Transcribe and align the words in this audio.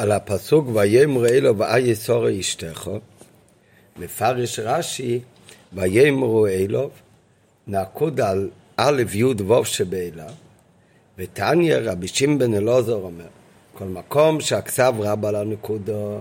על 0.00 0.12
הפסוק 0.12 0.66
ויאמר 0.74 1.26
אלו 1.26 1.58
ואי 1.58 1.80
יסורו 1.80 2.26
אשתך, 2.40 2.90
מפרש 3.96 4.58
רש"י 4.58 5.20
ויאמרו 5.72 6.46
אלו, 6.46 6.90
נעקוד 7.66 8.20
על 8.20 8.50
א' 8.76 9.02
י' 9.12 9.24
ו' 9.24 9.64
שבאלה, 9.64 10.26
ותניא 11.18 11.76
רבי 11.82 12.08
שמעון 12.08 12.54
אלעזר 12.54 12.94
אומר, 12.94 13.26
כל 13.74 13.84
מקום 13.84 14.40
שהכסב 14.40 14.94
רב 14.98 15.24
על 15.24 15.36
הנקודו, 15.36 16.20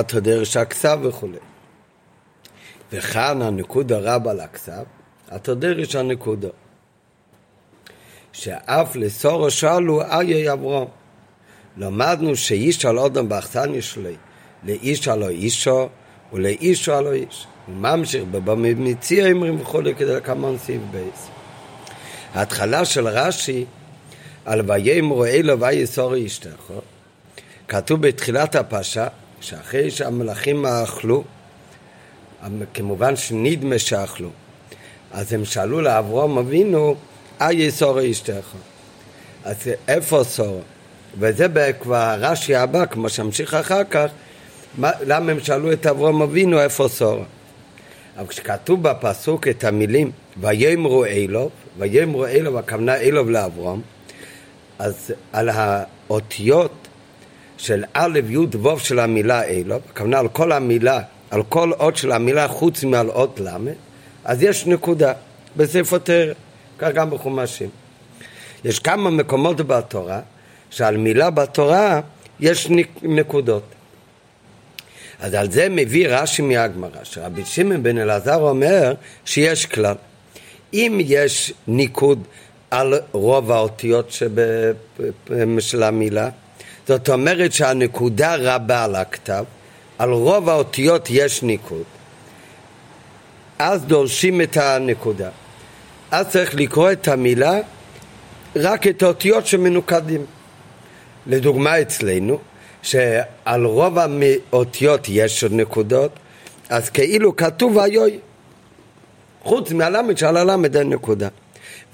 אתה 0.00 0.20
דרש 0.20 0.56
הכסב 0.56 0.98
וכולי. 1.02 1.38
וכאן 2.92 3.42
הנקודה 3.42 3.98
רב 3.98 4.28
על 4.28 4.40
הכסב, 4.40 4.84
אתה 5.36 5.54
דרש 5.54 5.96
הנקודו. 5.96 6.50
שאף 8.32 8.96
לסורו 8.96 9.50
שאלו 9.50 10.02
איה 10.02 10.52
אברום. 10.52 10.88
למדנו 11.76 12.36
שאיש 12.36 12.84
על 12.84 12.98
אודם 12.98 13.28
באכסניה 13.28 13.82
שלי, 13.82 14.14
לאיש 14.64 15.08
הלא 15.08 15.28
אישו 15.28 15.88
ולאישו 16.32 16.92
הלא 16.94 17.12
איש. 17.12 17.46
הוא 17.66 17.74
ממשיך 17.74 18.24
במציע 18.24 19.30
אמרים 19.30 19.60
וכולי 19.60 19.94
לקמן 20.00 20.58
סעיף 20.58 20.82
בייס. 20.90 21.28
ההתחלה 22.34 22.84
של 22.84 23.08
רש"י 23.08 23.64
על 24.44 24.70
ויאמרו 24.70 25.24
אלו 25.24 25.60
ויסורי 25.60 26.26
אשתך 26.26 26.72
כתוב 27.68 28.02
בתחילת 28.02 28.54
הפרשה 28.54 29.06
שאחרי 29.40 29.90
שהמלאכים 29.90 30.66
אכלו 30.66 31.24
כמובן 32.74 33.16
שנדמה 33.16 33.78
שאכלו 33.78 34.30
אז 35.12 35.32
הם 35.32 35.44
שאלו 35.44 35.80
לאברום 35.80 36.38
אבינו 36.38 36.94
אי 37.40 37.54
יסורי 37.54 38.10
אשתך 38.10 38.52
אז 39.44 39.56
איפה 39.88 40.24
סורו? 40.24 40.60
וזה 41.18 41.72
כבר 41.80 42.14
רש"י 42.18 42.54
הבא 42.54 42.86
כמו 42.86 43.08
שהמשיך 43.08 43.54
אחר 43.54 43.84
כך 43.84 44.06
מה, 44.78 44.90
למה 45.06 45.32
הם 45.32 45.40
שאלו 45.40 45.72
את 45.72 45.86
אברום 45.86 46.22
אבינו 46.22 46.60
איפה 46.60 46.88
סורו? 46.88 47.24
אבל 48.18 48.26
כשכתוב 48.26 48.82
בפסוק 48.82 49.48
את 49.48 49.64
המילים 49.64 50.10
ויאמרו 50.40 51.04
אלוב, 51.04 51.50
ויאמרו 51.78 52.26
אלוב, 52.26 52.56
הכוונה 52.56 52.96
אלוב 52.96 53.30
לאברום, 53.30 53.82
אז 54.78 55.12
על 55.32 55.48
האותיות 55.48 56.88
של 57.58 57.84
א', 57.92 58.20
י', 58.28 58.56
ו' 58.56 58.78
של 58.78 58.98
המילה 58.98 59.44
אלוב, 59.44 59.82
הכוונה 59.90 60.18
על 60.18 60.28
כל 60.28 60.52
המילה, 60.52 61.00
על 61.30 61.42
כל 61.48 61.72
אות 61.72 61.96
של 61.96 62.12
המילה 62.12 62.48
חוץ 62.48 62.84
מעל 62.84 63.10
אות 63.10 63.40
ל', 63.40 63.72
אז 64.24 64.42
יש 64.42 64.66
נקודה 64.66 65.12
בספר 65.56 65.98
תרא, 65.98 66.32
כך 66.78 66.88
גם 66.94 67.10
בחומשים. 67.10 67.68
יש 68.64 68.78
כמה 68.78 69.10
מקומות 69.10 69.56
בתורה 69.56 70.20
שעל 70.70 70.96
מילה 70.96 71.30
בתורה 71.30 72.00
יש 72.40 72.68
נקודות. 73.02 73.62
אז 75.20 75.34
על 75.34 75.50
זה 75.50 75.68
מביא 75.70 76.08
רש"י 76.08 76.42
מהגמרא, 76.42 77.04
שרבי 77.04 77.44
שמעון 77.44 77.82
בן 77.82 77.98
אלעזר 77.98 78.40
אומר 78.40 78.94
שיש 79.24 79.66
כלל. 79.66 79.94
אם 80.74 81.00
יש 81.04 81.52
ניקוד 81.66 82.22
על 82.70 82.94
רוב 83.12 83.52
האותיות. 83.52 84.12
של 85.58 85.82
המילה, 85.82 86.28
זאת 86.88 87.08
אומרת 87.08 87.52
שהנקודה 87.52 88.34
רבה 88.38 88.84
על 88.84 88.94
הכתב, 88.94 89.44
על 89.98 90.10
רוב 90.10 90.48
האותיות 90.48 91.08
יש 91.10 91.42
ניקוד. 91.42 91.84
אז 93.58 93.82
דורשים 93.82 94.40
את 94.40 94.56
הנקודה. 94.56 95.28
אז 96.10 96.28
צריך 96.28 96.54
לקרוא 96.54 96.92
את 96.92 97.08
המילה 97.08 97.58
רק 98.56 98.86
את 98.86 99.02
האותיות 99.02 99.46
שמנוקדים. 99.46 100.26
לדוגמה 101.26 101.80
אצלנו, 101.80 102.38
שעל 102.82 103.64
רוב 103.64 103.98
האותיות 103.98 105.06
יש 105.08 105.44
נקודות, 105.44 106.10
אז 106.68 106.90
כאילו 106.90 107.36
כתוב 107.36 107.78
היוי. 107.78 108.18
חוץ 109.42 109.72
מהלמד 109.72 110.18
שעל 110.18 110.36
הלמד 110.36 110.76
אין 110.76 110.88
נקודה. 110.88 111.28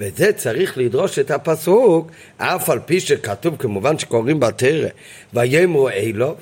וזה 0.00 0.32
צריך 0.32 0.78
לדרוש 0.78 1.18
את 1.18 1.30
הפסוק, 1.30 2.10
אף 2.36 2.70
על 2.70 2.78
פי 2.78 3.00
שכתוב 3.00 3.56
כמובן 3.58 3.98
שקוראים 3.98 4.40
בתרא, 4.40 4.88
ויאמרו 5.34 5.88
אילוב, 5.88 6.36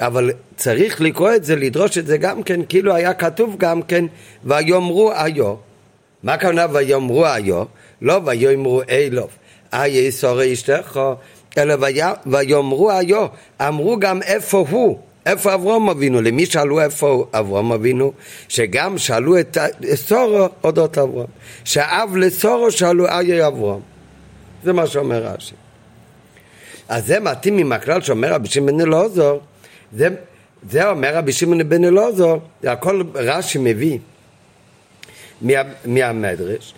אבל 0.00 0.30
צריך 0.56 1.00
לקרוא 1.00 1.34
את 1.34 1.44
זה, 1.44 1.56
לדרוש 1.56 1.98
את 1.98 2.06
זה 2.06 2.16
גם 2.16 2.42
כן, 2.42 2.60
כאילו 2.68 2.94
היה 2.94 3.14
כתוב 3.14 3.56
גם 3.58 3.82
כן, 3.82 4.04
ויאמרו 4.44 5.12
איו. 5.12 5.54
מה 6.22 6.34
הכוונה 6.34 6.66
ויאמרו 6.72 7.26
איו? 7.26 7.64
לא 8.02 8.20
ויאמרו 8.24 8.82
אילוב. 8.88 9.28
איה 9.72 10.06
יסורי 10.06 10.52
אשתך, 10.52 11.00
אלא 11.58 11.74
ויאמרו 12.26 12.90
היו, 12.90 13.26
אמרו 13.60 13.98
גם 13.98 14.22
איפה 14.22 14.64
הוא, 14.70 14.98
איפה 15.26 15.54
אברום 15.54 15.90
אבינו, 15.90 16.22
למי 16.22 16.46
שאלו 16.46 16.80
איפה 16.80 17.26
אברום 17.32 17.72
אבינו, 17.72 18.12
שגם 18.48 18.98
שאלו 18.98 19.40
את 19.40 19.58
סורו 19.94 20.48
אודות 20.64 20.98
אברום, 20.98 21.26
שאב 21.64 22.16
לסורו 22.16 22.70
שאלו 22.70 23.08
איה 23.08 23.46
אברום, 23.46 23.80
זה 24.64 24.72
מה 24.72 24.86
שאומר 24.86 25.26
רש"י. 25.26 25.54
אז 26.88 27.06
זה 27.06 27.20
מתאים 27.20 27.58
עם 27.58 27.72
הכלל 27.72 28.00
שאומר 28.00 28.32
רבי 28.32 28.48
שמעון 28.48 28.80
אלעזר, 28.80 29.38
זה, 29.96 30.08
זה 30.70 30.90
אומר 30.90 31.16
רבי 31.16 31.32
שמעון 31.32 31.68
בן 31.68 31.84
אלעזר, 31.84 32.36
זה 32.62 32.72
הכל 32.72 33.02
רש"י 33.14 33.58
מביא 33.58 33.98
מה, 35.42 35.52
מהמדרש, 35.84 36.74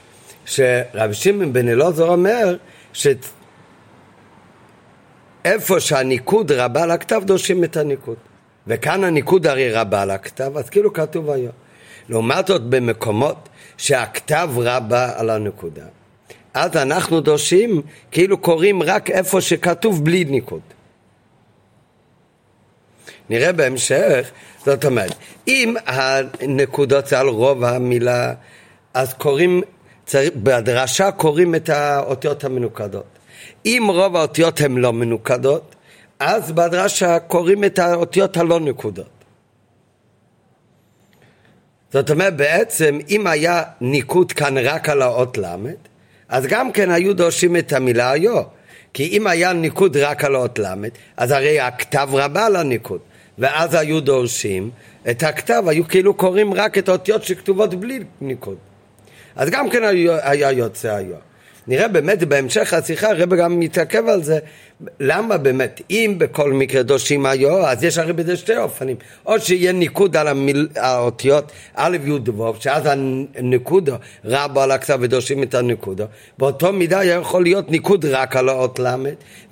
שרבי 0.47 1.15
שמעון 1.15 1.53
בן 1.53 1.69
אלעזר 1.69 2.09
אומר 2.09 2.57
ש... 2.93 3.07
איפה 5.45 5.81
שהניקוד 5.81 6.53
רבה 6.53 6.83
על 6.83 6.91
הכתב 6.91 7.23
דורשים 7.25 7.65
את 7.65 7.77
הניקוד. 7.77 8.17
וכאן 8.67 9.05
הניקוד 9.05 9.47
הרי 9.47 9.73
רבה 9.73 10.03
על 10.03 10.11
הכתב, 10.11 10.57
אז 10.57 10.71
כאילו 10.71 10.93
כתוב 10.93 11.31
היום. 11.31 11.53
לעומת 12.09 12.47
זאת 12.47 12.63
במקומות 12.63 13.49
שהכתב 13.77 14.51
רבה 14.57 15.13
על 15.17 15.31
הנקודה, 15.31 15.85
אז 16.55 16.77
אנחנו 16.77 17.21
דורשים, 17.21 17.83
כאילו 18.11 18.39
קוראים 18.39 18.83
רק 18.83 19.11
איפה 19.11 19.41
שכתוב 19.41 20.05
בלי 20.05 20.25
ניקוד. 20.25 20.61
נראה 23.31 23.53
בהמשך, 23.53 24.31
זאת 24.67 24.85
אומרת, 24.85 25.15
אם 25.49 25.75
הנקודות 25.87 27.07
זה 27.07 27.21
על 27.21 27.29
רוב 27.29 27.65
המילה, 27.65 28.35
אז 28.95 29.15
קוראים, 29.15 29.63
בדרשה 30.15 31.11
קוראים 31.11 31.55
את 31.55 31.69
האותיות 31.69 32.45
המנוקדות. 32.45 33.14
אם 33.67 33.87
רוב 33.89 34.17
האותיות 34.17 34.61
הן 34.61 34.77
לא 34.77 34.93
מנוקדות, 34.93 35.75
אז 36.19 36.53
בדרשה 36.53 37.19
קוראים 37.19 37.65
את 37.65 37.79
האותיות 37.79 38.37
הלא 38.37 38.61
נקודות. 38.61 39.25
זאת 41.93 42.11
אומרת, 42.11 42.37
בעצם, 42.37 42.99
אם 43.09 43.27
היה 43.27 43.63
ניקוד 43.81 44.33
כאן 44.33 44.59
רק 44.59 44.89
על 44.89 45.03
האות 45.03 45.39
ל', 45.39 45.57
אז 46.29 46.47
גם 46.47 46.73
כן 46.73 46.91
היו 46.91 47.15
דורשים 47.17 47.57
את 47.57 47.73
המילה 47.73 48.11
היו. 48.11 48.43
כי 48.95 49.09
אם 49.09 49.27
היה 49.27 49.53
ניקוד 49.53 49.97
רק 49.97 50.25
על 50.25 50.35
האות 50.35 50.59
ל', 50.59 50.75
אז 51.17 51.31
הרי 51.31 51.61
הכתב 51.61 52.09
רבה 52.13 52.47
על 52.47 52.57
הניקוד. 52.57 53.01
ואז 53.39 53.75
היו 53.75 54.01
דורשים 54.01 54.71
את 55.11 55.23
הכתב, 55.23 55.63
היו 55.67 55.89
כאילו 55.89 56.15
קוראים 56.15 56.55
רק 56.55 56.79
את 56.79 56.89
האותיות 56.89 57.25
שכתובות 57.25 57.75
בלי 57.75 58.01
ניקוד. 58.21 58.57
אז 59.37 59.51
גם 59.51 59.71
כן 59.71 59.83
היה 60.23 60.53
יוצא 60.53 60.95
היום. 60.95 61.34
נראה 61.67 61.89
באמת 61.89 62.23
בהמשך 62.23 62.75
השיחה, 62.75 63.11
הרב 63.11 63.35
גם 63.35 63.61
מתעכב 63.61 64.09
על 64.09 64.23
זה, 64.23 64.39
למה 65.01 65.37
באמת, 65.37 65.81
אם 65.91 66.15
בכל 66.19 66.53
מקרה 66.53 66.83
דושים 66.83 67.27
היו, 67.27 67.67
אז 67.67 67.85
יש 67.85 67.99
הרי 67.99 68.13
בזה 68.13 68.37
שתי 68.37 68.57
אופנים, 68.57 68.97
או 69.27 69.41
שיהיה 69.41 69.73
ניקוד 69.73 70.17
על 70.17 70.29
המיל, 70.29 70.69
האותיות 70.77 71.53
א' 71.75 71.97
י' 72.05 72.19
דבוב, 72.19 72.57
שאז 72.61 72.83
הניקודו 73.37 73.95
רבו 74.25 74.61
על 74.61 74.71
הכתב 74.71 74.99
ודושים 75.01 75.43
את 75.43 75.55
הניקודו, 75.55 76.05
באותו 76.39 76.73
מידה 76.73 77.05
יכול 77.05 77.43
להיות 77.43 77.71
ניקוד 77.71 78.05
רק 78.05 78.37
על 78.37 78.49
האות 78.49 78.79
ל', 78.79 78.95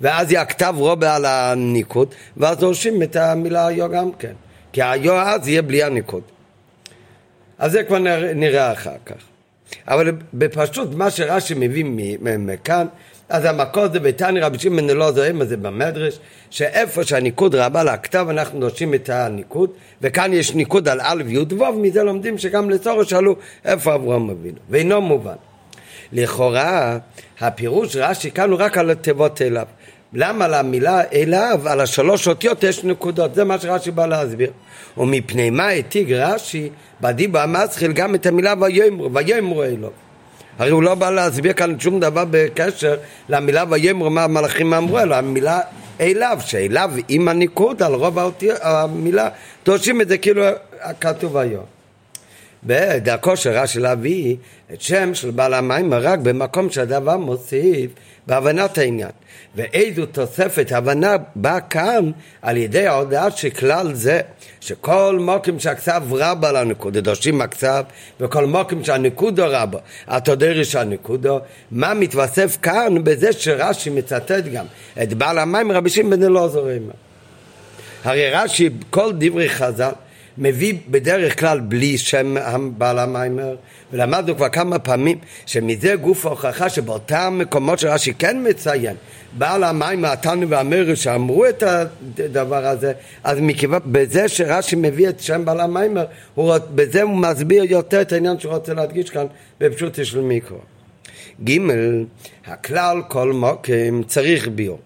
ואז 0.01 0.31
יהיה 0.31 0.41
הכתב 0.41 0.73
רובה 0.77 1.15
על 1.15 1.25
הניקוד, 1.25 2.15
ואז 2.37 2.57
דורשים 2.57 3.03
את 3.03 3.15
המילה 3.15 3.67
היו 3.67 3.89
גם 3.89 4.11
כן, 4.19 4.33
כי 4.73 4.81
היו 4.81 5.13
אז 5.13 5.47
יהיה 5.47 5.61
בלי 5.61 5.83
הניקוד. 5.83 6.21
אז 7.59 7.71
זה 7.71 7.83
כבר 7.83 7.97
נראה 8.35 8.71
אחר 8.71 8.95
כך. 9.05 9.32
אבל 9.87 10.11
בפשוט 10.33 10.95
מה 10.95 11.09
שרש"י 11.09 11.53
מביא 11.57 11.85
מכאן, 12.39 12.87
אז 13.29 13.45
המקור 13.45 13.87
זה 13.87 13.99
בתניא 13.99 14.45
רבי 14.45 14.59
שמעון 14.59 14.89
אלעזר, 14.89 15.33
מה 15.33 15.45
זה 15.45 15.57
במדרש, 15.57 16.19
שאיפה 16.49 17.03
שהניקוד 17.03 17.55
רבה 17.55 17.83
לכתב 17.83 18.25
אנחנו 18.29 18.59
נושים 18.59 18.93
את 18.93 19.09
הניקוד, 19.09 19.69
וכאן 20.01 20.33
יש 20.33 20.53
ניקוד 20.55 20.87
על 20.87 20.99
א' 21.01 21.23
י' 21.27 21.53
ו', 21.53 21.71
מזה 21.71 22.03
לומדים 22.03 22.37
שגם 22.37 22.69
לצורך 22.69 23.09
שאלו 23.09 23.35
איפה 23.65 23.95
אברהם 23.95 24.29
אבינו, 24.29 24.57
ואינו 24.69 25.01
מובן. 25.01 25.35
לכאורה 26.13 26.97
הפירוש 27.39 27.95
רש"י 27.95 28.31
כאן 28.31 28.49
הוא 28.49 28.59
רק 28.59 28.77
על 28.77 28.89
התיבות 28.89 29.41
אליו. 29.41 29.65
למה 30.13 30.47
למילה 30.47 31.01
אליו, 31.13 31.61
על 31.65 31.81
השלוש 31.81 32.27
אותיות 32.27 32.63
יש 32.63 32.83
נקודות, 32.83 33.35
זה 33.35 33.43
מה 33.43 33.59
שרש"י 33.59 33.91
בא 33.91 34.05
להסביר. 34.05 34.51
ומפני 34.97 35.49
מה 35.49 35.69
הציג 35.69 36.13
רש"י 36.13 36.69
בדיבו 37.03 37.37
המסחיל 37.37 37.91
גם 37.91 38.15
את 38.15 38.25
המילה 38.25 38.53
ויאמרו, 38.61 39.13
ויאמרו 39.13 39.63
אלו. 39.63 39.89
הרי 40.59 40.69
הוא 40.69 40.83
לא 40.83 40.95
בא 40.95 41.09
להסביר 41.09 41.53
כאן 41.53 41.79
שום 41.79 41.99
דבר 41.99 42.23
בקשר 42.31 42.95
למילה 43.29 43.63
ויאמרו 43.69 44.09
מה 44.09 44.23
המלאכים 44.23 44.73
אמרו, 44.73 44.99
אלא 44.99 45.15
המילה 45.15 45.59
אליו, 46.01 46.37
שאליו 46.45 46.91
עם 47.07 47.27
הניקוד 47.27 47.83
על 47.83 47.93
רוב 47.93 48.19
האותיות, 48.19 48.57
המילה, 48.61 49.29
דורשים 49.65 50.01
את 50.01 50.07
זה 50.07 50.17
כאילו 50.17 50.43
כתוב 51.01 51.37
היום. 51.37 51.63
בדרכו 52.65 53.37
של 53.37 53.49
רש"י 53.49 53.79
להביא 53.79 54.35
את 54.73 54.81
שם 54.81 55.13
של 55.13 55.31
בעל 55.31 55.53
המים 55.53 55.93
רק 55.93 56.19
במקום 56.19 56.69
שהדבר 56.69 57.17
מוסיף 57.17 57.91
בהבנת 58.27 58.77
העניין. 58.77 59.09
ואיזו 59.55 60.05
תוספת 60.05 60.71
הבנה 60.71 61.15
באה 61.35 61.59
כאן 61.59 62.11
על 62.41 62.57
ידי 62.57 62.87
ההודעה 62.87 63.31
שכלל 63.31 63.93
זה 63.93 64.21
שכל 64.61 65.17
מוקים 65.19 65.59
שהכסף 65.59 66.01
רבה 66.11 66.51
לנקודה, 66.51 67.01
דורשים 67.01 67.41
הכסף, 67.41 67.81
וכל 68.19 68.45
מוקים 68.45 68.83
שהנקודו 68.83 69.43
רבה, 69.47 69.79
אתה 70.17 70.31
יודע 70.31 70.63
שהנקודו, 70.63 71.39
מה 71.71 71.93
מתווסף 71.93 72.57
כאן 72.61 73.03
בזה 73.03 73.33
שרש"י 73.33 73.89
מצטט 73.89 74.45
גם 74.53 74.65
את 75.03 75.13
בעל 75.13 75.39
המים 75.39 75.71
רבי 75.71 75.89
שמעון 75.89 76.09
בן 76.09 76.23
אלעזר 76.23 76.65
הרי 78.03 78.29
רש"י, 78.29 78.69
כל 78.89 79.11
דברי 79.17 79.49
חז"ל 79.49 79.91
מביא 80.37 80.73
בדרך 80.89 81.39
כלל 81.39 81.59
בלי 81.59 81.97
שם 81.97 82.35
בעל 82.77 82.99
המיימר, 82.99 83.55
ולמדנו 83.93 84.35
כבר 84.35 84.49
כמה 84.49 84.79
פעמים 84.79 85.17
שמזה 85.45 85.95
גוף 85.95 86.25
ההוכחה 86.25 86.69
שבאותם 86.69 87.35
מקומות 87.37 87.79
שרש"י 87.79 88.13
כן 88.13 88.37
מציין 88.49 88.95
בעל 89.37 89.63
המיימר, 89.63 90.11
התנו 90.11 90.49
והמרש 90.49 91.03
שאמרו 91.03 91.45
את 91.45 91.63
הדבר 91.63 92.65
הזה, 92.65 92.93
אז 93.23 93.37
מכיוון, 93.41 93.79
בזה 93.85 94.27
שרש"י 94.27 94.75
מביא 94.75 95.09
את 95.09 95.19
שם 95.19 95.45
בעל 95.45 95.59
המיימר, 95.59 96.05
הוא, 96.35 96.53
בזה 96.75 97.01
הוא 97.01 97.17
מסביר 97.17 97.63
יותר 97.63 98.01
את 98.01 98.11
העניין 98.11 98.39
שהוא 98.39 98.53
רוצה 98.53 98.73
להדגיש 98.73 99.09
כאן 99.09 99.25
בפשוט 99.59 100.05
של 100.05 100.21
מיקרו. 100.21 100.57
ג' 101.43 101.59
הכלל 102.45 103.01
כל 103.07 103.33
מוקים 103.33 104.03
צריך 104.03 104.47
ביור 104.47 104.79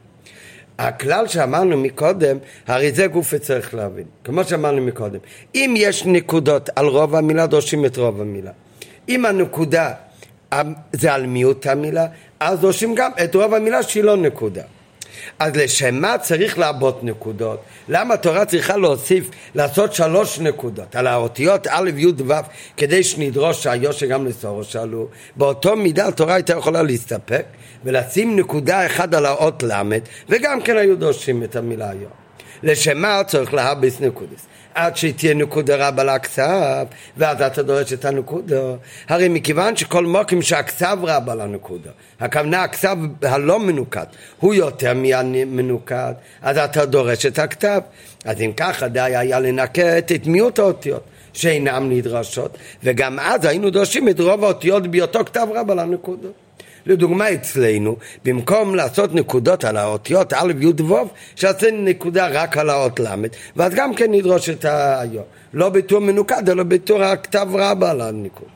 הכלל 0.80 1.28
שאמרנו 1.28 1.78
מקודם, 1.78 2.38
הרי 2.68 2.92
זה 2.92 3.08
גוף 3.08 3.36
צריך 3.36 3.74
להבין. 3.74 4.06
כמו 4.24 4.44
שאמרנו 4.44 4.82
מקודם, 4.82 5.20
אם 5.56 5.74
יש 5.78 6.06
נקודות 6.06 6.70
על 6.76 6.86
רוב 6.86 7.16
המילה, 7.16 7.48
דורשים 7.48 7.86
את 7.86 7.98
רוב 7.98 8.22
המילה. 8.22 8.52
אם 9.10 9.26
הנקודה 9.26 9.92
זה 10.94 11.14
על 11.14 11.26
מיעוט 11.26 11.68
המילה, 11.68 12.06
אז 12.40 12.60
דורשים 12.60 12.96
גם 12.96 13.12
את 13.24 13.36
רוב 13.36 13.54
המילה 13.54 13.84
שהיא 13.84 14.04
לא 14.04 14.18
נקודה. 14.18 14.64
אז 15.40 15.56
לשם 15.56 15.96
מה 15.96 16.18
צריך 16.18 16.60
לעבות 16.60 17.04
נקודות? 17.04 17.60
למה 17.90 18.14
התורה 18.14 18.46
צריכה 18.46 18.78
להוסיף, 18.78 19.30
לעשות 19.56 19.94
שלוש 19.94 20.40
נקודות 20.40 20.96
על 20.96 21.08
האותיות 21.08 21.68
א', 21.70 21.90
י', 21.98 22.08
ו', 22.28 22.34
כדי 22.78 23.04
שנדרוש 23.04 23.64
שהיושר 23.64 24.06
גם 24.06 24.26
לסורו 24.26 24.64
שאלו? 24.64 25.08
באותו 25.36 25.76
מידה 25.76 26.08
התורה 26.08 26.34
הייתה 26.36 26.54
יכולה 26.54 26.84
להסתפק 26.84 27.46
ולשים 27.84 28.40
נקודה 28.40 28.86
אחת 28.86 29.14
על 29.14 29.26
האות 29.26 29.64
ל', 29.64 29.82
וגם 30.30 30.62
כן 30.62 30.78
היו 30.78 30.96
דורשים 30.96 31.44
את 31.44 31.56
המילה 31.56 31.90
היום. 31.90 32.12
לשם 32.64 32.98
מה 32.98 33.22
צריך 33.28 33.54
להביס 33.54 34.00
נקודס? 34.02 34.46
עד 34.78 34.98
שתהיה 34.98 35.34
נקודה 35.34 35.88
רבה 35.88 36.04
לכסף, 36.04 36.84
ואז 37.18 37.42
אתה 37.42 37.64
דורש 37.64 37.94
את 37.94 38.06
הנקודה. 38.06 38.62
הרי 39.10 39.28
מכיוון 39.28 39.76
שכל 39.76 40.06
מוקים 40.06 40.42
שהכסף 40.42 40.96
רבה 41.02 41.36
לנקודה, 41.36 41.90
הכוונה 42.20 42.64
הכסף 42.64 42.96
הלא 43.22 43.60
מנוקד, 43.60 44.06
הוא 44.40 44.54
יותר 44.54 44.94
מהמנוקד, 44.94 46.14
אז 46.42 46.58
אתה 46.58 46.86
דורש 46.86 47.26
את 47.26 47.40
הכתב. 47.40 47.82
אז 48.26 48.42
אם 48.42 48.52
ככה 48.58 48.88
די 48.88 49.00
היה 49.00 49.40
לנקט 49.40 50.12
את 50.16 50.28
מיעוט 50.28 50.60
האותיות. 50.60 51.04
שאינן 51.34 51.90
נדרשות, 51.90 52.58
וגם 52.84 53.20
אז 53.20 53.46
היינו 53.46 53.70
דורשים 53.70 54.10
את 54.10 54.20
רוב 54.20 54.44
האותיות 54.44 54.88
בהיותו 54.88 55.26
כתב 55.26 55.48
רבה 55.56 55.76
לנקודות. 55.76 56.34
לדוגמה 56.88 57.34
אצלנו, 57.34 57.96
במקום 58.26 58.76
לעשות 58.76 59.16
נקודות 59.16 59.64
על 59.64 59.78
האותיות 59.78 60.34
א', 60.34 60.54
י', 60.60 60.82
ו', 60.82 60.96
שעשינו 61.36 61.82
נקודה 61.82 62.28
רק 62.28 62.58
על 62.58 62.70
האות 62.70 63.00
ל', 63.00 63.06
ואז 63.56 63.74
גם 63.76 63.94
כן 63.94 64.12
נדרוש 64.12 64.50
את 64.50 64.66
היום. 64.70 65.24
לא 65.54 65.70
בתור 65.70 66.00
מנוקד, 66.00 66.50
אלא 66.50 66.64
בתור 66.64 67.04
הכתב 67.04 67.48
רבה 67.54 67.92
על 67.92 68.02
הניקוד. 68.02 68.48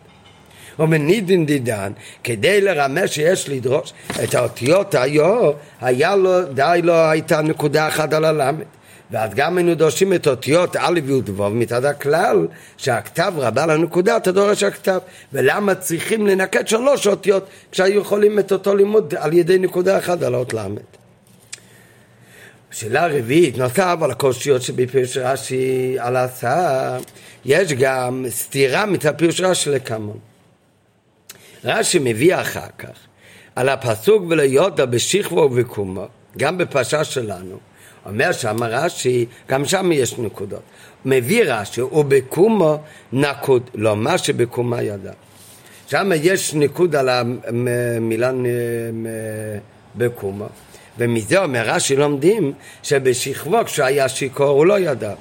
ומנידין 0.80 1.46
דידן, 1.46 1.92
כדי 2.24 2.62
לרמז 2.62 3.10
שיש 3.10 3.50
לדרוש 3.50 3.94
את 4.24 4.36
האותיות 4.36 4.96
היו, 4.96 5.52
היה 5.82 6.16
לו, 6.16 6.44
די 6.54 6.80
לו 6.84 6.94
הייתה 6.94 7.42
נקודה 7.42 7.88
אחת 7.88 8.14
על 8.14 8.26
הלמד. 8.26 8.64
ואז 9.12 9.32
גם 9.36 9.58
היינו 9.58 9.76
דורשים 9.76 10.14
את 10.14 10.28
אותיות 10.28 10.76
א' 10.76 11.00
י' 11.08 11.32
ו' 11.32 11.50
מצד 11.50 11.86
הכלל 11.86 12.48
שהכתב 12.78 13.34
רבה 13.38 13.66
לנקודה, 13.66 14.18
אתה 14.18 14.32
דורש 14.32 14.64
הכתב. 14.64 15.00
ולמה 15.34 15.76
צריכים 15.76 16.28
לנקד 16.28 16.68
שלוש 16.68 17.08
אותיות 17.08 17.48
כשהיו 17.72 18.02
יכולים 18.02 18.40
את 18.40 18.52
אותו 18.52 18.76
לימוד 18.76 19.14
על 19.18 19.34
ידי 19.34 19.58
נקודה 19.58 19.98
אחת 19.98 20.22
על 20.22 20.36
האות 20.36 20.54
ל'. 20.54 20.68
שאלה 22.72 23.08
רביעית, 23.08 23.58
נוסף 23.58 23.98
על 24.02 24.12
הקושיות 24.12 24.62
שבפירוש 24.62 25.18
רש"י 25.18 25.96
על 26.00 26.16
ההצעה, 26.16 26.98
יש 27.46 27.74
גם 27.74 28.26
סתירה 28.30 28.86
מצד 28.86 29.18
פירוש 29.18 29.42
רש"י 29.42 29.70
לכמון. 29.70 30.20
רש"י 31.64 32.00
מביא 32.00 32.36
אחר 32.36 32.68
כך 32.78 32.96
על 33.56 33.70
הפסוק 33.70 34.24
ולא 34.30 34.42
יודע 34.42 34.86
בשכבו 34.86 35.42
ובקומו, 35.42 36.08
גם 36.38 36.58
בפרשה 36.58 37.04
שלנו, 37.04 37.71
אומר 38.06 38.32
שם 38.32 38.64
רש"י, 38.64 39.26
גם 39.50 39.66
שם 39.66 39.92
יש 39.92 40.18
נקודות. 40.18 40.62
מביא 41.06 41.44
רש"י, 41.48 41.82
ובקומו 41.82 42.78
נקוד, 43.14 43.70
לא 43.76 43.96
מה 43.96 44.18
שבקומה 44.18 44.82
ידע. 44.82 45.12
שם 45.88 46.12
יש 46.16 46.54
ניקוד 46.54 46.96
על 46.96 47.10
המילה 47.10 48.32
בקומו, 49.96 50.46
ומזה 50.98 51.44
אומר 51.44 51.62
רש"י 51.66 51.96
לומדים 51.96 52.54
שבשכבו 52.84 53.58
כשהיה 53.66 54.10
שיכור 54.10 54.50
הוא 54.50 54.66
לא 54.66 54.80
ידע, 54.80 55.14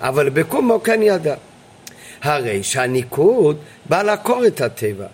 אבל 0.00 0.28
בקומו 0.28 0.82
כן 0.82 1.00
ידע. 1.02 1.34
הרי 2.22 2.62
שהניקוד 2.62 3.56
בא 3.88 4.02
לעקור 4.02 4.46
את 4.46 4.60
הטבע. 4.60 5.06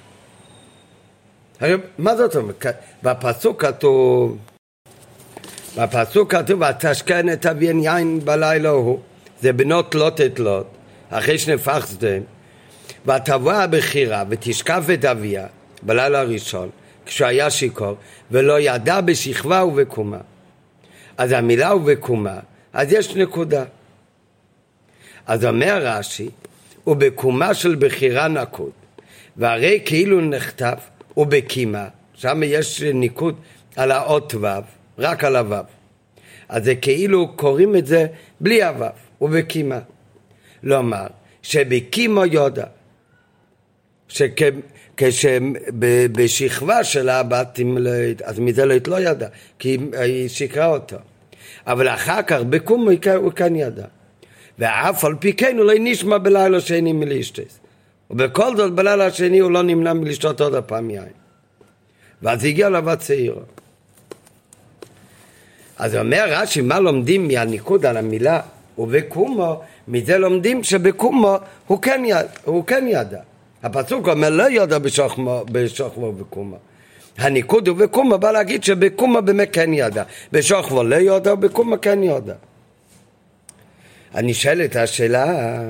הרי 1.60 1.74
מה 1.98 2.16
זאת 2.16 2.36
אומרת? 2.36 2.66
בפסוק 3.02 3.64
כתוב 3.64 4.38
בפסוק 5.76 6.34
כתוב, 6.34 6.62
ותשכן 6.62 7.32
את 7.32 7.46
אביין 7.46 7.80
יין 7.82 8.20
בלילה 8.24 8.68
ההוא, 8.68 8.98
זה 9.40 9.52
בנות 9.52 9.94
לוט 9.94 10.20
את 10.20 10.38
לוט, 10.38 10.66
אחרי 11.10 11.38
שדה, 11.38 12.18
ותבוא 13.06 13.52
הבכירה 13.52 14.24
ותשקף 14.28 14.84
את 14.94 15.04
אביה 15.04 15.46
בלילה 15.82 16.20
הראשון, 16.20 16.70
כשהוא 17.06 17.28
היה 17.28 17.50
שיכור, 17.50 17.96
ולא 18.30 18.60
ידע 18.60 19.00
בשכבה 19.00 19.64
ובקומה. 19.64 20.18
אז 21.18 21.32
המילה 21.32 21.74
ובקומה, 21.74 22.38
אז 22.72 22.92
יש 22.92 23.16
נקודה. 23.16 23.64
אז 25.26 25.44
אומר 25.44 25.78
רש"י, 25.82 26.28
ובקומה 26.86 27.54
של 27.54 27.74
בחירה 27.78 28.28
נקוד, 28.28 28.70
והרי 29.36 29.82
כאילו 29.84 30.20
נכתב, 30.20 30.76
ובקימה, 31.16 31.88
שם 32.14 32.42
יש 32.44 32.82
ניקוד 32.82 33.34
על 33.76 33.90
האות 33.90 34.34
ו', 34.34 34.46
רק 35.00 35.24
על 35.24 35.36
הוו. 35.36 35.64
אז 36.48 36.64
זה 36.64 36.74
כאילו 36.74 37.36
קוראים 37.36 37.76
את 37.76 37.86
זה 37.86 38.06
בלי 38.40 38.64
הוו, 38.64 38.86
ובקימה. 39.20 39.78
לומר, 40.62 41.06
שבקימו 41.42 42.26
יודע, 42.26 42.66
שכשבשכבה 44.08 45.24
של 46.84 47.08
הבת, 47.08 47.58
אז 48.24 48.38
מזה 48.38 48.64
לא, 48.64 48.74
לא 48.86 49.00
ידע, 49.00 49.28
כי 49.58 49.78
היא 49.92 50.28
שיקרה 50.28 50.66
אותו. 50.66 50.96
אבל 51.66 51.88
אחר 51.88 52.22
כך 52.22 52.40
בקומו 52.40 52.90
הוא 53.16 53.32
כן 53.32 53.56
ידע. 53.56 53.86
ואף 54.58 55.04
על 55.04 55.14
פי 55.20 55.32
כן 55.32 55.56
הוא 55.58 55.64
לא 55.64 55.72
נשמע 55.80 56.18
בלילה 56.18 56.60
שני 56.60 56.92
מלשתס. 56.92 57.60
ובכל 58.10 58.56
זאת 58.56 58.72
בלילה 58.72 59.06
השני 59.06 59.38
הוא 59.38 59.50
לא 59.50 59.62
נמנע 59.62 59.92
מלשתות 59.92 60.40
עוד 60.40 60.54
הפעם 60.54 60.90
יין. 60.90 61.04
ואז 62.22 62.44
הגיע 62.44 62.68
לבת 62.68 62.98
צעירה. 62.98 63.42
אז 65.80 65.96
אומר 65.96 66.24
רש"י, 66.28 66.60
מה 66.60 66.80
לומדים 66.80 67.28
מהניקוד 67.28 67.86
על 67.86 67.96
המילה 67.96 68.40
ובקומו? 68.78 69.60
מזה 69.88 70.18
לומדים 70.18 70.64
שבקומו 70.64 71.36
הוא 71.66 71.82
כן, 71.82 72.02
יד, 72.06 72.26
הוא 72.44 72.64
כן 72.64 72.84
ידע. 72.88 73.20
הפסוק 73.62 74.08
אומר 74.08 74.30
לא 74.30 74.50
ידע 74.50 74.78
בשוכמו, 74.78 75.44
בשוכמו 75.52 76.06
ובקומו. 76.06 76.56
הניקוד 77.18 77.68
הוא 77.68 77.76
בקומו 77.76 78.18
בא 78.18 78.30
להגיד 78.30 78.64
שבקומו 78.64 79.22
באמת 79.22 79.48
כן 79.52 79.74
ידע. 79.74 80.02
בשוכמו 80.32 80.82
לא 80.82 80.96
ידע 80.96 81.32
ובקומו 81.32 81.76
כן 81.82 82.02
ידע. 82.02 82.34
אני 84.14 84.34
שואל 84.34 84.64
את 84.64 84.76
השאלה, 84.76 85.60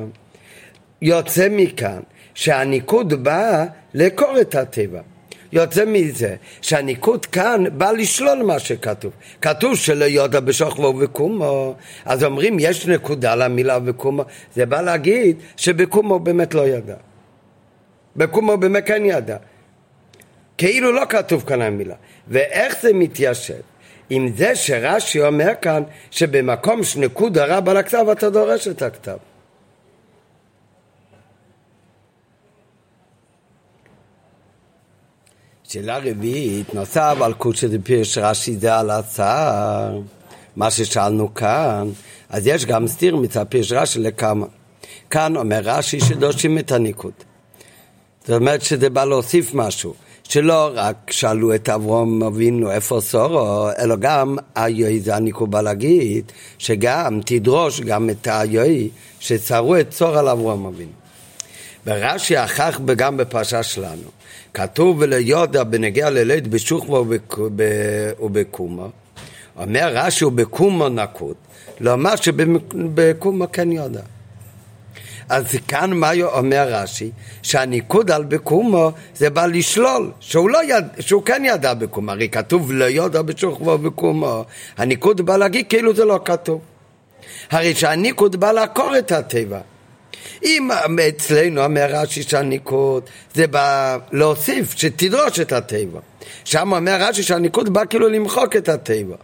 יוצא 1.02 1.48
מכאן 1.50 2.00
שהניקוד 2.34 3.24
בא 3.24 3.64
לעקור 3.94 4.40
את 4.40 4.54
הטבע. 4.54 5.00
יוצא 5.52 5.84
מזה 5.86 6.36
שהניקוד 6.62 7.26
כאן 7.26 7.64
בא 7.72 7.90
לשלול 7.90 8.42
מה 8.42 8.58
שכתוב. 8.58 9.12
כתוב 9.40 9.76
שלא 9.76 10.04
יודע 10.04 10.40
בשוכבו 10.40 10.86
ובקומו, 10.86 11.74
אז 12.04 12.24
אומרים 12.24 12.56
יש 12.60 12.86
נקודה 12.86 13.34
למילה 13.34 13.78
בקומו, 13.78 14.24
זה 14.54 14.66
בא 14.66 14.80
להגיד 14.80 15.36
שבקומו 15.56 16.18
באמת 16.18 16.54
לא 16.54 16.68
ידע. 16.68 16.96
בקומו 18.16 18.56
באמת 18.56 18.86
כן 18.86 19.02
ידע. 19.04 19.36
כאילו 20.58 20.92
לא 20.92 21.02
כתוב 21.08 21.44
כאן 21.46 21.62
המילה. 21.62 21.94
ואיך 22.28 22.76
זה 22.82 22.92
מתיישב? 22.94 23.54
עם 24.10 24.32
זה 24.36 24.56
שרש"י 24.56 25.20
אומר 25.20 25.52
כאן 25.62 25.82
שבמקום 26.10 26.84
שנקודה 26.84 27.44
רב 27.44 27.68
על 27.68 27.76
הכתב 27.76 28.06
אתה 28.12 28.30
דורש 28.30 28.68
את 28.68 28.82
הכתב. 28.82 29.16
שאלה 35.72 35.98
רביעית, 35.98 36.74
נוסף 36.74 37.16
על 37.20 37.32
קודשא 37.32 37.66
דפירש 37.66 38.18
רש"י 38.18 38.56
זה 38.56 38.76
על 38.76 38.90
הצער, 38.90 40.00
מה 40.56 40.70
ששאלנו 40.70 41.34
כאן, 41.34 41.88
אז 42.30 42.46
יש 42.46 42.66
גם 42.66 42.86
סתיר 42.86 43.16
מצד 43.16 43.44
פירש 43.48 43.72
רש"י 43.72 43.98
לכמה. 43.98 44.46
כאן 45.10 45.36
אומר 45.36 45.60
רש"י 45.64 46.00
שדורשים 46.00 46.58
את 46.58 46.72
הניקוד. 46.72 47.12
זאת 48.20 48.30
אומרת 48.30 48.62
שזה 48.62 48.90
בא 48.90 49.04
להוסיף 49.04 49.54
משהו. 49.54 49.94
שלא 50.28 50.70
רק 50.74 51.10
שאלו 51.10 51.54
את 51.54 51.68
אברום 51.68 52.22
אבינו 52.22 52.70
איפה 52.70 53.00
סורו, 53.00 53.68
אלא 53.78 53.96
גם 53.96 54.36
היואי 54.54 55.00
זה 55.00 55.16
אני 55.16 55.32
בא 55.40 55.60
להגיד, 55.60 56.32
שגם 56.58 57.20
תדרוש 57.26 57.80
גם 57.80 58.10
את 58.10 58.28
היואי 58.30 58.88
שצרו 59.20 59.76
את 59.76 59.90
צור 59.90 60.18
על 60.18 60.28
אברום 60.28 60.66
אבינו. 60.66 60.92
ברש"י 61.86 62.44
אחר 62.44 62.70
וגם 62.86 63.16
בפרשה 63.16 63.62
שלנו, 63.62 64.19
כתוב 64.54 64.96
וליודע 65.00 65.64
בנגיע 65.64 66.10
לליד 66.10 66.50
בשוכבו 66.50 67.06
ובקומה, 68.20 68.86
אומר 69.56 69.92
רש"י 69.94 70.24
ובקומה 70.24 70.88
נקוד, 70.88 71.34
לא 71.80 71.92
אומר 71.92 72.16
שבקומה 72.16 73.46
כן 73.46 73.72
יודע. 73.72 74.02
אז 75.28 75.44
כאן 75.68 75.92
מה 75.92 76.10
אומר 76.22 76.68
רש"י? 76.68 77.10
שהניקוד 77.42 78.10
על 78.10 78.24
בקומו 78.24 78.92
זה 79.14 79.30
בא 79.30 79.46
לשלול, 79.46 80.10
שהוא, 80.20 80.50
לא 80.50 80.58
יד, 80.64 80.84
שהוא 81.00 81.22
כן 81.22 81.42
ידע 81.46 81.74
בקומו, 81.74 82.10
הרי 82.10 82.28
כתוב 82.28 82.72
לא 82.72 82.84
יודע 82.84 83.22
בשוכבו 83.22 83.78
בקומו, 83.78 84.44
הניקוד 84.78 85.20
בא 85.20 85.36
להגיד 85.36 85.66
כאילו 85.68 85.94
זה 85.94 86.04
לא 86.04 86.20
כתוב. 86.24 86.60
הרי 87.50 87.74
שהניקוד 87.74 88.36
בא 88.36 88.52
לעקור 88.52 88.98
את 88.98 89.12
הטבע. 89.12 89.60
אם 90.42 90.70
אצלנו 91.08 91.64
אומר 91.64 91.86
רש"י 91.90 92.22
שהניקוד 92.22 93.10
זה 93.34 93.46
בא 93.46 93.98
להוסיף, 94.12 94.76
שתדרוש 94.76 95.40
את 95.40 95.52
הטבע. 95.52 96.00
שם 96.44 96.72
אומר 96.72 96.96
רש"י 97.00 97.22
שהניקוד 97.22 97.72
בא 97.72 97.84
כאילו 97.84 98.08
למחוק 98.08 98.56
את 98.56 98.68
הטבע. 98.68 99.16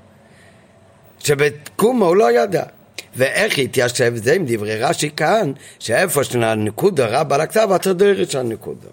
שבקומו 1.18 2.06
הוא 2.06 2.16
לא 2.16 2.30
ידע. 2.32 2.62
ואיך 3.16 3.58
התיישב 3.58 4.12
זה 4.16 4.32
עם 4.32 4.44
דברי 4.46 4.76
רש"י 4.76 5.10
כאן, 5.10 5.52
שאיפה 5.78 6.24
שהנקודה 6.24 7.06
רבה 7.06 7.34
על 7.34 7.40
הכתב, 7.40 7.68
אתה 7.76 7.92
דרך 7.92 8.30
של 8.30 8.38
הנקודה. 8.38 8.88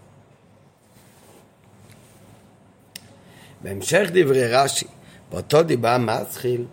בהמשך 3.62 4.10
דברי 4.14 4.48
רש"י, 4.48 4.86
באותו 5.32 5.64
דיבה 5.64 5.98
מתחיל, 5.98 6.66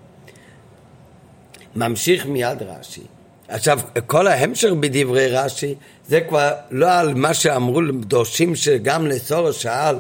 ממשיך 1.76 2.26
מיד 2.26 2.62
רש"י. 2.62 3.02
עכשיו, 3.50 3.80
כל 4.06 4.26
ההמשך 4.26 4.70
בדברי 4.80 5.28
רש"י, 5.28 5.74
זה 6.08 6.20
כבר 6.20 6.52
לא 6.70 6.92
על 6.92 7.14
מה 7.14 7.34
שאמרו 7.34 7.80
דורשים 8.00 8.56
שגם 8.56 9.06
לסורו 9.06 9.52
שאל 9.52 9.96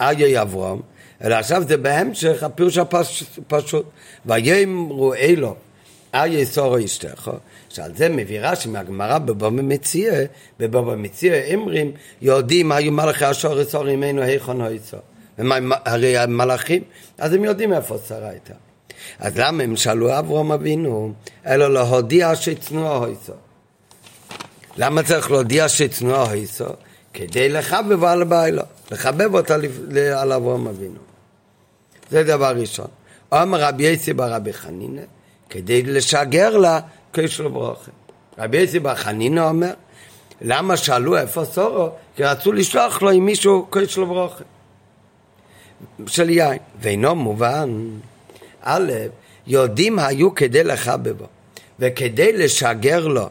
אריה 0.00 0.42
אברום, 0.42 0.82
אלא 1.24 1.34
עכשיו 1.34 1.62
זה 1.68 1.76
בהמשך 1.76 2.42
הפירוש 2.42 2.78
הפשוט. 2.78 3.86
ויאמרו 4.26 5.14
אלו 5.14 5.54
אריה 6.14 6.46
סורו 6.46 6.84
אשתך, 6.84 7.30
שעל 7.68 7.92
זה 7.96 8.08
מביא 8.08 8.40
רש"י 8.40 8.68
מהגמרא 8.68 9.18
בבבא 9.18 9.50
מציע, 9.50 10.12
בבבא 10.60 10.94
מציע 10.96 11.34
אמרים, 11.54 11.92
יודעים 12.22 12.72
היו 12.72 12.92
מלאכי 12.92 13.24
השור 13.24 13.62
אסור 13.62 13.84
ממנו 13.84 14.22
היכון 14.22 14.60
היצור. 14.60 15.00
הרי 15.84 16.18
המלאכים, 16.18 16.82
אז 17.18 17.34
הם 17.34 17.44
יודעים 17.44 17.72
איפה 17.72 17.96
שרה 18.08 18.28
הייתה. 18.28 18.54
אז 19.18 19.38
למה 19.38 19.62
הם 19.62 19.76
שאלו 19.76 20.18
אברהם 20.18 20.52
אבינו, 20.52 21.12
אלא 21.46 21.74
להודיע 21.74 22.36
שצנוע 22.36 23.06
היצור. 23.06 23.36
למה 24.76 25.02
צריך 25.02 25.30
להודיע 25.30 25.68
שצנוע 25.68 26.30
היצור? 26.30 26.76
כדי 27.14 27.48
לחבב 27.48 28.04
על 28.04 28.24
בעילו, 28.24 28.62
לחבב 28.90 29.34
אותה 29.34 29.56
על 30.16 30.32
אברהם 30.32 30.66
אבינו. 30.66 30.98
זה 32.10 32.22
דבר 32.22 32.56
ראשון. 32.56 32.86
אמר 33.32 33.62
רבי 33.62 33.82
יצי 33.82 34.12
ברבי 34.12 34.52
חנינא 34.52 35.02
כדי 35.50 35.82
לשגר 35.82 36.56
לה 36.56 36.80
כשל 37.12 37.48
ברוכה. 37.48 37.90
רבי 38.38 38.56
יצי 38.56 38.78
בר 38.78 38.94
חנינא 38.94 39.40
אומר, 39.40 39.70
למה 40.40 40.76
שאלו 40.76 41.16
איפה 41.16 41.44
סורו? 41.44 41.88
כי 42.16 42.24
רצו 42.24 42.52
לשלוח 42.52 43.02
לו 43.02 43.10
עם 43.10 43.26
מישהו 43.26 43.66
כשל 43.70 44.04
ברוכה. 44.04 44.44
של 46.06 46.30
יין. 46.30 46.58
ואינו 46.80 47.14
מובן, 47.14 47.88
א', 48.62 48.92
יודעים 49.46 49.98
היו 49.98 50.34
כדי 50.34 50.64
לחבבו, 50.64 51.24
וכדי 51.78 52.32
לשגר 52.32 53.06
לו 53.06 53.28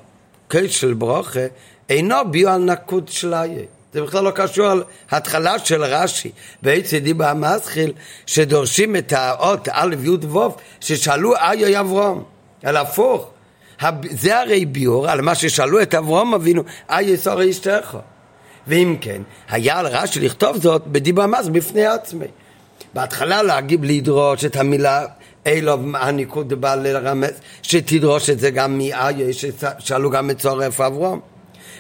כשל 0.50 0.94
ברוכה, 0.94 1.46
אינו 1.90 2.16
ביו 2.32 2.50
על 2.50 2.62
נקוד 2.62 3.08
של 3.08 3.34
היין. 3.34 3.66
זה 3.94 4.02
בכלל 4.02 4.24
לא 4.24 4.32
קשור 4.36 4.66
על 4.66 4.84
התחלה 5.12 5.60
של 5.60 5.84
רש"י 5.84 6.32
ב-ACD 6.64 7.14
במסחיל 7.18 7.94
שדורשים 8.26 8.96
את 8.96 9.14
האות 9.14 9.68
א' 9.72 9.96
י' 10.04 10.10
ו' 10.10 10.50
ששאלו 10.80 11.36
איה 11.36 11.80
אברום, 11.80 12.24
אלא 12.66 12.80
הפוך. 12.80 13.28
זה 14.10 14.40
הרי 14.40 14.66
ביור 14.66 15.10
על 15.10 15.22
מה 15.22 15.36
ששאלו 15.36 15.82
את 15.82 15.96
אברום 15.96 16.34
אבינו, 16.34 16.64
איה 16.90 17.18
סורי 17.18 17.52
אשתך. 17.52 17.98
ואם 18.68 18.96
כן, 19.02 19.22
היה 19.50 19.80
על 19.80 19.88
רש"י 19.88 20.20
לכתוב 20.20 20.58
זאת 20.58 20.88
בדיבה 20.88 21.28
מס 21.28 21.48
בפני 21.48 21.86
עצמי. 21.86 22.26
בהתחלה 22.94 23.44
להגיב 23.44 23.84
לדרוש 23.84 24.46
את 24.46 24.56
המילה 24.56 25.06
אלו 25.48 25.78
הניקוד 25.94 26.54
בא 26.54 26.76
לרמז, 26.76 27.32
שתדרוש 27.62 28.30
את 28.30 28.40
זה 28.40 28.50
גם 28.50 28.78
מאיה, 28.78 29.08
ששאלו 29.32 30.10
גם 30.10 30.30
את 30.30 30.40
צורף 30.40 30.82
אברום. 30.82 31.20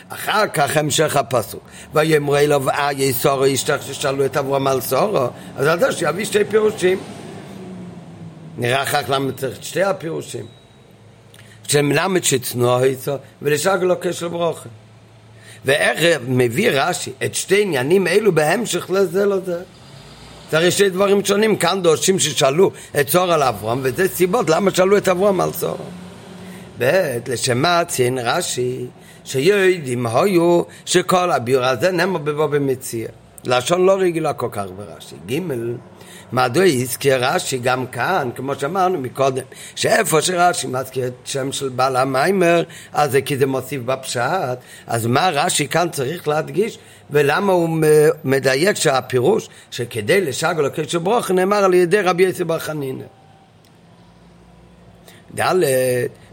אחר 0.09 0.47
כך 0.47 0.77
המשך 0.77 1.15
הפסוק. 1.15 1.63
ויאמרו 1.93 2.35
אליו 2.35 2.69
איה 2.69 3.13
סורו 3.13 3.45
ישתך 3.45 3.83
ששאלו 3.83 4.25
את 4.25 4.37
אברהם 4.37 4.67
על 4.67 4.81
סורו, 4.81 5.27
אז 5.57 5.67
על 5.67 5.79
זה 5.79 5.91
שיביא 5.91 6.25
שתי 6.25 6.45
פירושים. 6.45 6.99
נראה 8.57 8.83
אחר 8.83 9.03
כך 9.03 9.09
למה 9.09 9.31
צריך 9.31 9.57
את 9.57 9.63
שתי 9.63 9.83
הפירושים. 9.83 10.45
שמלמד 11.67 12.23
שצנוע 12.23 12.83
איתו 12.83 13.17
ולשג 13.41 13.77
לו 13.81 13.95
קשר 13.99 14.27
ברוכה. 14.27 14.69
ואיך 15.65 16.19
מביא 16.27 16.69
רש"י 16.71 17.11
את 17.25 17.35
שתי 17.35 17.61
עניינים 17.61 18.07
אלו 18.07 18.31
בהמשך 18.31 18.89
לזה 18.89 19.25
לזה. 19.25 19.61
זה 20.51 20.57
הרי 20.57 20.69
דברים 20.89 21.25
שונים, 21.25 21.55
כאן 21.55 21.81
דורשים 21.81 22.19
ששאלו 22.19 22.71
את 22.99 23.07
צור 23.07 23.33
על 23.33 23.43
אברהם, 23.43 23.79
וזה 23.83 24.07
סיבות 24.07 24.49
למה 24.49 24.71
שאלו 24.71 24.97
את 24.97 25.07
אברהם 25.07 25.41
על 25.41 25.51
צור. 25.51 25.77
ב' 26.79 27.17
לשמה 27.27 27.85
ציין 27.85 28.17
רש"י 28.17 28.85
שיודעים 29.25 30.05
היו 30.05 30.61
שכל 30.85 31.31
הביור 31.31 31.63
הזה 31.63 31.91
נאמר 31.91 32.19
בבוא 32.19 32.45
במציע. 32.45 33.07
לשון 33.45 33.85
לא 33.85 33.97
רגילה 33.99 34.33
כל 34.33 34.49
כך 34.51 34.65
ברש"י. 34.77 35.15
ג' 35.27 35.39
מדוע 36.31 36.63
הזכיר 36.63 37.25
רש"י 37.25 37.57
גם 37.57 37.87
כאן, 37.87 38.29
כמו 38.35 38.55
שאמרנו 38.55 38.99
מקודם, 38.99 39.43
שאיפה 39.75 40.21
שרש"י 40.21 40.67
מזכיר 40.67 41.07
את 41.07 41.13
שם 41.25 41.51
של 41.51 41.69
בעל 41.69 41.95
המיימר, 41.95 42.63
אז 42.93 43.11
זה 43.11 43.21
כי 43.21 43.37
זה 43.37 43.45
מוסיף 43.45 43.81
בפשט, 43.85 44.57
אז 44.87 45.05
מה 45.05 45.29
רש"י 45.33 45.67
כאן 45.67 45.89
צריך 45.91 46.27
להדגיש, 46.27 46.77
ולמה 47.09 47.53
הוא 47.53 47.69
מדייק 48.23 48.75
שהפירוש 48.75 49.49
שכדי 49.71 50.21
לשג 50.21 50.55
אלוקי 50.59 50.87
של 50.87 50.97
ברוך 50.97 51.31
נאמר 51.31 51.63
על 51.63 51.73
ידי 51.73 52.01
רבי 52.01 52.23
יצא 52.23 52.43
בר 52.43 52.59
חנינא. 52.59 53.05
ד' 55.39 55.53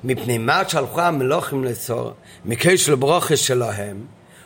מפני 0.04 0.38
מה 0.38 0.62
שלחו 0.68 1.00
המלוכים 1.00 1.64
לסור, 1.64 2.12
מקש 2.44 2.88
לברוכה 2.88 3.36
שלהם, 3.36 3.96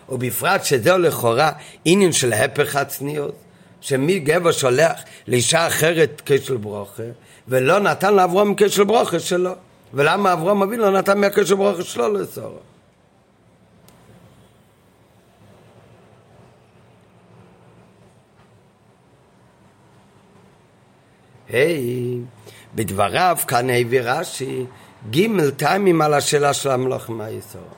ובפרט 0.09 0.65
שזהו 0.65 0.99
לכאורה 0.99 1.53
עניין 1.85 2.13
של 2.13 2.33
הפך 2.33 2.77
הצניעות, 2.77 3.35
שמי 3.83 4.19
גבר 4.19 4.53
שולח 4.53 5.01
לאישה 5.27 5.67
אחרת 5.67 6.23
כשל 6.27 6.57
ברוכה, 6.57 7.03
ולא 7.49 7.81
נתן 7.81 8.15
לאברום 8.15 8.55
כשל 8.57 8.85
ברוכה 8.85 9.21
שלו. 9.21 9.53
ולמה 9.95 10.33
אברום 10.33 10.63
אבינו 10.63 10.83
לא 10.83 10.91
נתן 10.91 11.21
מהקשר 11.21 11.57
ברוכה 11.57 11.83
שלו 11.83 12.13
לסור? 12.13 12.59
היי, 21.49 22.19
בדבריו 22.75 23.37
כאן 23.49 23.71
הביא 23.71 24.01
רש"י 24.03 24.65
ג' 25.11 25.51
טעמים 25.51 26.03
על 26.03 26.15
השאלה 26.15 26.55
של 26.55 26.71
המלוכים 26.71 27.19
מהיסור. 27.19 27.69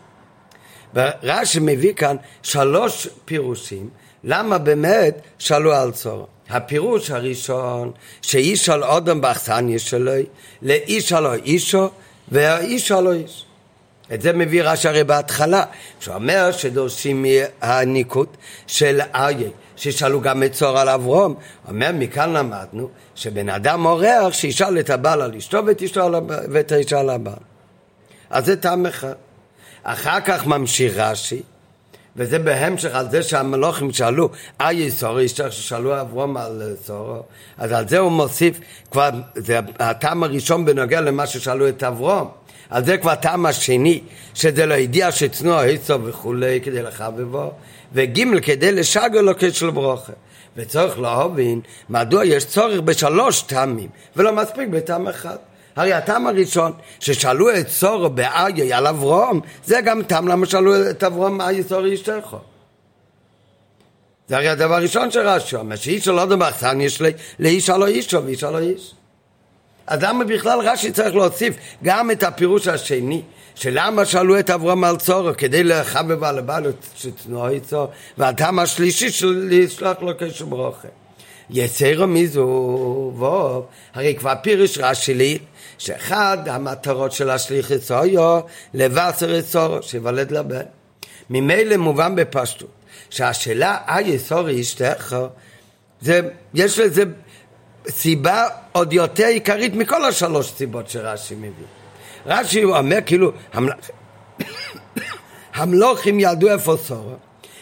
ורש"י 0.94 1.58
מביא 1.62 1.94
כאן 1.94 2.16
שלוש 2.42 3.08
פירושים 3.24 3.88
למה 4.24 4.58
באמת 4.58 5.20
שאלו 5.38 5.74
על 5.74 5.92
צור. 5.92 6.26
הפירוש 6.50 7.10
הראשון 7.10 7.92
שאיש 8.22 8.68
על 8.68 8.84
אודם 8.84 9.20
באכסניה 9.20 9.78
שלו, 9.78 10.12
לאיש 10.62 11.12
הלא 11.12 11.34
אישו 11.34 11.90
והאיש 12.28 12.90
הלא 12.90 13.12
איש. 13.12 13.44
את 14.14 14.22
זה 14.22 14.32
מביא 14.32 14.62
רש"י 14.62 14.88
הרי 14.88 15.04
בהתחלה, 15.04 15.64
שהוא 16.00 16.14
אומר 16.14 16.52
שדורשים 16.52 17.24
מהניקוד 17.62 18.28
של 18.66 19.00
אריה, 19.14 19.48
ששאלו 19.76 20.20
גם 20.20 20.42
את 20.42 20.52
צור 20.52 20.78
על 20.78 20.88
אברום, 20.88 21.34
אומר 21.68 21.90
מכאן 21.94 22.32
למדנו 22.32 22.88
שבן 23.14 23.48
אדם 23.48 23.86
אורח 23.86 24.32
שישאל 24.32 24.80
את 24.80 24.90
הבעל 24.90 25.22
על 25.22 25.36
אשתו 25.36 25.60
ואת 26.50 26.72
האישה 26.72 27.00
על 27.00 27.10
הבעל. 27.10 27.34
אז 28.30 28.46
זה 28.46 28.56
טעם 28.56 28.86
אחד. 28.86 29.12
אחר 29.82 30.20
כך 30.20 30.46
ממשיך 30.46 30.94
רש"י, 30.96 31.42
וזה 32.16 32.38
בהמשך 32.38 32.94
על 32.94 33.10
זה 33.10 33.22
שהמלוכים 33.22 33.92
שאלו, 33.92 34.30
אי 34.60 34.90
סורו, 34.90 35.24
אשתך 35.24 35.52
ששאלו 35.52 36.00
אברום 36.00 36.36
על 36.36 36.62
סורו, 36.84 37.22
אז 37.58 37.72
על 37.72 37.88
זה 37.88 37.98
הוא 37.98 38.12
מוסיף, 38.12 38.60
כבר, 38.90 39.10
זה 39.34 39.60
הטעם 39.78 40.22
הראשון 40.22 40.64
בנוגע 40.64 41.00
למה 41.00 41.26
ששאלו 41.26 41.68
את 41.68 41.82
אברום. 41.82 42.28
על 42.70 42.84
זה 42.84 42.98
כבר 42.98 43.10
הטעם 43.10 43.46
השני, 43.46 44.00
שזה 44.34 44.66
לא 44.66 44.74
ידיע 44.74 45.12
שצנוע 45.12 45.60
היצו 45.60 46.04
וכולי 46.04 46.60
כדי 46.60 46.82
לחבבו, 46.82 47.52
וג' 47.92 48.40
כדי 48.40 48.72
לשגר 48.72 49.20
לו 49.20 49.32
כשל 49.38 49.70
ברוכה. 49.70 50.12
וצריך 50.56 50.98
להבין 50.98 51.60
מדוע 51.88 52.24
יש 52.24 52.44
צורך 52.44 52.80
בשלוש 52.80 53.42
טעמים, 53.42 53.88
ולא 54.16 54.32
מספיק 54.32 54.68
בטעם 54.68 55.08
אחד. 55.08 55.36
הרי 55.76 55.92
הטעם 55.92 56.26
הראשון, 56.26 56.72
ששאלו 57.00 57.56
את 57.56 57.68
סורו 57.68 58.10
באיי 58.10 58.72
על 58.72 58.86
אברום, 58.86 59.40
זה 59.64 59.80
גם 59.80 60.02
טעם 60.02 60.28
למה 60.28 60.46
שאלו 60.46 60.90
את 60.90 61.04
אברום 61.04 61.40
איי 61.40 61.62
סורו 61.62 61.94
אשתך. 61.94 62.36
זה 64.28 64.36
הרי 64.36 64.48
הדבר 64.48 64.74
הראשון 64.74 65.10
שרש"י 65.10 65.56
אומר, 65.56 65.76
שאיש 65.76 66.08
לא 66.08 66.26
דבר 66.26 66.50
חסן 66.50 66.80
יש 66.80 67.00
לי, 67.00 67.12
לאיש 67.38 67.70
הלא 67.70 67.86
אישו 67.86 68.24
ואיש 68.24 68.44
הלא 68.44 68.58
איש. 68.58 68.94
אז 69.86 70.02
למה 70.02 70.24
בכלל 70.24 70.58
רש"י 70.60 70.92
צריך 70.92 71.14
להוסיף 71.14 71.54
גם 71.82 72.10
את 72.10 72.22
הפירוש 72.22 72.68
השני, 72.68 73.22
שלמה 73.54 74.04
שאלו 74.04 74.38
את 74.38 74.50
אברהם 74.50 74.84
על 74.84 74.96
צורו 74.96 75.30
כדי 75.38 75.64
לחבב 75.64 76.24
על 76.24 76.38
הבעלות 76.38 76.86
שתנוע 76.96 77.50
איתו, 77.50 77.90
והטעם 78.18 78.58
השלישי 78.58 79.10
של 79.10 79.48
לשלוח 79.50 80.02
לו 80.02 80.12
קשר 80.18 80.44
ברוכה. 80.44 80.88
יצרו 81.54 82.06
מזו 82.06 83.12
ווב, 83.16 83.66
הרי 83.94 84.14
כבר 84.14 84.32
פירוש 84.42 84.78
רש"י 84.78 85.38
שאחד 85.78 86.38
המטרות 86.46 87.12
של 87.12 87.30
השליחת 87.30 87.90
היה 87.90 88.40
לבשר 88.74 89.38
את 89.38 89.44
שיוולד 89.82 90.30
לבן. 90.30 90.62
ממילא 91.30 91.76
מובן 91.76 92.16
בפשטות, 92.16 92.70
שהשאלה 93.10 93.78
אי 93.88 94.18
סורי 94.18 94.60
אשתך, 94.60 95.16
זה, 96.00 96.20
יש 96.54 96.78
לזה 96.78 97.02
סיבה 97.88 98.48
עוד 98.72 98.92
יותר 98.92 99.26
עיקרית 99.26 99.74
מכל 99.74 100.04
השלוש 100.04 100.52
סיבות 100.52 100.90
שרש"י 100.90 101.34
מביא. 101.34 101.66
רש"י 102.26 102.64
אומר 102.64 102.98
כאילו, 103.06 103.32
המלוכים 105.54 106.20
ידעו 106.20 106.50
איפה 106.50 106.76
סורה, 106.84 107.14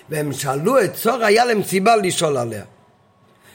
והם 0.09 0.33
שאלו 0.33 0.85
את 0.85 0.97
סורה, 0.97 1.27
היה 1.27 1.45
להם 1.45 1.63
סיבה 1.63 1.97
לשאול 1.97 2.37
עליה. 2.37 2.65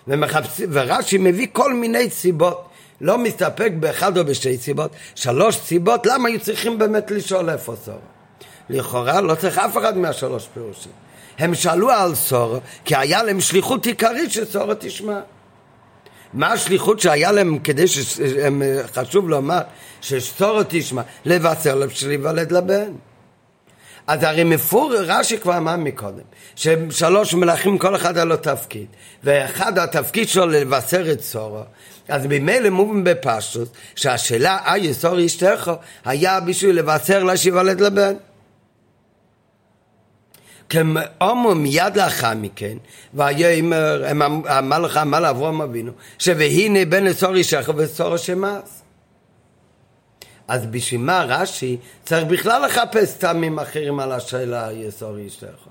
ומחפש... 0.07 0.61
ורש"י 0.71 1.17
מביא 1.17 1.47
כל 1.53 1.73
מיני 1.73 2.09
סיבות, 2.09 2.69
לא 3.01 3.17
מסתפק 3.17 3.71
באחד 3.79 4.17
או 4.17 4.25
בשתי 4.25 4.57
סיבות, 4.57 4.91
שלוש 5.15 5.57
סיבות, 5.57 6.05
למה 6.05 6.29
היו 6.29 6.39
צריכים 6.39 6.79
באמת 6.79 7.11
לשאול 7.11 7.49
איפה 7.49 7.75
סורה? 7.85 7.97
לכאורה 8.69 9.21
לא 9.21 9.35
צריך 9.35 9.57
אף 9.57 9.77
אחד 9.77 9.97
מהשלוש 9.97 10.47
פירושים. 10.53 10.91
הם 11.39 11.55
שאלו 11.55 11.89
על 11.89 12.15
סורה, 12.15 12.59
כי 12.85 12.95
היה 12.95 13.23
להם 13.23 13.41
שליחות 13.41 13.85
עיקרית 13.85 14.31
שסורה 14.31 14.75
תשמע. 14.75 15.19
מה 16.33 16.53
השליחות 16.53 16.99
שהיה 16.99 17.31
להם 17.31 17.59
כדי 17.59 17.87
שהם, 17.87 18.61
חשוב 18.93 19.29
לומר 19.29 19.61
שסורו 20.01 20.61
תשמע 20.67 21.01
לבשר 21.25 21.75
לב 21.75 21.89
שלי 21.89 22.17
ולד 22.17 22.51
לבן 22.51 22.91
אז 24.07 24.23
הרי 24.23 24.43
מפור 24.43 24.93
רש"י 24.95 25.37
כבר 25.37 25.57
אמר 25.57 25.75
מקודם 25.75 26.23
ששלוש 26.55 27.33
מלכים 27.33 27.77
כל 27.77 27.95
אחד 27.95 28.17
היה 28.17 28.25
לו 28.25 28.37
תפקיד 28.37 28.85
ואחד 29.23 29.77
התפקיד 29.77 30.29
שלו 30.29 30.45
לבשר 30.45 31.11
את 31.11 31.21
סורו 31.21 31.61
אז 32.07 32.25
ממילא 32.25 32.69
מובן 32.69 33.03
בפשוט 33.03 33.69
שהשאלה 33.95 34.73
אי 34.73 34.93
סורי 34.93 35.25
אשתך 35.25 35.71
היה 36.05 36.39
בשביל 36.39 36.75
לבשר 36.75 37.23
לה 37.23 37.37
שיוולד 37.37 37.81
לבן 37.81 38.13
כאומר 40.69 41.53
מיד 41.53 41.95
לאחר 41.97 42.33
מכן, 42.35 42.77
ויאמר, 43.13 44.11
אמר 44.59 44.79
לך, 44.79 44.97
אמר 44.97 45.19
לאברהם 45.19 45.61
אבינו, 45.61 45.91
שהנה 46.17 46.85
בן 46.85 47.03
לצור 47.03 47.35
אישך 47.35 47.69
וצור 47.77 48.17
שמס. 48.17 48.76
אז 50.47 50.65
בשביל 50.65 51.01
מה 51.01 51.25
רש"י 51.27 51.77
צריך 52.05 52.23
בכלל 52.27 52.65
לחפש 52.65 53.17
טעמים 53.17 53.59
אחרים 53.59 53.99
על 53.99 54.11
השאלה 54.11 54.69
יסור 54.73 55.17
אישך? 55.17 55.67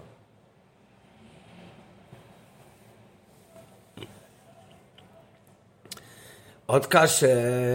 עוד 6.67 6.87
קשה, 6.87 7.27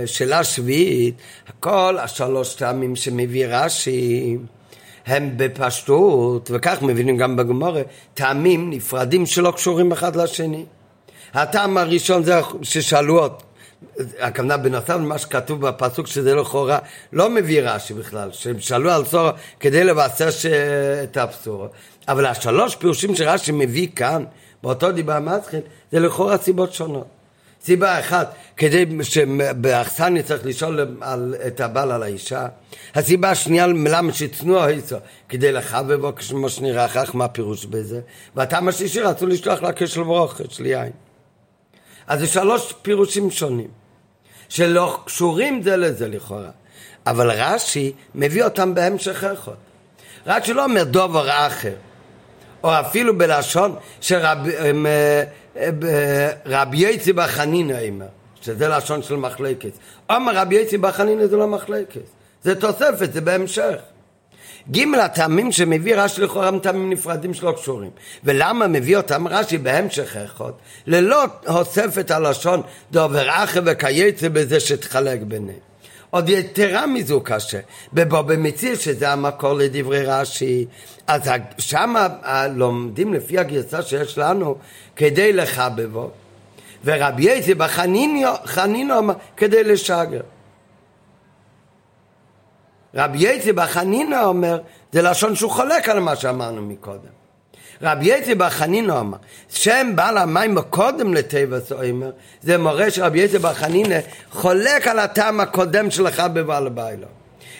שאלה 0.06 0.44
שביעית, 0.44 1.16
כל 1.60 1.98
השלוש 2.00 2.54
טעמים 2.54 2.96
שמביא 2.96 3.46
רש"י 3.50 4.38
הם 5.06 5.34
בפשטות, 5.38 6.52
וכך 6.54 6.82
מבינים 6.82 7.18
גם 7.18 7.36
בגמורה, 7.36 7.82
טעמים 8.14 8.70
נפרדים 8.70 9.26
שלא 9.26 9.52
קשורים 9.52 9.92
אחד 9.92 10.16
לשני. 10.16 10.66
הטעם 11.34 11.78
הראשון 11.78 12.24
זה 12.24 12.40
ששאלו 12.62 13.20
עוד, 13.20 13.44
הכוונה 14.20 14.58
בנוסף 14.58 14.90
למה 14.90 15.18
שכתוב 15.18 15.68
בפסוק 15.68 16.08
שזה 16.08 16.36
לכאורה 16.36 16.80
לא 17.14 17.30
מביא 17.30 17.62
רש"י 17.62 17.94
בכלל, 17.94 18.30
שהם 18.32 18.60
שאלו 18.60 18.92
על 18.92 19.06
צורו 19.06 19.30
כדי 19.60 19.84
לבשר 19.84 20.32
ש... 20.32 20.46
את 21.04 21.18
הבשורה. 21.18 21.68
אבל 22.08 22.26
השלוש 22.26 22.76
פירושים 22.76 23.16
שרש"י 23.16 23.52
מביא 23.52 23.88
כאן, 23.96 24.24
באותו 24.64 24.92
דיבר 24.92 25.14
המתחיל, 25.14 25.60
זה 25.92 26.00
לכאורה 26.00 26.38
סיבות 26.38 26.74
שונות. 26.74 27.08
סיבה 27.64 28.00
אחת, 28.00 28.36
כדי 28.58 28.86
שבאכסניה 29.04 30.24
צריך 30.24 30.46
לשאול 30.46 30.98
על, 31.02 31.36
את 31.48 31.60
הבעל 31.60 31.92
על 31.92 32.04
האישה. 32.04 32.48
הסיבה 32.96 33.30
השנייה, 33.30 33.68
למה 33.68 34.14
שצנוע 34.14 34.66
היצו, 34.66 34.96
כדי 35.30 35.52
לחבבו, 35.52 36.12
כמו 36.30 36.50
שנראה 36.50 36.88
כך, 36.88 37.16
מה 37.16 37.26
הפירוש 37.26 37.66
בזה? 37.66 38.02
והטעם 38.36 38.68
השלישי 38.68 39.02
רצו 39.02 39.28
לשלוח 39.28 39.62
לה 39.62 39.74
כשל 39.74 40.04
ברוך, 40.04 40.42
אצל 40.42 40.66
יין. 40.66 40.92
אז 42.12 42.20
זה 42.20 42.28
שלוש 42.28 42.74
פירושים 42.82 43.32
שונים, 43.32 43.68
שלא 44.50 45.00
קשורים 45.06 45.62
זה 45.62 45.78
לזה 45.78 46.08
לכאורה. 46.08 46.50
אבל 47.08 47.32
רש"י 47.32 47.94
מביא 48.16 48.44
אותם 48.44 48.74
בהמשך 48.74 49.24
אחד. 49.24 49.52
רש"י 50.28 50.54
לא 50.54 50.64
אומר 50.64 50.84
דובר 50.84 51.48
אחר, 51.48 51.74
או 52.64 52.80
אפילו 52.80 53.18
בלשון 53.18 53.76
שרב... 54.02 54.38
רבי 56.46 56.78
יצי 56.78 57.14
בחנינא 57.14 57.78
אומר, 57.90 58.06
שזה 58.42 58.68
לשון 58.68 59.04
של 59.04 59.16
מחלקת. 59.16 59.72
אומר 60.10 60.36
רבי 60.36 60.56
יצי 60.56 60.78
בחנינא 60.78 61.28
זה 61.28 61.38
לא 61.38 61.48
מחלקת, 61.48 62.02
זה 62.44 62.56
תוספת, 62.56 63.14
זה 63.14 63.22
בהמשך. 63.22 63.78
ג' 64.72 64.96
הטעמים 64.96 65.52
שמביא 65.52 65.96
רש"י 65.96 66.22
לכאורה 66.22 66.48
הם 66.48 66.60
טעמים 66.60 66.90
נפרדים 66.90 67.34
שלא 67.34 67.52
קשורים. 67.52 67.90
ולמה 68.24 68.68
מביא 68.68 68.98
אותם 68.98 69.28
רש"י 69.28 69.58
בהמשך 69.58 70.18
אחד, 70.18 70.52
ללא 70.88 71.24
הוספת 71.48 72.12
הלשון 72.12 72.62
דובר 72.92 73.30
אחר 73.30 73.62
וכייצא 73.66 74.30
בזה 74.30 74.60
שתחלק 74.60 75.20
ביניהם. 75.22 75.60
עוד 76.10 76.30
יתרה 76.30 76.88
מזו 76.88 77.22
קשה, 77.22 77.60
בבוא 77.94 78.22
במציר 78.22 78.76
שזה 78.76 79.12
המקור 79.12 79.54
לדברי 79.54 80.04
רש"י, 80.06 80.66
אז 81.08 81.22
שם 81.58 81.96
לומדים 82.56 83.14
לפי 83.14 83.38
הגרסה 83.40 83.82
שיש 83.82 84.18
לנו 84.18 84.56
כדי 84.96 85.34
לחבבו, 85.34 86.12
ורבי 86.86 87.24
יצי 87.24 87.54
בחנינו 87.54 89.14
כדי 89.38 89.64
לשגר. 89.64 90.22
רבי 92.96 93.18
יצי 93.20 93.54
בחנינו 93.54 94.24
אומר, 94.24 94.60
זה 94.92 95.02
לשון 95.02 95.36
שהוא 95.36 95.52
חולק 95.52 95.90
על 95.90 96.00
מה 96.00 96.16
שאמרנו 96.16 96.62
מקודם. 96.62 97.22
רבי 97.82 98.06
יצי 98.06 98.36
בחנינו 98.36 99.00
אמר, 99.00 99.18
שם 99.50 99.92
בעל 99.96 100.18
המים 100.18 100.62
קודם 100.62 101.14
לטבע 101.14 101.58
אומר, 101.90 102.12
זה 102.42 102.58
מורה 102.58 102.92
שרבי 102.92 103.20
יצי 103.20 103.40
בחנינה 103.40 103.96
חולק 104.32 104.88
על 104.88 105.00
הטעם 105.00 105.40
הקודם 105.40 105.92
שלך 105.92 106.24
בבעל 106.34 106.70
ביילו. 106.70 107.08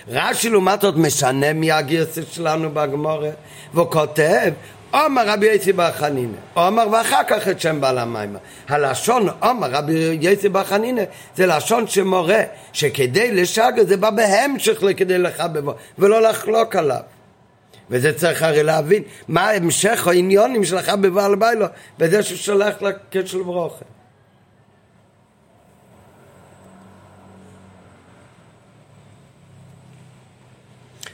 רש"י 0.08 0.50
לעומת 0.50 0.82
זאת 0.82 0.96
משנה 0.96 1.54
מהגרסה 1.54 2.22
שלנו 2.32 2.70
בגמורה, 2.70 3.30
והוא 3.74 3.92
כותב, 3.92 4.52
עומר 4.92 5.28
רבי 5.28 5.46
יצי 5.46 5.74
בר 5.74 5.92
חנינא, 5.92 6.38
עומר 6.54 6.88
ואחר 6.92 7.22
כך 7.28 7.48
את 7.48 7.62
שם 7.62 7.82
בעל 7.82 7.98
המים. 7.98 8.36
הלשון 8.70 9.30
עומר 9.40 9.72
רבי 9.72 10.18
יצי 10.22 10.50
בר 10.50 10.64
חנינא 10.64 11.04
זה 11.36 11.46
לשון 11.46 11.88
שמורה 11.88 12.42
שכדי 12.74 13.32
לשגר 13.32 13.84
זה 13.84 13.98
בא 13.98 14.10
בהמשך 14.10 14.84
לכדי 14.84 15.18
לחבבו 15.18 15.74
ולא 16.00 16.22
לחלוק 16.22 16.76
עליו. 16.76 17.00
וזה 17.90 18.14
צריך 18.18 18.44
הרי 18.44 18.64
להבין 18.64 19.04
מה 19.28 19.50
המשך 19.50 20.08
העניונים 20.08 20.66
של 20.66 20.78
החבבו 20.78 21.20
על 21.20 21.36
ביילו 21.36 21.66
בזה 21.98 22.24
ששולח 22.24 22.82
לקשר 22.82 23.44
ברוכה. 23.44 23.86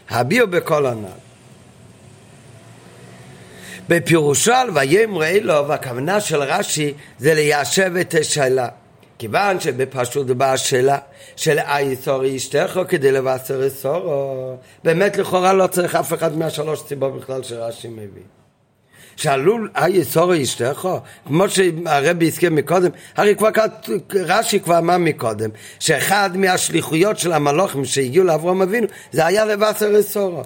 הביאו 0.10 0.48
בכל 0.48 0.86
הנ"ל. 0.86 1.27
בפירושו 3.90 4.54
על 4.54 4.70
ויאמר 4.74 5.24
אלו, 5.24 5.68
והכוונה 5.68 6.22
של 6.22 6.42
רש"י 6.42 6.94
זה 7.20 7.34
ליישב 7.34 7.92
את 8.02 8.16
השאלה. 8.20 8.68
כיוון 9.20 9.60
שבפשוט 9.60 10.28
באה 10.28 10.54
השאלה 10.54 10.98
של 11.36 11.60
אייסורי 11.60 12.36
אשתך 12.36 12.80
כדי 12.88 13.12
לבשר 13.12 13.68
אסורו, 13.68 14.56
באמת 14.84 15.18
לכאורה 15.18 15.54
לא 15.54 15.68
צריך 15.68 15.96
אף 15.96 16.14
אחד 16.14 16.38
מהשלוש 16.38 16.80
סיבות 16.88 17.22
בכלל 17.22 17.44
שרש"י 17.44 17.88
מביא. 17.88 18.24
שאלו 19.16 19.58
אייסורי 19.76 20.44
אשתך, 20.44 20.88
כמו 21.28 21.50
שהרבי 21.50 22.28
הזכיר 22.28 22.52
מקודם, 22.52 22.90
הרי 23.16 23.36
כבר 23.36 23.50
רש"י 24.14 24.60
כבר 24.60 24.78
אמר 24.78 24.98
מקודם, 24.98 25.50
שאחד 25.80 26.30
מהשליחויות 26.38 27.20
של 27.20 27.34
המלוכים 27.34 27.86
שהגיעו 27.86 28.26
לאברהם 28.26 28.62
אבינו 28.62 28.88
זה 29.12 29.26
היה 29.26 29.46
לבשר 29.46 30.00
אסורו. 30.00 30.44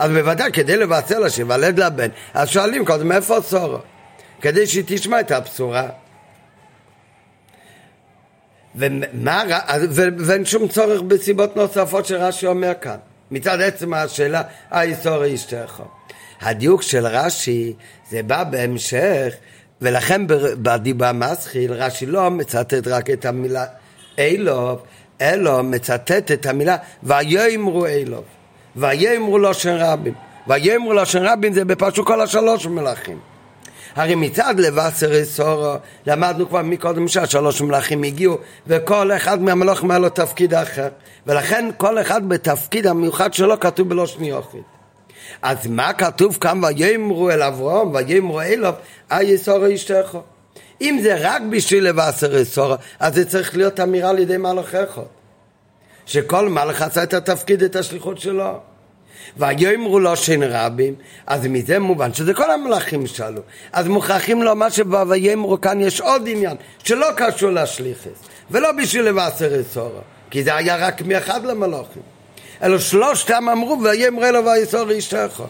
אז 0.00 0.10
בוודאי 0.10 0.52
כדי 0.52 0.76
לבשר 0.76 1.18
לה 1.18 1.30
שיוולד 1.30 1.78
לה 1.78 1.90
בן, 1.90 2.08
אז 2.34 2.48
שואלים 2.48 2.84
קודם 2.84 3.12
איפה 3.12 3.40
סורו? 3.40 3.78
כדי 4.40 4.66
שהיא 4.66 4.84
תשמע 4.86 5.20
את 5.20 5.30
הבשורה. 5.30 5.88
ומה, 8.74 9.42
ואין 10.18 10.44
שום 10.44 10.68
צורך 10.68 11.02
בסיבות 11.02 11.56
נוספות 11.56 12.06
שרש"י 12.06 12.46
אומר 12.46 12.72
כאן. 12.80 12.96
מצד 13.30 13.60
עצם 13.60 13.94
השאלה, 13.94 14.42
האיסור 14.70 15.34
אשתך. 15.34 15.82
הדיוק 16.40 16.82
של 16.82 17.06
רש"י 17.06 17.74
זה 18.10 18.22
בא 18.22 18.44
בהמשך, 18.44 19.34
ולכן 19.80 20.22
בדיבה 20.62 21.12
מסחיל 21.12 21.72
רש"י 21.72 22.06
לא 22.06 22.30
מצטט 22.30 22.86
רק 22.86 23.10
את 23.10 23.24
המילה 23.24 23.64
אילוב, 24.18 24.82
אלא 25.20 25.62
מצטט 25.62 26.30
את 26.32 26.46
המילה 26.46 26.76
ויאמרו 27.02 27.86
אילוב. 27.86 28.24
ויאמרו 28.76 29.54
שם 29.54 29.76
רבים. 29.78 30.14
ויאמרו 30.46 31.06
שם 31.06 31.22
רבים 31.22 31.52
זה 31.52 31.64
בפשוט 31.64 32.06
כל 32.06 32.20
השלוש 32.20 32.66
מלכים. 32.66 33.18
הרי 33.96 34.14
מצד 34.14 34.54
לבשר 34.58 35.24
סורו 35.24 35.74
למדנו 36.06 36.48
כבר 36.48 36.62
מקודם 36.62 37.08
שהשלוש 37.08 37.60
מלכים 37.62 38.02
הגיעו 38.02 38.38
וכל 38.66 39.12
אחד 39.12 39.42
מהמלוכים 39.42 39.90
היה 39.90 39.98
לו 39.98 40.08
תפקיד 40.08 40.54
אחר. 40.54 40.88
ולכן 41.26 41.68
כל 41.76 42.00
אחד 42.00 42.28
בתפקיד 42.28 42.86
המיוחד 42.86 43.34
שלו 43.34 43.60
כתוב 43.60 43.88
בלושן 43.88 44.24
יוכית 44.24 44.62
אז 45.42 45.66
מה 45.66 45.92
כתוב 45.92 46.38
כאן? 46.40 46.64
ויאמרו 46.64 47.30
אל 47.30 47.42
אברהם 47.42 47.94
ויאמרו 47.94 48.40
אליו 48.40 48.74
אי 49.12 49.38
סורו 49.38 49.74
אשתך 49.74 50.18
אם 50.80 50.98
זה 51.02 51.16
רק 51.20 51.42
בשביל 51.50 51.88
לבשר 51.88 52.44
סורו 52.44 52.74
אז 53.00 53.14
זה 53.14 53.24
צריך 53.24 53.56
להיות 53.56 53.80
אמירה 53.80 54.10
על 54.10 54.18
ידי 54.18 54.36
מלאך 54.36 54.74
אחד 54.74 55.02
שכל 56.10 56.48
מלאך 56.48 56.82
עשה 56.82 57.02
את 57.02 57.14
התפקיד 57.14 57.62
את 57.62 57.76
השליחות 57.76 58.18
שלו 58.18 58.60
ויאמרו 59.36 60.00
לו 60.00 60.16
שן 60.16 60.42
רבים, 60.42 60.94
אז 61.26 61.46
מזה 61.46 61.78
מובן 61.78 62.14
שזה 62.14 62.34
כל 62.34 62.50
המלאכים 62.50 63.06
שאלו. 63.06 63.42
אז 63.72 63.88
מוכרחים 63.88 64.42
לומר 64.42 64.68
שבויאמרו 64.68 65.60
כאן 65.60 65.80
יש 65.80 66.00
עוד 66.00 66.22
עניין, 66.26 66.56
שלא 66.84 67.06
קשור 67.16 67.50
לשליחס, 67.50 68.18
ולא 68.50 68.72
בשביל 68.72 69.04
לבשר 69.04 69.60
אסורו, 69.60 70.00
כי 70.30 70.42
זה 70.42 70.54
היה 70.54 70.76
רק 70.76 71.02
מאחד 71.02 71.44
למלאכים. 71.44 72.02
אלא 72.62 72.78
שלושתם 72.78 73.48
אמרו 73.48 73.82
ויאמרו 73.82 74.24
אלו 74.24 74.44
ויסור 74.44 74.98
אשתך. 74.98 75.42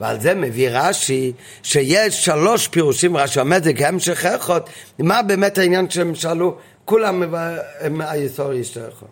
ועל 0.00 0.20
זה 0.20 0.34
מביא 0.34 0.68
רש"י 0.70 1.32
שיש 1.62 2.24
שלוש 2.24 2.68
פירושים, 2.68 3.16
רש"י 3.16 3.40
אומר 3.40 3.58
זה 3.62 3.74
כהמשך 3.74 4.26
איכות, 4.26 4.70
מה 4.98 5.22
באמת 5.22 5.58
העניין 5.58 5.90
שהם 5.90 6.14
שאלו, 6.14 6.56
כולם 6.84 7.34
הם 7.80 8.00
היסור 8.00 8.60
אשתך. 8.60 9.04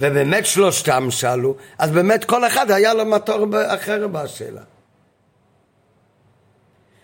ובאמת 0.00 0.46
שלושתם 0.46 1.10
שאלו, 1.10 1.56
אז 1.78 1.90
באמת 1.90 2.24
כל 2.24 2.46
אחד 2.46 2.70
היה 2.70 2.94
לו 2.94 3.04
מטור 3.04 3.46
אחר 3.66 4.08
בשאלה. 4.08 4.60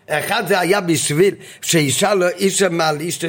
אחד 0.08 0.44
זה 0.48 0.60
היה 0.60 0.80
בשביל 0.80 1.34
שאישה 1.62 2.14
לא 2.14 2.28
אישה 2.28 2.68
מעל 2.68 3.00
אישה 3.00 3.28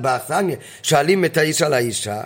באכסניה, 0.00 0.56
שואלים 0.82 1.24
את 1.24 1.36
האיש 1.36 1.62
על 1.62 1.72
האישה. 1.72 2.20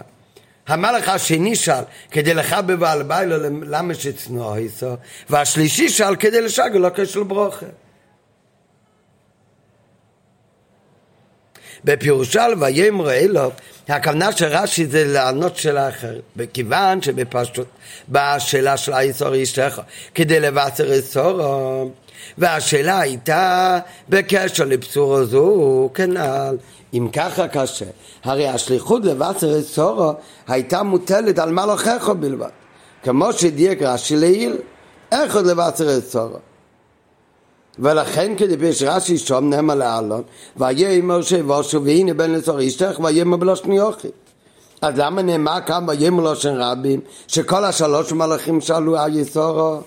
המלך 0.66 1.08
השני 1.08 1.56
שאל 1.56 1.84
כדי 2.10 2.34
לחבב 2.34 2.82
על 2.82 3.02
ביילו 3.02 3.36
למה 3.62 3.94
שצנוע 3.94 4.56
איסו, 4.56 4.94
והשלישי 5.30 5.88
שאל 5.88 6.16
כדי 6.16 6.40
לשגל 6.40 6.78
לו 6.78 6.88
כשל 6.94 7.22
ברוכה. 7.22 7.66
בפירושל 11.84 12.54
ויאמר 12.60 13.12
אלוב 13.12 13.52
הכוונה 13.88 14.32
של 14.32 14.46
רש"י 14.46 14.86
זה 14.86 15.04
לענות 15.04 15.56
שאלה 15.56 15.88
אחרת, 15.88 16.20
בכיוון 16.36 17.02
שבפשוט 17.02 17.66
באה 18.08 18.34
השאלה 18.34 18.76
של 18.76 18.92
האיסור 18.92 19.42
אשתך 19.42 19.80
כדי 20.14 20.40
לבשר 20.40 20.92
איסורו, 20.92 21.90
והשאלה 22.38 23.00
הייתה 23.00 23.78
בקשר 24.08 24.64
לבשורו 24.64 25.24
זו 25.24 25.90
כנ"ל. 25.94 26.56
אם 26.94 27.08
ככה 27.12 27.48
קשה, 27.48 27.84
הרי 28.24 28.48
השליחות 28.48 29.04
לבשר 29.04 29.56
איסורו 29.56 30.12
הייתה 30.48 30.82
מוטלת 30.82 31.38
על 31.38 31.50
מלאכך 31.50 32.08
בלבד, 32.20 32.48
כמו 33.02 33.32
שדייק 33.32 33.82
רש"י 33.82 34.16
לעיל, 34.16 34.56
איך 35.12 35.36
עוד 35.36 35.46
לבשר 35.46 35.90
איסורו. 35.96 36.38
ולכן 37.78 38.36
כדפיש 38.36 38.82
רש"י 38.82 39.18
שום 39.18 39.50
נאמר 39.50 39.74
לאלון 39.74 40.22
ויאמר 40.56 41.22
שבושו 41.22 41.84
והנה 41.84 42.14
בן 42.14 42.30
לצור 42.30 42.66
אשתך 42.66 43.00
ויאמר 43.04 43.36
בלושן 43.36 43.72
יוכי. 43.72 44.08
אז 44.82 44.98
למה 44.98 45.22
נאמר 45.22 45.58
כאן 45.66 45.84
ויאמר 45.88 46.22
לושן 46.22 46.54
רבים 46.56 47.00
שכל 47.28 47.64
השלוש 47.64 48.12
מלאכים 48.12 48.60
שאלו 48.60 48.98
על 48.98 49.16
יסורו? 49.16 49.80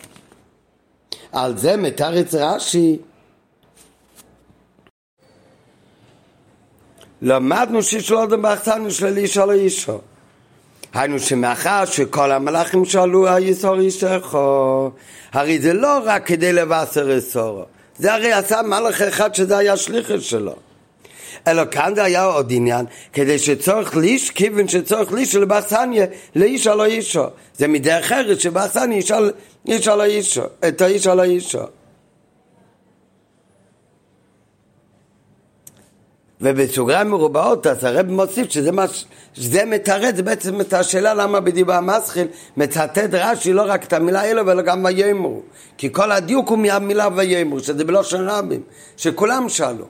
על 1.31 1.57
זה 1.57 1.77
מתרץ 1.77 2.33
רש"י. 2.33 2.97
למדנו 7.21 7.83
ששלודם 7.83 8.41
באחסנו 8.41 8.91
של 8.91 9.17
איש 9.17 9.37
על 9.37 9.51
אישו. 9.51 9.99
היינו 10.93 11.19
שמאחר 11.19 11.85
שכל 11.85 12.31
המלאכים 12.31 12.85
שאלו 12.85 13.27
על 13.27 13.43
יסור 13.43 13.79
אישך 13.79 14.37
הרי 15.33 15.59
זה 15.59 15.73
לא 15.73 15.99
רק 16.03 16.27
כדי 16.27 16.53
לבשר 16.53 17.09
יסורו 17.09 17.63
זה 17.97 18.13
הרי 18.13 18.33
עשה 18.33 18.61
מלאך 18.61 19.01
אחד 19.01 19.35
שזה 19.35 19.57
היה 19.57 19.77
שליחת 19.77 20.21
שלו. 20.21 20.55
אלא 21.47 21.63
כאן 21.71 21.93
זה 21.95 22.03
היה 22.03 22.23
עוד 22.23 22.51
עניין, 22.51 22.85
כדי 23.13 23.39
שצורך 23.39 23.95
ליש, 23.95 24.29
כיוון 24.29 24.67
שצורך 24.67 25.11
ליש 25.11 25.35
לבאסניה, 25.35 26.05
לאיש 26.35 26.67
על 26.67 26.81
האישו. 26.81 27.23
זה 27.57 27.67
מדרך 27.67 28.11
ארץ 28.11 28.39
שבאסניה 28.39 29.01
איש 29.67 29.87
על 29.87 30.01
האישו, 30.01 30.43
את 30.67 30.81
האיש 30.81 31.07
על 31.07 31.19
האישו. 31.19 31.59
ובסוגריים 36.41 37.09
מרובעות, 37.09 37.67
אז 37.67 37.83
הרב 37.83 38.11
מוסיף 38.11 38.51
שזה 38.51 38.71
מה, 38.71 38.85
שזה 39.33 39.65
מתרץ 39.65 40.19
בעצם 40.19 40.61
את 40.61 40.73
השאלה 40.73 41.13
למה 41.13 41.39
בדיבר 41.39 41.73
המסחיל 41.73 42.27
מצטט 42.57 43.13
רש"י 43.13 43.53
לא 43.53 43.63
רק 43.67 43.83
את 43.83 43.93
המילה 43.93 44.23
אלו 44.23 44.45
ולא 44.45 44.61
גם 44.61 44.85
ויאמרו. 44.85 45.41
כי 45.77 45.93
כל 45.93 46.11
הדיוק 46.11 46.49
הוא 46.49 46.57
מהמילה 46.57 47.07
ויאמרו 47.15 47.59
שזה 47.59 47.85
בלושן 47.85 48.29
רבים 48.29 48.61
שכולם 48.97 49.49
שאלו 49.49 49.85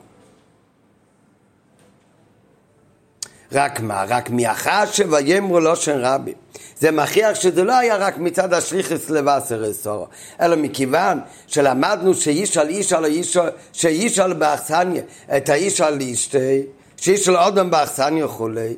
רק 3.55 3.79
מה? 3.79 4.05
רק 4.07 4.29
מאחר 4.29 4.83
שויאמרו 4.91 5.59
לושן 5.59 5.97
רבים 6.01 6.33
זה 6.79 6.91
מכריח 6.91 7.35
שזה 7.35 7.63
לא 7.63 7.77
היה 7.77 7.95
רק 7.95 8.17
מצד 8.17 8.53
השליחס 8.53 9.09
לבשר 9.09 9.71
אסורו, 9.71 10.07
אלא 10.41 10.55
מכיוון 10.55 11.19
שלמדנו 11.47 12.13
שאיש 12.13 12.57
על 12.57 12.69
איש 12.69 12.93
על 12.93 13.05
איש, 13.05 13.37
שאיש 13.73 14.19
על 14.19 14.33
באכסניה, 14.33 15.01
את 15.37 15.49
האיש 15.49 15.81
על 15.81 15.99
אשתי, 16.13 16.61
שאיש 16.97 17.27
על 17.27 17.37
אודם 17.37 17.71
באכסניה 17.71 18.25
וכולי. 18.25 18.73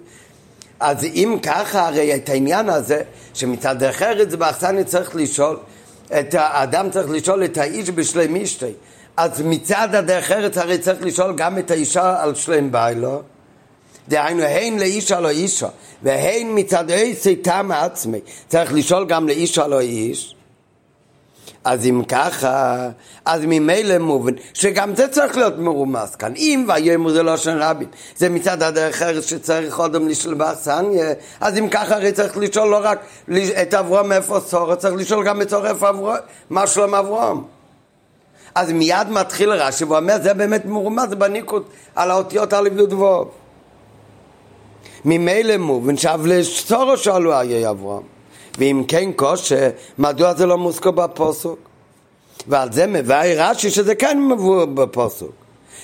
אז 0.79 1.03
אם 1.03 1.37
ככה, 1.43 1.87
הרי 1.87 2.15
את 2.15 2.29
העניין 2.29 2.69
הזה, 2.69 3.01
שמצד 3.33 3.75
זה 4.29 4.37
באכסניה 4.37 4.83
צריך 4.83 5.15
לשאול, 5.15 5.57
את 6.19 6.33
האדם 6.33 6.89
צריך 6.89 7.09
לשאול 7.09 7.45
את 7.45 7.57
האיש 7.57 7.89
בשלם 7.89 8.35
אשתי. 8.35 8.71
אז 9.17 9.41
מצד 9.41 9.95
הדרך 9.95 10.31
ארץ 10.31 10.57
הרי 10.57 10.77
צריך 10.77 11.01
לשאול 11.01 11.33
גם 11.37 11.57
את 11.57 11.71
האישה 11.71 12.23
על 12.23 12.35
שלם 12.35 12.71
ביילו. 12.71 13.21
דהיינו, 14.07 14.43
הן 14.43 14.79
לאישה 14.79 15.19
לא 15.19 15.29
אישה, 15.29 15.67
והן 16.03 16.47
מצד 16.55 16.91
איסי 16.91 17.35
טעם 17.35 17.71
עצמי, 17.71 18.19
צריך 18.47 18.73
לשאול 18.73 19.05
גם 19.05 19.27
לאישה 19.27 19.67
לא 19.67 19.79
איש. 19.79 20.35
אז 21.63 21.85
אם 21.85 22.01
ככה, 22.07 22.89
אז 23.25 23.41
ממילא 23.47 23.97
מובן 23.97 24.33
שגם 24.53 24.95
זה 24.95 25.07
צריך 25.07 25.37
להיות 25.37 25.57
מרומז 25.57 26.15
כאן. 26.15 26.33
אם 26.35 26.65
ויאמר 26.67 27.11
זה 27.11 27.23
לא 27.23 27.37
שם 27.37 27.57
רבין, 27.59 27.87
זה 28.15 28.29
מצד 28.29 28.63
הדרך 28.63 29.01
ארץ 29.01 29.29
שצריך 29.29 29.79
אודם 29.79 30.07
לשאול 30.07 30.33
באכסניה, 30.33 31.13
אז 31.39 31.57
אם 31.57 31.69
ככה 31.69 31.95
הרי 31.95 32.11
צריך 32.11 32.37
לשאול 32.37 32.69
לא 32.69 32.79
רק 32.81 32.99
את 33.61 33.73
אברום 33.73 34.11
איפה 34.11 34.39
סורו, 34.39 34.75
צריך 34.75 34.95
לשאול 34.95 35.25
גם 35.25 35.41
את 35.41 35.49
סורו 35.49 35.65
איפה 35.65 35.89
אברום, 35.89 36.15
מה 36.49 36.67
שלום 36.67 36.95
אברום. 36.95 37.47
אז 38.55 38.71
מיד 38.71 39.09
מתחיל 39.09 39.49
רש"י 39.49 39.83
ואומר 39.83 40.17
זה 40.21 40.33
באמת 40.33 40.65
מרומז 40.65 41.13
בניקוד 41.13 41.63
על 41.95 42.11
האותיות 42.11 42.53
א' 42.53 42.69
י' 42.77 42.95
ממילא 45.05 45.57
מובן 45.57 45.97
שאבלסורו 45.97 46.97
שאלו 46.97 47.39
איי 47.39 47.69
אברהם. 47.69 48.03
ואם 48.57 48.83
כן 48.87 49.11
קושה, 49.11 49.69
מדוע 49.97 50.33
זה 50.33 50.45
לא 50.45 50.57
מוזכר 50.57 50.91
בפוסוק? 50.91 51.59
ועל 52.47 52.71
זה 52.71 52.87
מבאי 52.87 53.35
רש"י 53.35 53.69
שזה 53.69 53.95
כן 53.95 54.21
מבוא 54.21 54.65
בפוסוק. 54.65 55.31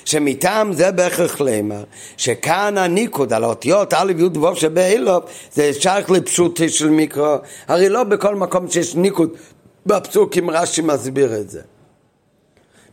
שמטעם 0.05 0.73
זה 0.73 0.91
בהכרח 0.91 1.41
לימר, 1.41 1.83
שכאן 2.17 2.77
הניקוד 2.77 3.33
על 3.33 3.43
האותיות 3.43 3.93
א' 3.93 4.13
י' 4.17 4.37
ו' 4.37 4.55
שבאילוב 4.55 5.23
זה 5.53 5.73
שייך 5.73 6.11
לפשוטי 6.11 6.69
של 6.69 6.89
מיקרו, 6.89 7.35
הרי 7.67 7.89
לא 7.89 8.03
בכל 8.03 8.35
מקום 8.35 8.71
שיש 8.71 8.95
ניקוד 8.95 9.29
בפסוקים 9.85 10.49
רש"י 10.49 10.81
מסביר 10.81 11.35
את 11.35 11.49
זה. 11.49 11.61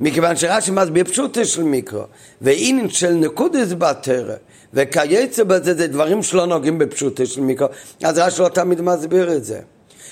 מכיוון 0.01 0.37
שרש"י 0.37 0.71
מסביר 0.71 1.05
פשוטי 1.05 1.45
של 1.45 1.63
מיקרו, 1.63 2.03
ואין 2.43 2.89
של 2.89 3.13
נקודס 3.13 3.73
בתרא, 3.79 4.35
וכייצא 4.75 5.45
בזה 5.45 5.75
זה 5.75 5.87
דברים 5.87 6.23
שלא 6.23 6.47
נוגעים 6.47 6.79
בפשוטי 6.79 7.27
של 7.27 7.41
מיקרו, 7.41 7.69
אז 8.03 8.19
רש"י 8.19 8.43
לא 8.43 8.49
תמיד 8.49 8.81
מסביר 8.81 9.33
את 9.33 9.45
זה. 9.45 9.61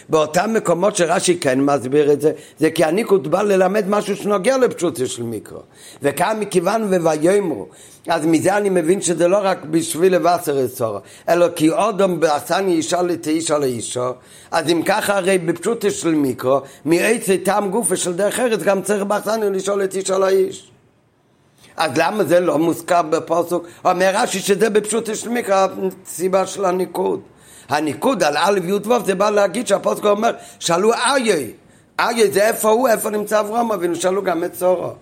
באותם 0.09 0.55
מקומות 0.55 0.97
שרש"י 0.97 1.39
כן 1.41 1.61
מסביר 1.61 2.13
את 2.13 2.21
זה, 2.21 2.33
זה 2.59 2.71
כי 2.71 2.85
הניקוד 2.85 3.29
בא 3.29 3.43
ללמד 3.43 3.89
משהו 3.89 4.17
שנוגע 4.17 4.59
לפשוטו 4.59 5.07
של 5.07 5.23
מיקרו. 5.23 5.61
וכאן 6.03 6.41
מכיוון 6.41 6.83
וויאמרו, 6.83 7.67
אז 8.09 8.27
מזה 8.27 8.57
אני 8.57 8.69
מבין 8.69 9.01
שזה 9.01 9.29
לא 9.29 9.39
רק 9.43 9.59
בשביל 9.71 10.15
לבשר 10.15 10.65
אסורו, 10.65 10.99
אלא 11.29 11.49
כי 11.57 11.71
אודם 11.71 12.21
בעשני 12.21 12.73
אישה 12.73 13.03
לתאישה 13.03 13.59
לאישו, 13.59 14.11
אז 14.51 14.69
אם 14.69 14.83
ככה 14.83 15.17
הרי 15.17 15.39
בפשוטו 15.39 15.91
של 15.91 16.15
מיקרו, 16.15 16.61
מעצי 16.85 17.39
טעם 17.39 17.71
גופה 17.71 17.97
של 17.97 18.13
דרך 18.13 18.41
ארץ, 18.41 18.63
גם 18.63 18.83
צריך 18.83 19.05
בעשני 19.05 19.51
לשאול 19.51 19.85
את 19.85 19.95
אישה 19.95 20.19
לאיש. 20.19 20.71
אז 21.79 21.91
למה 21.97 22.25
זה 22.25 22.41
לא 22.41 22.59
מוזכר 22.59 23.03
בפוסוק? 23.03 23.67
אומר 23.85 24.11
רש"י 24.15 24.39
שזה 24.39 24.71
בפשוטו 24.71 25.15
של 25.15 25.29
מיקרו, 25.29 25.57
הסיבה 26.07 26.47
של 26.47 26.65
הניקוד. 26.65 27.21
הניקוד 27.69 28.23
על 28.23 28.37
א' 28.37 28.61
י' 28.65 28.73
ו' 28.73 29.05
זה 29.05 29.15
בא 29.15 29.31
להגיד 29.31 29.67
שהפוסק 29.67 30.05
אומר 30.05 30.31
שאלו 30.59 30.95
אריה 30.95 31.37
אריה 32.01 32.31
זה 32.33 32.49
איפה 32.49 32.71
הוא, 32.71 32.89
איפה 32.89 33.11
נמצא 33.11 33.41
אברהם 33.41 33.73
אבינו, 33.73 33.95
שאלו 33.95 34.23
גם 34.23 34.45
את 34.45 34.53
צורו 34.53 34.93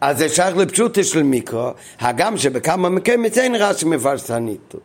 אז 0.00 0.18
זה 0.18 0.28
שייך 0.28 0.56
לפשוטי 0.56 1.04
של 1.04 1.22
מיקרו, 1.22 1.70
הגם 2.00 2.36
שבכמה 2.36 2.88
מקרים 2.88 3.22
מציין 3.22 3.54
רש"י 3.54 3.84
מפרש 3.84 4.30
הניתוק. 4.30 4.80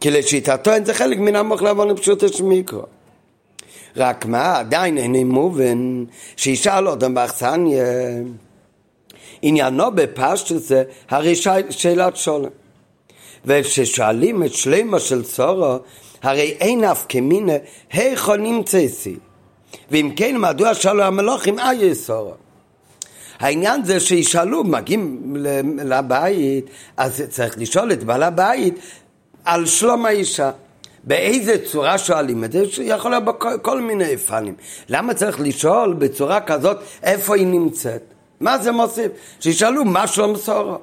כי 0.00 0.10
לשיטתו 0.10 0.72
אין 0.72 0.84
זה 0.84 0.94
חלק 0.94 1.18
מן 1.18 1.36
המוח 1.36 1.62
לעבור 1.62 1.84
לפשוטי 1.84 2.28
של 2.28 2.44
מיקרו. 2.44 2.82
רק 3.96 4.26
מה, 4.26 4.58
עדיין 4.58 4.98
אין 4.98 5.28
מובן 5.28 6.04
שישאל 6.36 6.88
אותם 6.88 7.14
באכסניה. 7.14 7.84
עניינו 9.42 9.90
בפשטות 9.90 10.62
זה 10.62 10.84
הרי 11.10 11.36
שאלת 11.70 12.16
שולם. 12.16 12.50
וכששואלים 13.44 14.42
את 14.42 14.52
שלמה 14.54 15.00
של 15.00 15.22
צורו, 15.22 15.78
הרי 16.22 16.56
אין 16.60 16.84
אף 16.84 17.06
כמינה, 17.08 17.52
היכו 17.92 18.36
נמצאסי. 18.36 19.16
ואם 19.90 20.12
כן, 20.16 20.36
מדוע 20.36 20.74
שאלו 20.74 21.02
המלוכים 21.02 21.58
איה 21.58 21.94
סורו? 21.94 22.34
העניין 23.38 23.84
זה 23.84 24.00
שישאלו, 24.00 24.64
מגיעים 24.64 25.36
לבית, 25.84 26.66
אז 26.96 27.22
צריך 27.30 27.58
לשאול 27.58 27.92
את 27.92 28.04
בעל 28.04 28.22
הבית 28.22 28.74
על 29.44 29.66
שלום 29.66 30.06
האישה. 30.06 30.50
באיזה 31.04 31.64
צורה 31.64 31.98
שואלים 31.98 32.44
את 32.44 32.52
זה? 32.52 32.64
יכול 32.78 33.10
להיות 33.10 33.24
בכל 33.24 33.80
מיני 33.80 34.16
פנים. 34.16 34.54
למה 34.88 35.14
צריך 35.14 35.40
לשאול 35.40 35.94
בצורה 35.94 36.40
כזאת 36.40 36.76
איפה 37.02 37.36
היא 37.36 37.46
נמצאת? 37.46 38.15
מה 38.40 38.58
זה 38.58 38.72
מוסיף? 38.72 39.12
שישאלו 39.40 39.84
מה 39.84 40.06
שלום 40.06 40.36
סורו. 40.36 40.78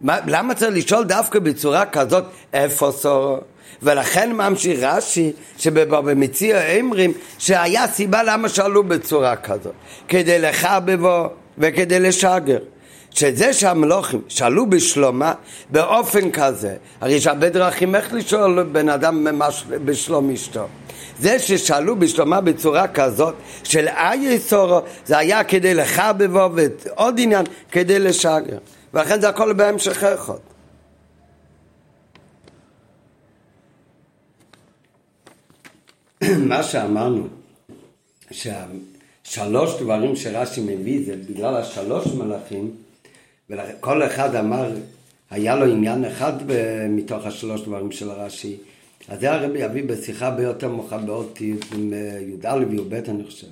מה, 0.00 0.18
למה 0.26 0.54
צריך 0.54 0.76
לשאול 0.76 1.04
דווקא 1.04 1.38
בצורה 1.38 1.86
כזאת 1.86 2.24
איפה 2.52 2.92
סורו? 2.92 3.38
ולכן 3.82 4.32
ממשיך 4.32 4.80
רש"י 4.82 5.32
שבמציע 5.58 6.80
אומרים 6.80 7.12
שהיה 7.38 7.88
סיבה 7.88 8.22
למה 8.22 8.48
שאלו 8.48 8.84
בצורה 8.84 9.36
כזאת 9.36 9.74
כדי 10.08 10.38
לחבבו 10.38 11.26
וכדי 11.58 12.00
לשגר 12.00 12.58
שזה 13.14 13.52
שהמלוכים 13.52 14.20
שאלו 14.28 14.70
בשלומה 14.70 15.34
באופן 15.70 16.30
כזה 16.30 16.76
הרי 17.00 17.12
יש 17.12 17.26
הרבה 17.26 17.48
דרכים 17.48 17.94
איך 17.94 18.12
לשאול 18.12 18.62
בן 18.62 18.88
אדם 18.88 19.26
בשלום 19.84 20.30
אשתו 20.30 20.66
זה 21.20 21.38
ששאלו 21.38 21.96
בשלומה 21.96 22.40
בצורה 22.40 22.88
כזאת 22.88 23.34
של 23.64 23.88
איה 23.88 24.38
סורו 24.38 24.80
זה 25.06 25.18
היה 25.18 25.44
כדי 25.44 25.74
לחבבו 25.74 26.48
ועוד 26.54 27.20
עניין 27.20 27.46
כדי 27.70 27.98
לשגר 27.98 28.58
ולכן 28.94 29.20
זה 29.20 29.28
הכל 29.28 29.52
בהמשך 29.52 30.04
אחד. 30.04 30.34
מה 36.48 36.62
שאמרנו, 36.62 37.28
שהשלוש 38.30 39.80
דברים 39.80 40.16
שרש"י 40.16 40.60
מביא 40.60 41.06
זה 41.06 41.14
בגלל 41.28 41.56
השלוש 41.56 42.06
מלאכים, 42.06 42.70
וכל 43.56 44.02
אחד 44.02 44.34
אמר, 44.34 44.70
היה 45.30 45.56
לו 45.56 45.66
עניין 45.66 46.04
אחד 46.04 46.32
מתוך 46.88 47.26
השלוש 47.26 47.60
דברים 47.60 47.92
של 47.92 48.10
רש"י, 48.10 48.56
אז 49.08 49.20
זה 49.20 49.32
הרבי 49.32 49.58
יביא 49.58 49.84
בשיחה 49.84 50.30
ביותר 50.30 50.68
מאוחר 50.68 50.98
בעוד 50.98 51.38
י"א 51.40 52.54
וי"ב 52.70 52.94
אני 52.94 53.24
חושב. 53.24 53.46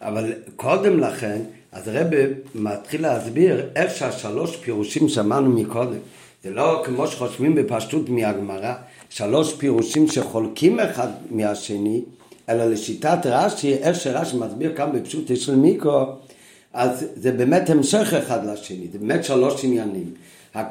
אבל 0.00 0.32
קודם 0.56 1.00
לכן, 1.00 1.38
אז 1.72 1.88
הרב 1.88 2.06
מתחיל 2.54 3.02
להסביר 3.02 3.66
איך 3.76 3.94
שהשלוש 3.94 4.56
פירושים 4.56 5.08
שאמרנו 5.08 5.50
מקודם, 5.50 5.98
זה 6.44 6.50
לא 6.50 6.82
כמו 6.84 7.06
שחושבים 7.06 7.54
בפשטות 7.54 8.08
מהגמרא, 8.08 8.74
שלוש 9.10 9.54
פירושים 9.54 10.08
שחולקים 10.08 10.80
אחד 10.80 11.08
מהשני, 11.30 12.02
אלא 12.48 12.64
לשיטת 12.64 13.18
רש"י, 13.24 13.74
איך 13.74 14.00
שרש"י 14.00 14.36
מסביר 14.36 14.76
כאן 14.76 14.90
בפשוט 14.92 15.36
של 15.36 15.56
מיקרו, 15.56 16.04
אז 16.78 17.04
זה 17.16 17.32
באמת 17.32 17.70
המשך 17.70 18.14
אחד 18.14 18.46
לשני, 18.46 18.86
זה 18.92 18.98
באמת 18.98 19.24
שלוש 19.24 19.64
עניינים. 19.64 20.12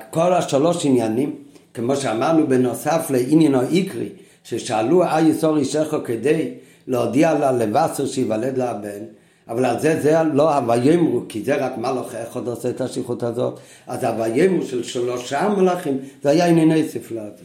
כל 0.10 0.34
השלוש 0.34 0.86
עניינים, 0.86 1.36
כמו 1.74 1.96
שאמרנו 1.96 2.48
בנוסף 2.48 3.08
לעניין 3.10 3.56
העיקרי, 3.56 4.10
ששאלו 4.44 5.04
אה 5.04 5.22
יסור 5.22 5.58
אישך 5.58 5.96
כדי 6.06 6.54
להודיע 6.88 7.34
לה 7.34 7.52
לבשר 7.52 8.06
שיוולד 8.06 8.58
לה 8.58 8.72
הבן, 8.72 9.04
אבל 9.48 9.66
על 9.66 9.80
זה 9.80 10.02
זה 10.02 10.24
לא 10.34 10.56
הוויאמרו, 10.56 11.22
כי 11.30 11.44
זה 11.44 11.56
רק 11.56 11.78
מלאך 11.78 12.16
אחד 12.16 12.48
עושה 12.48 12.70
את 12.70 12.82
השיחות 12.82 13.24
הזאת, 13.24 13.60
אז 13.88 14.04
הוויאמרו 14.04 14.66
של 14.66 14.84
שלושה 14.84 15.50
מלאכים 15.50 15.98
זה 16.24 16.30
היה 16.30 16.46
ענייני 16.46 16.90
ספלה 16.90 17.22
הזה. 17.22 17.44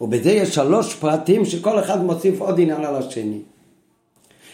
ובזה 0.00 0.30
יש 0.30 0.54
שלוש 0.54 0.94
פרטים 0.94 1.44
שכל 1.44 1.78
אחד 1.80 2.04
מוסיף 2.04 2.40
עוד 2.40 2.60
עניין 2.60 2.84
על 2.84 2.96
השני. 2.96 3.40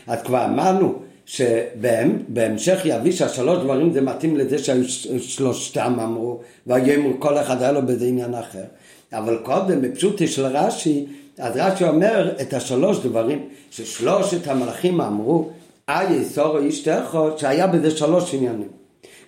אז 0.06 0.22
כבר 0.22 0.44
אמרנו 0.44 1.03
שבהמשך 1.26 2.80
יביא 2.84 3.12
שהשלוש 3.12 3.58
דברים 3.58 3.92
זה 3.92 4.00
מתאים 4.00 4.36
לזה 4.36 4.56
ששלושתם 4.58 5.96
אמרו, 6.02 6.40
ויאמרו 6.66 7.20
כל 7.20 7.38
אחד 7.38 7.62
היה 7.62 7.72
לו 7.72 7.82
בזה 7.82 8.06
עניין 8.06 8.34
אחר. 8.34 8.64
אבל 9.12 9.38
קודם 9.42 9.82
בפשוטי 9.82 10.26
של 10.26 10.46
רש"י, 10.46 11.06
אז 11.38 11.56
רש"י 11.56 11.84
אומר 11.84 12.32
את 12.40 12.54
השלוש 12.54 12.98
דברים 12.98 13.48
ששלושת 13.70 14.48
המלאכים 14.48 15.00
אמרו 15.00 15.50
איה 15.88 16.24
סורו 16.24 16.58
איש 16.58 16.88
תכו, 16.88 17.28
שהיה 17.38 17.66
בזה 17.66 17.90
שלוש 17.90 18.34
עניינים. 18.34 18.68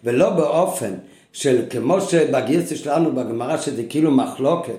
ולא 0.04 0.30
באופן 0.30 0.94
של 1.32 1.62
כמו 1.70 2.00
שבגרסה 2.00 2.76
שלנו 2.76 3.12
בגמרא 3.12 3.56
שזה 3.56 3.82
כאילו 3.88 4.10
מחלוקת, 4.10 4.72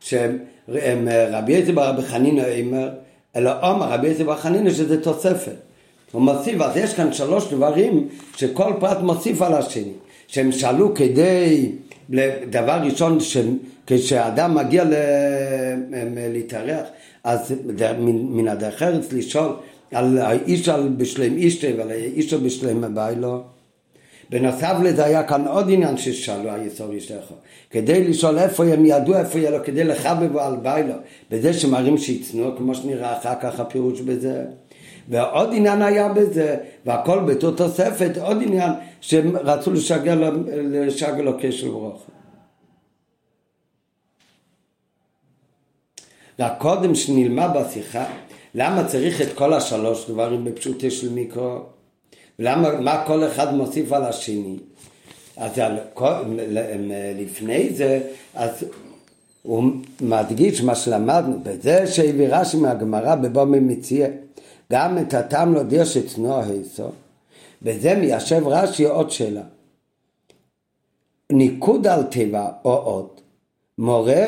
שרבי 0.00 1.52
יצא 1.52 1.72
ברבי 1.72 2.02
חנינא 2.02 2.42
אומר, 2.60 2.88
אלא 3.36 3.50
עומר 3.62 3.92
רבי 3.92 4.08
יצא 4.08 4.24
ברבי 4.24 4.40
חנינא 4.40 4.70
שזה 4.70 5.02
תוספת. 5.02 5.69
הוא 6.12 6.22
מוסיף, 6.22 6.60
אז 6.60 6.76
יש 6.76 6.94
כאן 6.94 7.12
שלוש 7.12 7.52
דברים 7.52 8.08
שכל 8.36 8.72
פרט 8.80 8.98
מוסיף 8.98 9.42
על 9.42 9.54
השני, 9.54 9.92
שהם 10.26 10.52
שאלו 10.52 10.94
כדי, 10.94 11.72
דבר 12.50 12.80
ראשון, 12.84 13.18
כשאדם 13.86 14.54
מגיע 14.54 14.84
להתארח, 16.32 16.86
אז 17.24 17.54
מן 18.00 18.48
הדרך 18.48 18.82
ארץ 18.82 19.12
לשאול 19.12 19.52
על 19.92 20.18
האיש 20.18 20.68
על 20.68 20.88
בשלם 20.96 21.36
אישתה 21.36 21.66
ועל 21.78 21.90
האיש 21.90 22.32
על 22.32 22.40
בשלם 22.40 22.94
ביילו. 22.94 23.42
בנוסף 24.30 24.74
לזה 24.82 25.04
היה 25.04 25.22
כאן 25.22 25.46
עוד 25.46 25.70
עניין 25.70 25.96
ששאלו 25.96 26.50
היסור 26.50 26.96
אשתך 26.98 27.32
כדי 27.70 28.08
לשאול 28.08 28.38
איפה 28.38 28.64
הם 28.64 28.86
ידעו 28.86 29.14
איפה 29.16 29.38
יהיה 29.38 29.50
לו 29.50 29.64
כדי 29.64 29.84
לחבב 29.84 30.36
על 30.36 30.56
ביילו 30.56 30.94
בזה 31.30 31.52
שמראים 31.52 31.98
שיצנו 31.98 32.56
כמו 32.56 32.74
שנראה 32.74 33.18
אחר 33.18 33.34
כך 33.42 33.60
הפירוש 33.60 34.00
בזה 34.00 34.44
ועוד 35.08 35.48
עניין 35.52 35.82
היה 35.82 36.08
בזה 36.08 36.56
והכל 36.86 37.18
בתור 37.18 37.50
תוספת 37.50 38.10
עוד 38.20 38.42
עניין 38.42 38.70
שהם 39.00 39.36
רצו 39.36 39.72
לשגר, 39.72 40.32
לשגר 40.62 41.22
לו 41.22 41.32
קשר 41.40 41.70
ברוך 41.70 42.02
והקודם 46.38 46.94
שנלמד 46.94 47.48
בשיחה 47.54 48.04
למה 48.54 48.84
צריך 48.84 49.20
את 49.20 49.32
כל 49.34 49.52
השלוש 49.52 50.10
דברים 50.10 50.44
בפשוטי 50.44 50.90
של 50.90 51.12
מיקרו? 51.12 51.58
ולמה, 52.38 52.80
מה 52.80 53.04
כל 53.06 53.26
אחד 53.26 53.54
מוסיף 53.54 53.92
על 53.92 54.04
השני? 54.04 54.56
אז 55.36 55.60
לפני 57.18 57.70
זה, 57.74 58.00
אז 58.34 58.64
הוא 59.42 59.64
מדגיש 60.00 60.62
מה 60.62 60.74
שלמדנו, 60.74 61.40
בזה 61.42 61.86
שהביא 61.86 62.26
רש"י 62.30 62.56
מהגמרא 62.56 63.14
בבומי 63.14 63.60
מציע, 63.60 64.06
גם 64.70 64.98
את 64.98 65.14
הטעם 65.14 65.54
להודיע 65.54 65.84
שצנוע 65.84 66.44
היסו, 66.44 66.88
בזה 67.62 67.94
מיישב 67.94 68.42
רש"י 68.46 68.84
עוד 68.84 69.10
שאלה. 69.10 69.42
ניקוד 71.32 71.86
על 71.86 72.02
תיבה 72.02 72.48
או 72.64 72.76
אות 72.76 73.20
מורה 73.78 74.24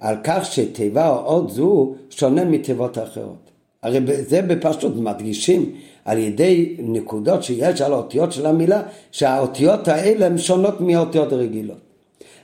על 0.00 0.16
כך 0.24 0.44
שתיבה 0.44 1.08
או 1.08 1.24
אות 1.24 1.50
זו 1.50 1.94
שונה 2.10 2.44
מתיבות 2.44 2.98
אחרות. 2.98 3.50
הרי 3.82 4.00
זה 4.22 4.42
בפשטות 4.42 4.96
מדגישים 4.96 5.72
על 6.04 6.18
ידי 6.18 6.76
נקודות 6.78 7.42
שיש 7.42 7.80
על 7.80 7.92
האותיות 7.92 8.32
של 8.32 8.46
המילה, 8.46 8.82
שהאותיות 9.10 9.88
האלה 9.88 10.26
הן 10.26 10.38
שונות 10.38 10.80
מהאותיות 10.80 11.32
הרגילות. 11.32 11.78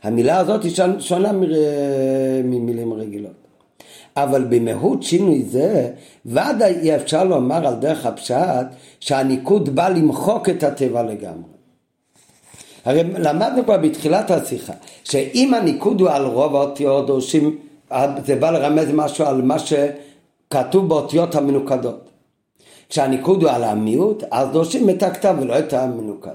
המילה 0.02 0.38
הזאת 0.38 0.62
היא 0.64 0.72
שונה 0.98 1.32
ממילים 2.44 2.92
רגילות. 2.92 3.41
אבל 4.16 4.44
במהות 4.44 5.02
שינוי 5.02 5.42
זה, 5.42 5.90
ודאי 6.26 6.74
אי 6.80 6.96
אפשר 6.96 7.24
לומר 7.24 7.66
על 7.66 7.74
דרך 7.74 8.06
הפשט 8.06 8.66
שהניקוד 9.00 9.68
בא 9.68 9.88
למחוק 9.88 10.48
את 10.48 10.62
הטבע 10.62 11.02
לגמרי. 11.02 11.52
הרי 12.84 13.04
למדנו 13.04 13.64
כבר 13.64 13.76
בתחילת 13.76 14.30
השיחה, 14.30 14.72
שאם 15.04 15.54
הניקוד 15.54 16.00
הוא 16.00 16.08
על 16.10 16.26
רוב 16.26 16.56
האותיות, 16.56 17.06
דורשים, 17.06 17.58
זה 18.26 18.36
בא 18.36 18.50
לרמז 18.50 18.88
משהו 18.94 19.24
על 19.24 19.42
מה 19.42 19.56
שכתוב 19.58 20.88
באותיות 20.88 21.34
המנוקדות. 21.34 22.08
כשהניקוד 22.88 23.42
הוא 23.42 23.50
על 23.50 23.64
המיעוט, 23.64 24.24
אז 24.30 24.48
דורשים 24.48 24.90
את 24.90 25.02
הכתב 25.02 25.36
ולא 25.40 25.58
את 25.58 25.72
המנוקד. 25.72 26.30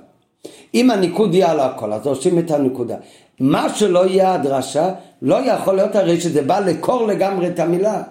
אם 0.73 0.91
הניקוד 0.91 1.33
יהיה 1.33 1.51
על 1.51 1.59
הכל, 1.59 1.93
אז 1.93 2.01
דורשים 2.01 2.39
את 2.39 2.51
הנקודה. 2.51 2.95
מה 3.39 3.76
שלא 3.76 4.08
יהיה 4.08 4.34
הדרשה, 4.34 4.89
לא 5.21 5.36
יכול 5.36 5.76
להיות 5.76 5.95
הרי 5.95 6.21
שזה 6.21 6.41
בא 6.41 6.60
לקור 6.60 7.08
לגמרי 7.08 7.47
את 7.47 7.60
המילה. 7.60 8.04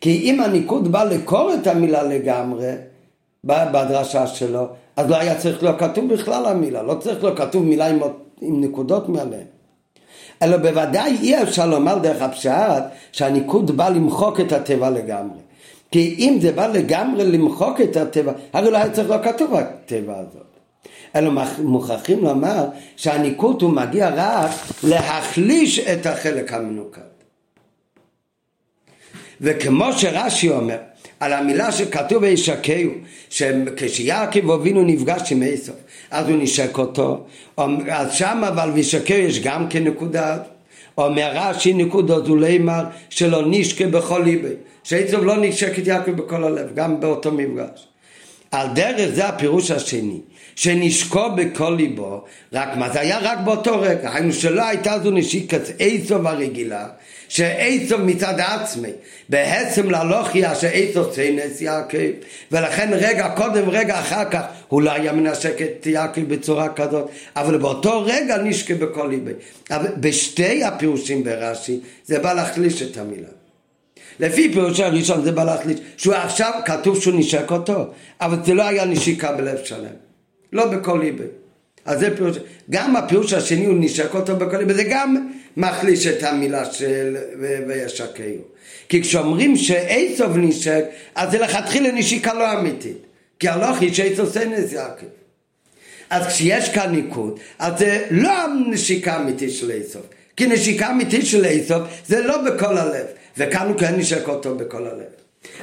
כי 0.00 0.20
אם 0.22 0.40
הניקוד 0.40 0.92
בא 0.92 1.04
לקור 1.04 1.54
את 1.54 1.66
המילה 1.66 2.02
לגמרי, 2.02 2.72
בדרשה 3.44 4.26
שלו, 4.26 4.66
אז 4.96 5.10
לא 5.10 5.16
היה 5.16 5.38
צריך 5.38 5.62
להיות 5.62 5.78
כתוב 5.78 6.12
בכלל 6.12 6.46
המילה, 6.46 6.82
לא 6.82 6.94
צריך 6.94 7.24
להיות 7.24 7.38
כתוב 7.38 7.64
מילה 7.64 7.86
עם, 7.86 7.98
עם 8.40 8.60
נקודות 8.60 9.08
מעליהן. 9.08 9.44
אלא 10.42 10.56
בוודאי 10.56 11.16
אי 11.22 11.42
אפשר 11.42 11.66
לומר 11.66 11.98
דרך 11.98 12.22
הפשט 12.22 12.82
שהניקוד 13.12 13.70
בא 13.70 13.88
למחוק 13.88 14.40
את 14.40 14.52
הטבע 14.52 14.90
לגמרי. 14.90 15.38
כי 15.90 16.14
אם 16.18 16.38
זה 16.40 16.52
בא 16.52 16.66
לגמרי 16.66 17.24
למחוק 17.24 17.80
את 17.80 17.96
הטבע, 17.96 18.32
הרי 18.52 18.70
לא 18.70 18.76
היה 18.76 18.90
צריך 18.90 19.10
להיות 19.10 19.24
כתוב 19.24 19.54
הטבע 19.54 20.18
הזאת. 20.18 20.51
אלא 21.16 21.30
מוכרחים 21.58 22.24
לומר 22.24 22.64
שהניקוד 22.96 23.62
הוא 23.62 23.70
מגיע 23.70 24.10
רק 24.16 24.50
להחליש 24.82 25.78
את 25.78 26.06
החלק 26.06 26.52
המנוקד. 26.52 27.00
וכמו 29.40 29.92
שרש"י 29.92 30.50
אומר 30.50 30.78
על 31.20 31.32
המילה 31.32 31.72
שכתוב 31.72 32.22
וישקהו, 32.22 32.90
שכשיעקב 33.30 34.50
אבינו 34.50 34.82
נפגש 34.82 35.32
עם 35.32 35.42
עשו, 35.46 35.72
אז 36.10 36.28
הוא 36.28 36.42
נשק 36.42 36.78
אותו, 36.78 37.24
אז 37.90 38.12
שם 38.12 38.42
אבל 38.48 38.70
וישקהו 38.70 39.16
יש 39.16 39.40
גם 39.40 39.68
כן 39.68 39.84
נקודה, 39.84 40.38
אומר 40.98 41.30
רש"י 41.34 41.74
נקודות 41.74 42.40
לימר 42.40 42.84
שלא 43.10 43.42
נשקה 43.46 43.86
בכל 43.86 44.22
ליבי, 44.24 44.54
שעצב 44.84 45.24
לא 45.24 45.36
נשק 45.36 45.78
את 45.78 45.86
יעקב 45.86 46.10
בכל 46.10 46.44
הלב, 46.44 46.74
גם 46.74 47.00
באותו 47.00 47.32
מפגש. 47.32 47.86
על 48.50 48.68
דרך 48.74 49.14
זה 49.14 49.28
הפירוש 49.28 49.70
השני, 49.70 50.20
שנשקו 50.56 51.30
בכל 51.36 51.74
ליבו, 51.76 52.24
רק 52.52 52.68
מה 52.76 52.90
זה 52.90 53.00
היה? 53.00 53.18
רק 53.18 53.38
באותו 53.44 53.80
רגע, 53.80 54.14
היינו 54.14 54.32
שלא 54.32 54.64
הייתה 54.64 54.98
זו 55.02 55.10
נשיקת 55.10 55.60
עשו 55.78 56.28
הרגילה, 56.28 56.86
שעשו 57.28 57.98
מצד 57.98 58.40
עצמי, 58.40 58.88
בהסם 59.28 59.90
להלוכיה 59.90 60.54
שעשו 60.54 61.10
ציינס 61.10 61.60
יעקב, 61.60 62.10
ולכן 62.52 62.90
רגע 62.92 63.28
קודם, 63.36 63.68
רגע 63.68 64.00
אחר 64.00 64.30
כך, 64.30 64.42
הוא 64.68 64.82
לא 64.82 64.90
היה 64.90 65.12
מנשק 65.12 65.62
את 65.62 65.86
יעקב 65.86 66.20
בצורה 66.20 66.68
כזאת, 66.68 67.10
אבל 67.36 67.58
באותו 67.58 68.02
רגע 68.06 68.36
נשקה 68.36 68.74
בכל 68.74 69.06
ליבי. 69.10 69.32
אבל 69.70 69.88
בשתי 70.00 70.64
הפירושים 70.64 71.24
ברש"י, 71.24 71.80
זה 72.06 72.18
בא 72.18 72.32
להחליש 72.32 72.82
את 72.82 72.96
המילה. 72.96 73.28
לפי 74.20 74.52
פירוש 74.52 74.80
הראשון 74.80 75.24
זה 75.24 75.32
בא 75.32 75.44
להחליט 75.44 75.78
שהוא 75.96 76.14
עכשיו 76.14 76.52
כתוב 76.64 77.00
שהוא 77.00 77.14
נשק 77.18 77.50
אותו 77.50 77.86
אבל 78.20 78.44
זה 78.44 78.54
לא 78.54 78.62
היה 78.62 78.84
נשיקה 78.84 79.32
בלב 79.32 79.58
שלם 79.64 80.11
לא 80.52 80.66
בכל 80.66 81.00
ליבי 81.02 81.24
אז 81.84 82.00
זה 82.00 82.16
פירוש 82.16 82.36
גם 82.70 82.96
הפירוש 82.96 83.32
השני 83.32 83.64
הוא 83.64 83.76
נשק 83.80 84.14
אותו 84.14 84.36
בכל 84.36 84.56
ליבי 84.56 84.74
זה 84.74 84.84
גם 84.84 85.28
מחליש 85.56 86.06
את 86.06 86.22
המילה 86.22 86.72
של 86.72 87.16
וישקהו. 87.68 88.42
כי 88.88 89.02
כשאומרים 89.02 89.56
שעצוב 89.56 90.36
נשק 90.36 90.84
אז 91.14 91.30
זה 91.30 91.38
לכתחילה 91.38 91.92
נשיקה 91.92 92.34
לא 92.34 92.52
אמיתית. 92.52 92.98
כי 93.38 93.48
הלוכי 93.48 93.94
שעצוב 93.94 94.30
סנס 94.30 94.72
יעקב 94.72 95.06
אז 96.10 96.26
כשיש 96.26 96.68
כאן 96.68 96.94
ניקוד 96.94 97.40
אז 97.58 97.78
זה 97.78 98.06
לא 98.10 98.32
נשיקה 98.70 99.16
אמיתית 99.16 99.52
של 99.52 99.70
עצוב 99.70 100.02
כי 100.36 100.46
נשיקה 100.46 100.90
אמיתית 100.90 101.26
של 101.26 101.44
עצוב 101.44 101.82
זה 102.06 102.20
לא 102.20 102.42
בכל 102.42 102.78
הלב 102.78 103.06
וכאן 103.36 103.68
הוא 103.68 103.78
כן 103.78 103.96
נשק 103.96 104.28
אותו 104.28 104.54
בכל 104.54 104.86
הלב. 104.86 105.12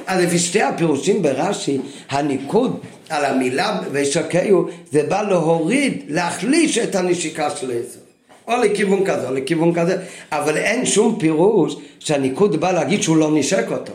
אז 0.06 0.24
לפי 0.24 0.38
שתי 0.38 0.62
הפירושים 0.62 1.22
ברש"י, 1.22 1.78
הניקוד 2.08 2.80
על 3.10 3.24
המילה 3.24 3.80
וישקהו 3.92 4.68
זה 4.92 5.02
בא 5.02 5.22
להוריד, 5.22 6.02
להחליש 6.08 6.78
את 6.78 6.94
הנשיקה 6.94 7.50
של 7.50 7.70
עשר. 7.70 8.00
או 8.48 8.56
לכיוון 8.56 9.04
כזה 9.04 9.28
או 9.28 9.34
לכיוון 9.34 9.74
כזה, 9.74 9.96
אבל 10.32 10.56
אין 10.56 10.86
שום 10.86 11.18
פירוש 11.20 11.76
שהניקוד 11.98 12.60
בא 12.60 12.72
להגיד 12.72 13.02
שהוא 13.02 13.16
לא 13.16 13.30
נשק 13.34 13.66
אותו. 13.70 13.92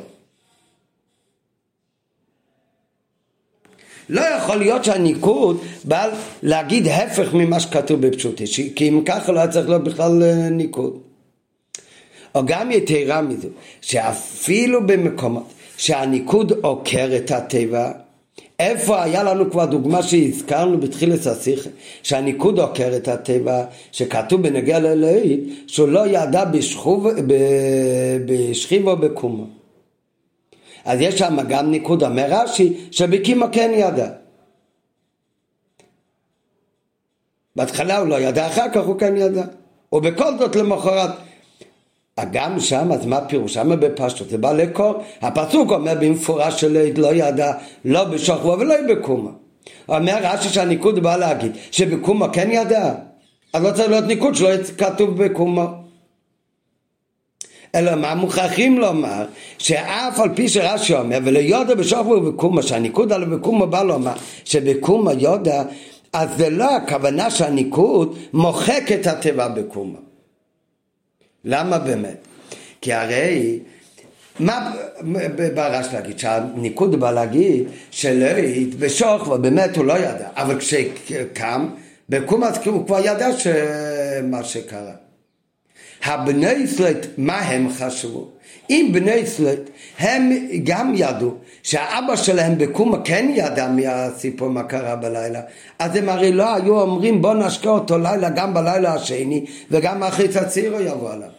לא 4.09 4.21
יכול 4.21 4.55
להיות 4.55 4.83
שהניקוד 4.83 5.63
בא 5.83 6.09
להגיד 6.43 6.87
הפך 6.87 7.33
ממה 7.33 7.59
שכתוב 7.59 8.07
בפשוטי, 8.07 8.43
כי 8.75 8.89
אם 8.89 9.01
ככה 9.05 9.31
לא 9.31 9.39
היה 9.39 9.47
צריך 9.47 9.69
להיות 9.69 9.83
בכלל 9.83 10.23
אה, 10.23 10.49
ניקוד. 10.49 10.99
או 12.35 12.45
גם 12.45 12.71
יתרה 12.71 13.21
מזו, 13.21 13.47
שאפילו 13.81 14.87
במקומות 14.87 15.53
שהניקוד 15.77 16.51
עוקר 16.61 17.09
את 17.15 17.31
הטבע, 17.31 17.91
איפה 18.59 19.03
היה 19.03 19.23
לנו 19.23 19.51
כבר 19.51 19.65
דוגמה 19.65 20.03
שהזכרנו 20.03 20.77
בתחילת 20.77 21.25
השיחה, 21.25 21.69
שהניקוד 22.03 22.59
עוקר 22.59 22.95
את 22.95 23.07
הטבע, 23.07 23.65
שכתוב 23.91 24.41
בנגיע 24.41 24.79
לאלוהית, 24.79 25.63
שהוא 25.67 25.87
לא 25.87 26.07
ידע 26.07 26.45
בשכוב, 26.45 27.07
בשכיב 28.25 28.87
או 28.87 28.97
בקומו. 28.97 29.47
אז 30.85 31.01
יש 31.01 31.19
שם 31.19 31.37
גם 31.49 31.71
ניקוד, 31.71 32.03
אומר 32.03 32.25
רש"י, 32.29 32.73
שבקימו 32.91 33.45
כן 33.51 33.71
ידע. 33.75 34.09
בהתחלה 37.55 37.97
הוא 37.97 38.07
לא 38.07 38.19
ידע, 38.19 38.47
אחר 38.47 38.69
כך 38.73 38.85
הוא 38.85 38.99
כן 38.99 39.17
ידע. 39.17 39.43
ובכל 39.91 40.37
זאת 40.37 40.55
למחרת 40.55 41.09
גם 42.23 42.59
שם, 42.59 42.91
אז 42.91 43.05
מה 43.05 43.21
פירוש? 43.21 43.53
שם 43.53 43.79
בפשטות, 43.79 44.29
זה 44.29 44.37
בא 44.37 44.51
לקור. 44.51 45.03
הפסוק 45.21 45.71
אומר 45.71 45.93
במפורש 45.99 46.61
שלא 46.61 46.79
לא 46.97 47.13
ידע 47.13 47.53
לא 47.85 48.03
בשוכבו 48.03 48.55
ולא 48.59 48.75
בקומה. 48.89 49.29
אומר 49.89 50.17
רש"י 50.21 50.49
שהניקוד 50.49 50.99
בא 50.99 51.15
להגיד 51.17 51.51
שבקומה 51.71 52.29
כן 52.29 52.49
ידע. 52.51 52.93
אז 53.53 53.63
לא 53.63 53.71
צריך 53.71 53.89
להיות 53.89 54.05
ניקוד 54.05 54.35
שלא 54.35 54.49
כתוב 54.77 55.23
בקומה. 55.23 55.65
אלא 57.75 57.95
מה 57.95 58.15
מוכרחים 58.15 58.77
לומר 58.77 59.25
שאף 59.57 60.19
על 60.19 60.29
פי 60.35 60.49
שרש"י 60.49 60.93
אומר 60.93 61.17
ולא 61.23 61.39
יודע 61.39 61.75
בשוכבו 61.75 62.11
ובקומה 62.11 62.61
שהניקוד 62.61 63.13
עליו 63.13 63.29
בקומה 63.29 63.65
בא 63.65 63.83
לומר 63.83 64.13
שבקומה 64.45 65.13
יודע 65.13 65.63
אז 66.13 66.29
זה 66.37 66.49
לא 66.49 66.75
הכוונה 66.75 67.31
שהניקוד 67.31 68.17
מוחק 68.33 68.91
את 68.93 69.07
הטבע 69.07 69.47
בקומה 69.47 70.04
למה 71.45 71.77
באמת? 71.77 72.27
כי 72.81 72.93
הרי, 72.93 73.59
מה 74.39 74.73
בא 75.53 75.67
רש 75.67 75.87
להגיד? 75.93 76.19
שהניקוד 76.19 76.99
בא 76.99 77.11
להגיד 77.11 77.63
שלא 77.91 78.27
בשוך 78.79 79.27
ובאמת 79.27 79.77
הוא 79.77 79.85
לא 79.85 79.93
ידע, 79.93 80.27
אבל 80.35 80.59
כשקם, 80.59 81.69
בקום 82.09 82.43
אז 82.43 82.59
הוא 82.65 82.85
כבר 82.87 82.99
ידע 83.05 83.27
מה 84.23 84.43
שקרה. 84.43 84.93
הבני 86.03 86.67
סלט, 86.67 87.05
מה 87.17 87.39
הם 87.39 87.69
חשבו? 87.77 88.27
אם 88.69 88.89
בני 88.93 89.25
סלט, 89.25 89.59
הם 89.99 90.31
גם 90.63 90.93
ידעו 90.95 91.33
שהאבא 91.63 92.15
שלהם 92.15 92.57
בקומה 92.57 92.97
כן 93.03 93.31
ידע 93.35 93.67
מהסיפור 93.67 94.49
מה 94.49 94.63
קרה 94.63 94.95
בלילה, 94.95 95.41
אז 95.79 95.95
הם 95.95 96.09
הרי 96.09 96.31
לא 96.31 96.55
היו 96.55 96.81
אומרים 96.81 97.21
בוא 97.21 97.33
נשקע 97.33 97.69
אותו 97.69 97.97
לילה 97.97 98.29
גם 98.29 98.53
בלילה 98.53 98.93
השני 98.93 99.45
וגם 99.71 100.03
אחרי 100.03 100.27
תצהירו 100.27 100.79
יבוא 100.79 101.11
עליו. 101.13 101.34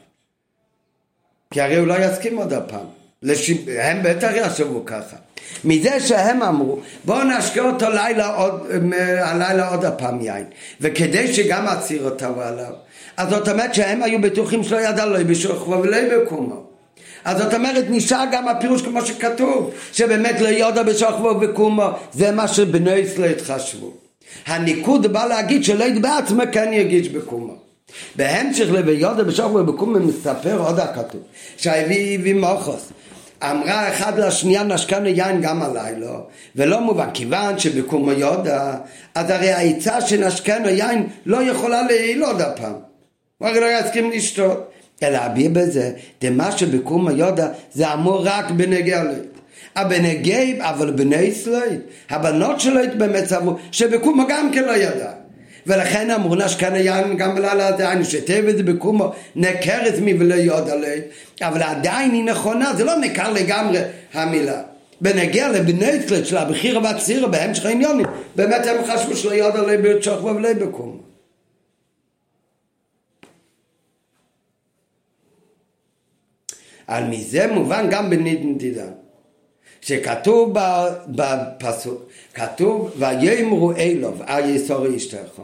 כי 1.50 1.60
הרי 1.60 1.76
הוא 1.76 1.86
לא 1.86 1.94
יסכים 1.94 2.36
עוד 2.36 2.52
הפעם. 2.52 2.86
לשיב... 3.22 3.68
הם 3.80 4.02
בטח 4.02 4.30
יחשבו 4.34 4.84
ככה. 4.84 5.16
מזה 5.64 6.00
שהם 6.00 6.42
אמרו, 6.42 6.78
בואו 7.04 7.24
נשקה 7.24 7.60
אותו 7.60 7.90
לילה 7.90 8.34
עוד, 8.34 8.66
הלילה 9.18 9.68
עוד 9.68 9.84
הפעם 9.84 10.20
יין, 10.20 10.44
וכדי 10.80 11.34
שגם 11.34 11.66
אציר 11.66 12.04
אותו 12.04 12.42
עליו. 12.42 12.72
אז 13.16 13.28
זאת 13.30 13.48
אומרת 13.48 13.74
שהם 13.74 14.02
היו 14.02 14.20
בטוחים 14.20 14.64
שלא 14.64 14.80
ידע 14.80 15.06
לא 15.06 15.22
בשוכבו 15.22 15.82
ולא 15.82 15.98
בקומו. 16.16 16.62
אז 17.24 17.38
זאת 17.38 17.54
אומרת 17.54 17.84
נשאר 17.88 18.24
גם 18.32 18.48
הפירוש 18.48 18.82
כמו 18.82 19.06
שכתוב, 19.06 19.70
שבאמת 19.92 20.40
לא 20.40 20.48
ידע 20.48 20.82
בשוכבו 20.82 21.28
ובקומו, 21.28 21.88
זה 22.12 22.30
מה 22.30 22.48
שבני 22.48 22.94
ישראל 22.94 23.30
התחשבו. 23.30 23.92
הניקוד 24.46 25.06
בא 25.06 25.26
להגיד 25.26 25.64
שלא 25.64 25.86
בעצמו 26.00 26.42
כן 26.52 26.72
יגיש 26.72 27.08
בקומו. 27.08 27.65
בהמשך 28.16 28.66
לביודע 28.72 29.22
בשוכבו 29.22 29.58
ובקומו 29.58 30.00
מספר 30.00 30.58
עוד 30.58 30.80
הכתוב, 30.80 31.20
שהביא 31.56 32.18
הביא 32.18 32.34
מוחוס. 32.34 32.92
אמרה 33.42 33.88
אחד 33.88 34.18
לשנייה 34.18 34.62
נשקנו 34.62 35.08
יין 35.08 35.40
גם 35.40 35.62
הלילה 35.62 36.18
ולא 36.56 36.80
מובן 36.80 37.10
כיוון 37.14 37.58
שבקומו 37.58 38.12
יודה 38.12 38.74
אז 39.14 39.30
הרי 39.30 39.52
העצה 39.52 40.00
שנשקנו 40.00 40.68
יין 40.68 41.06
לא 41.26 41.42
יכולה 41.42 41.82
להעיל 41.82 42.24
עוד 42.24 42.40
הפעם. 42.40 42.74
הוא 43.38 43.48
הרי 43.48 43.60
לא 43.60 43.66
יסכים 43.80 44.10
לשתות. 44.10 44.70
אלא 45.02 45.18
אביא 45.26 45.50
בזה 45.50 45.92
דמה 46.20 46.52
שבקומו 46.52 47.10
יודה 47.10 47.48
זה 47.72 47.92
אמור 47.92 48.20
רק 48.24 48.50
בנגיע 48.50 49.02
הבנגי 49.76 50.58
אבל 50.60 50.90
בני 50.90 51.16
ישראל 51.16 51.76
הבנות 52.10 52.60
שלו 52.60 52.80
באמת 52.98 53.24
סברו 53.24 53.56
שבקומו 53.72 54.22
גם 54.28 54.50
כן 54.52 54.64
לא 54.64 54.76
ידע 54.76 55.10
ולכן 55.66 56.10
אמרו 56.10 56.34
נשכן 56.34 56.74
היין 56.74 57.16
גם 57.16 57.34
בלילה 57.34 57.68
עדיין 57.68 58.04
שתב 58.04 58.44
את 58.48 58.56
זה 58.56 58.62
בקומו 58.62 59.12
נקרת 59.36 59.98
מי 60.00 60.14
ולא 60.18 60.34
יודע 60.34 60.72
עליה 60.72 61.02
אבל 61.42 61.62
עדיין 61.62 62.10
היא 62.10 62.24
נכונה 62.24 62.74
זה 62.74 62.84
לא 62.84 62.96
נקר 62.96 63.32
לגמרי 63.32 63.78
המילה. 64.12 64.62
בנגיע 65.00 65.48
לבני 65.48 65.90
ישראל 65.90 66.24
של 66.24 66.36
הבחיר 66.36 66.80
והציר 66.82 67.28
בהמשך 67.28 67.66
העניונים 67.66 68.06
באמת 68.36 68.66
הם 68.66 68.76
חשבו 68.86 69.16
שלא 69.16 69.32
יודע 69.32 69.58
עליה 69.58 69.78
בצ'וכבו 69.78 70.26
ולא 70.26 70.52
בקומו. 70.52 71.06
על 76.86 77.04
מזה 77.04 77.46
מובן 77.46 77.86
גם 77.90 78.10
בנידן 78.10 78.58
שכתוב 79.86 80.54
בפסוק, 81.08 82.02
כתוב 82.34 82.90
ויאמרו 82.98 83.72
אלוב 83.72 84.22
על 84.26 84.50
יסור 84.50 84.96
אשתך 84.96 85.40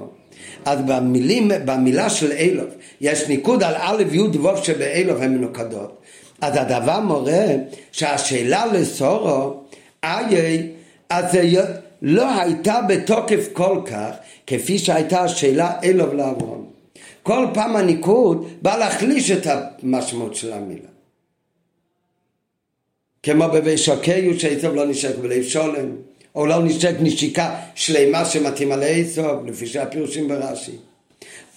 אז 0.65 0.79
במילים, 0.87 1.51
במילה 1.65 2.11
של 2.11 2.33
אלוב 2.33 2.69
יש 3.01 3.29
ניקוד 3.29 3.63
על 3.63 3.75
א' 3.79 4.03
י' 4.13 4.39
ו' 4.39 4.65
שבאלוב 4.65 5.23
הן 5.23 5.35
מנוקדות. 5.35 5.99
אז 6.41 6.57
הדבר 6.57 7.01
מורה 7.01 7.47
שהשאלה 7.93 8.67
לסורו 8.67 9.61
איי 10.05 10.69
אז 11.11 11.39
לא 12.03 12.41
הייתה 12.41 12.81
בתוקף 12.89 13.49
כל 13.53 13.81
כך 13.87 14.11
כפי 14.47 14.79
שהייתה 14.79 15.21
השאלה 15.21 15.73
אלוב 15.85 16.15
לאברהם 16.15 16.65
כל 17.23 17.47
פעם 17.55 17.77
הניקוד 17.77 18.49
בא 18.63 18.77
להחליש 18.77 19.31
את 19.31 19.47
המשמעות 19.47 20.35
של 20.35 20.53
המילה 20.53 20.92
כמו 23.23 23.49
בבישוקי 23.49 24.39
שעשב 24.39 24.75
לא 24.75 24.87
נשק 24.87 25.19
בלב 25.19 25.43
שולם, 25.43 25.97
או 26.35 26.47
לא 26.47 26.63
נשק 26.63 26.95
נשיקה 27.01 27.55
שלמה 27.75 28.25
שמתאימה 28.25 28.77
לעשב, 28.77 29.35
לפי 29.47 29.67
שהפירושים 29.67 30.29
ברש"י. 30.29 30.73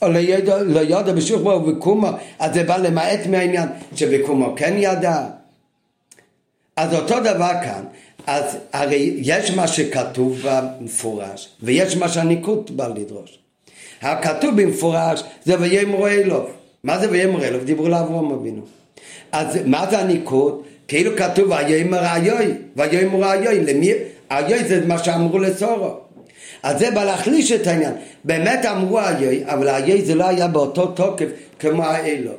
או 0.01 0.09
לא 0.09 0.19
ידע, 0.19 0.63
לא 0.63 0.79
ידע 0.79 1.13
בשוכבו 1.13 1.49
ובקומו, 1.49 2.07
אז 2.39 2.53
זה 2.53 2.63
בא 2.63 2.77
למעט 2.77 3.27
מהעניין 3.27 3.67
שבקומו 3.95 4.53
כן 4.55 4.73
ידע. 4.77 5.25
אז 6.75 6.93
אותו 6.93 7.19
דבר 7.19 7.51
כאן, 7.63 7.83
אז 8.27 8.57
הרי 8.73 9.13
יש 9.17 9.51
מה 9.51 9.67
שכתוב 9.67 10.41
במפורש, 10.43 11.49
ויש 11.63 11.97
מה 11.97 12.09
שהניקוד 12.09 12.77
בא 12.77 12.87
לדרוש. 12.87 13.39
הכתוב 14.01 14.61
במפורש 14.61 15.23
זה 15.45 15.59
ויאמרו 15.59 16.07
אלוב. 16.07 16.45
מה 16.83 16.99
זה 16.99 17.11
ויאמרו 17.11 17.43
אלוב? 17.43 17.63
דיברו 17.63 17.87
לאברהם 17.87 18.31
אבינו. 18.31 18.61
אז 19.31 19.57
מה 19.65 19.89
זה 19.89 19.99
הניקוד? 19.99 20.63
כאילו 20.87 21.17
כתוב 21.17 21.51
ויאמר 21.51 22.15
איוי, 22.15 22.53
ויאמר 22.75 23.33
איוי, 23.33 23.59
למי, 23.59 23.91
איוי 24.31 24.63
זה 24.63 24.85
מה 24.85 25.03
שאמרו 25.03 25.39
לסורו. 25.39 26.05
אז 26.63 26.79
זה 26.79 26.91
בא 26.91 27.03
להחליש 27.03 27.51
את 27.51 27.67
העניין. 27.67 27.93
באמת 28.23 28.65
אמרו 28.65 28.99
איוי, 28.99 29.43
אבל 29.45 29.67
איוי 29.67 30.01
זה 30.01 30.15
לא 30.15 30.27
היה 30.27 30.47
באותו 30.47 30.85
תוקף 30.85 31.27
כמו 31.59 31.83
האלוב. 31.83 32.35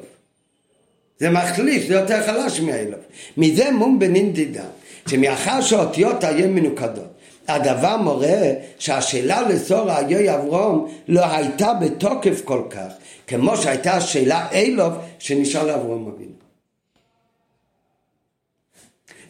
זה 1.19 1.31
מחליש, 1.31 1.89
זה 1.89 1.95
יותר 1.95 2.27
חלש 2.27 2.61
מהאלוב. 2.61 3.01
מזה 3.37 3.71
מום 3.71 3.99
בנין 3.99 4.33
דידה, 4.33 4.65
שמאחר 5.09 5.61
שהאותיות 5.61 6.25
היו 6.25 6.49
מנוקדות, 6.49 7.17
הדבר 7.49 7.97
מורה 7.97 8.53
שהשאלה 8.79 9.49
לסור 9.49 9.99
איוי 9.99 10.35
אברום 10.35 10.89
לא 11.09 11.37
הייתה 11.37 11.73
בתוקף 11.75 12.41
כל 12.45 12.63
כך, 12.71 12.93
כמו 13.27 13.57
שהייתה 13.57 13.93
השאלה 13.93 14.49
אלוב 14.53 14.93
שנשאל 15.19 15.67
לאברום 15.67 16.13
אבינו. 16.15 16.36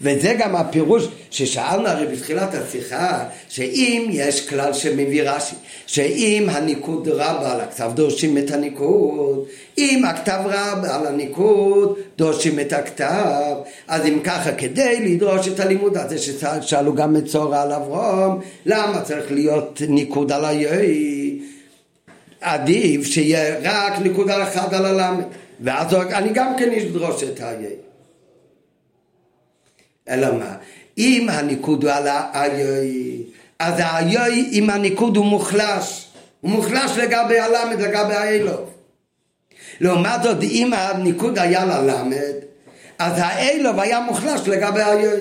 וזה 0.00 0.34
גם 0.38 0.56
הפירוש 0.56 1.08
ששאלנו 1.30 1.88
הרי 1.88 2.06
בתחילת 2.06 2.54
השיחה, 2.54 3.24
שאם 3.48 4.08
יש 4.10 4.48
כלל 4.48 4.72
שמביא 4.72 5.22
רש"י, 5.22 5.54
שאם 5.86 6.46
הניקוד 6.50 7.08
רב 7.08 7.42
על 7.42 7.60
הכתב 7.60 7.90
דורשים 7.94 8.38
את 8.38 8.50
הניקוד, 8.50 9.44
אם 9.78 10.04
הכתב 10.04 10.40
רב 10.44 10.84
על 10.84 11.06
הניקוד 11.06 11.98
דורשים 12.18 12.60
את 12.60 12.72
הכתב, 12.72 13.54
אז 13.88 14.06
אם 14.06 14.20
ככה 14.24 14.52
כדי 14.52 15.00
לדרוש 15.00 15.48
את 15.48 15.60
הלימוד 15.60 15.96
הזה 15.96 16.18
ששאלו 16.18 16.94
גם 16.94 17.16
את 17.16 17.24
צורה 17.26 17.62
על 17.62 17.72
אברהם, 17.72 18.38
למה 18.66 19.00
צריך 19.00 19.32
להיות 19.32 19.82
ניקוד 19.88 20.32
על 20.32 20.44
היועי? 20.44 21.40
עדיף 22.40 23.06
שיהיה 23.06 23.56
רק 23.62 23.98
ניקוד 24.02 24.30
על 24.30 24.42
אחד 24.42 24.74
על 24.74 24.86
הלמד, 24.86 25.24
ואז 25.60 25.94
אני 25.94 26.28
גם 26.34 26.52
כן 26.58 26.70
אדרוש 26.72 27.22
את 27.22 27.40
היועי. 27.40 27.85
אלא 30.08 30.34
מה? 30.34 30.54
אם 30.98 31.26
הניקוד 31.30 31.82
הוא 31.82 31.92
על 31.92 32.08
האיוי, 32.08 33.22
אז 33.58 33.74
האיוי 33.78 34.48
אם 34.52 34.70
הניקוד 34.70 35.16
הוא 35.16 35.24
מוחלש, 35.24 36.08
הוא 36.40 36.50
מוחלש 36.50 36.90
לגבי 36.96 37.38
הלמד, 37.38 37.80
לגבי 37.80 38.14
האלוב. 38.14 38.70
לעומת 39.80 40.22
זאת, 40.22 40.42
אם 40.42 40.72
הניקוד 40.72 41.38
היה 41.38 41.64
ללמד, 41.64 42.34
אז 42.98 43.12
האלוב 43.16 43.80
היה 43.80 44.00
מוחלש 44.00 44.48
לגבי 44.48 44.80
האיוי. 44.80 45.20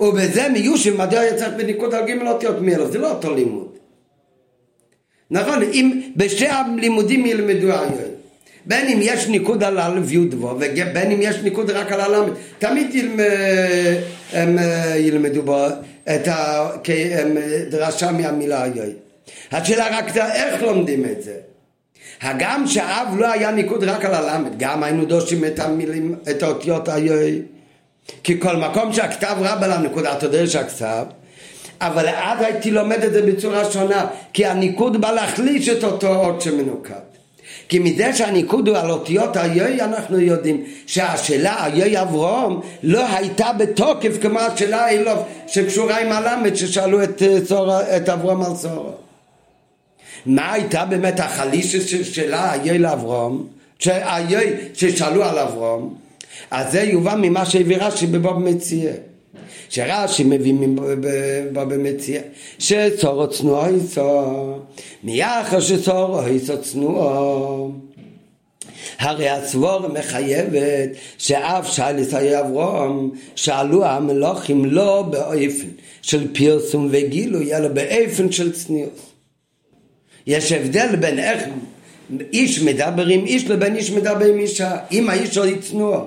ובזה 0.00 0.48
מיושים 0.48 0.98
מדוע 0.98 1.24
יצא 1.24 1.48
בניקוד 1.48 1.94
על 1.94 2.06
ג' 2.06 2.26
אותיות 2.26 2.60
מאלוב, 2.60 2.90
זה 2.90 2.98
לא 2.98 3.10
אותו 3.10 3.34
לימוד. 3.34 3.68
נכון, 5.30 5.62
אם 5.62 6.00
בשתי 6.16 6.48
הלימודים 6.48 7.26
ילמדו 7.26 7.72
האיוי. 7.72 8.17
בין 8.66 8.88
אם 8.88 8.98
יש 9.02 9.28
ניקוד 9.28 9.64
על 9.64 9.78
א' 9.78 10.00
י' 10.08 10.18
ובין 10.18 11.10
אם 11.10 11.18
יש 11.22 11.36
ניקוד 11.36 11.70
רק 11.70 11.92
על 11.92 12.00
הל', 12.00 12.30
תמיד 12.58 12.94
ילמ... 12.94 13.20
הם 14.32 14.58
אה, 14.58 14.96
ילמדו 14.96 15.42
בו 15.42 15.66
את 16.14 16.28
הדרשה 16.28 18.12
מהמילה 18.12 18.62
היוי. 18.62 18.92
השאלה 19.52 19.98
רק 19.98 20.16
איך 20.16 20.62
לומדים 20.62 21.04
את 21.04 21.22
זה. 21.22 21.34
הגם 22.20 22.66
שאב 22.66 23.08
לא 23.18 23.32
היה 23.32 23.50
ניקוד 23.50 23.84
רק 23.84 24.04
על 24.04 24.14
הלמד, 24.14 24.50
גם 24.58 24.82
היינו 24.82 25.04
דושים 25.04 25.44
את 25.44 25.58
המילים, 25.58 26.14
את 26.30 26.42
האותיות 26.42 26.88
היוי. 26.88 27.42
כי 28.22 28.40
כל 28.40 28.56
מקום 28.56 28.92
שהכתב 28.92 29.36
רב 29.40 29.62
על 29.62 29.72
הנקודת 29.72 30.22
הדרש 30.22 30.56
הכתב, 30.56 31.04
אבל 31.80 32.08
אז 32.08 32.42
הייתי 32.42 32.70
לומד 32.70 33.04
את 33.04 33.12
זה 33.12 33.22
בצורה 33.22 33.70
שונה, 33.70 34.06
כי 34.32 34.46
הניקוד 34.46 35.00
בא 35.00 35.10
להחליש 35.10 35.68
את 35.68 35.84
אותו 35.84 36.14
אות 36.14 36.42
שמנוקד. 36.42 37.07
כי 37.68 37.78
מזה 37.78 38.14
שהניקוד 38.14 38.68
הוא 38.68 38.76
על 38.76 38.90
אותיות 38.90 39.36
היוי 39.36 39.80
אנחנו 39.80 40.20
יודעים 40.20 40.64
שהשאלה 40.86 41.64
היוי 41.64 42.00
אברום 42.00 42.60
לא 42.82 43.06
הייתה 43.16 43.52
בתוקף 43.52 44.22
כמו 44.22 44.38
השאלה 44.38 44.84
האלוב 44.84 45.18
שקשורה 45.46 46.00
עם 46.00 46.12
הלמד 46.12 46.54
ששאלו 46.54 47.02
את, 47.02 47.22
אה, 47.22 47.96
את 47.96 48.08
אברום 48.08 48.42
על 48.42 48.54
צורו. 48.54 48.92
מה 50.26 50.52
הייתה 50.52 50.84
באמת 50.84 51.20
החלישה 51.20 51.80
של 51.80 52.04
שאלה 52.04 52.52
היוי 52.52 52.78
לאברום? 52.78 53.46
היוי 53.84 54.54
ששאלו 54.74 55.24
על 55.24 55.38
אברום? 55.38 55.94
אז 56.50 56.72
זה 56.72 56.80
יובן 56.80 57.20
ממה 57.20 57.46
שהביא 57.46 57.76
רש"י 57.76 58.06
בבוב 58.06 58.38
מציע. 58.38 58.92
שרש"י 59.68 60.24
מביא 60.24 60.54
במציע 61.52 62.20
שצורו 62.58 63.30
צנועו 63.30 63.64
היסו 63.64 64.58
מיחר 65.04 65.60
שצורו 65.60 66.20
היסו 66.20 66.62
צנועו 66.62 67.72
הרי 68.98 69.28
הסבור 69.28 69.88
מחייבת 69.88 70.90
שאף 71.18 71.72
שאל 71.72 71.98
ישראל 71.98 72.34
אברהם 72.34 73.10
שאלו 73.34 73.84
המלוכים 73.84 74.64
לא 74.64 75.02
באופן 75.02 75.68
של 76.02 76.34
פרסום 76.34 76.88
וגילוי 76.90 77.54
אלא 77.56 77.68
באופן 77.68 78.32
של 78.32 78.52
צניעות. 78.52 79.00
יש 80.26 80.52
הבדל 80.52 80.96
בין 80.96 81.18
איך 81.18 81.42
איש 82.32 82.62
מדבר 82.62 83.06
עם 83.06 83.26
איש 83.26 83.44
לבין 83.44 83.76
איש 83.76 83.90
מדבר 83.90 84.24
עם 84.24 84.38
אישה 84.38 84.76
אם 84.92 85.10
האיש 85.10 85.36
הוא 85.36 85.46
צנוע 85.60 86.04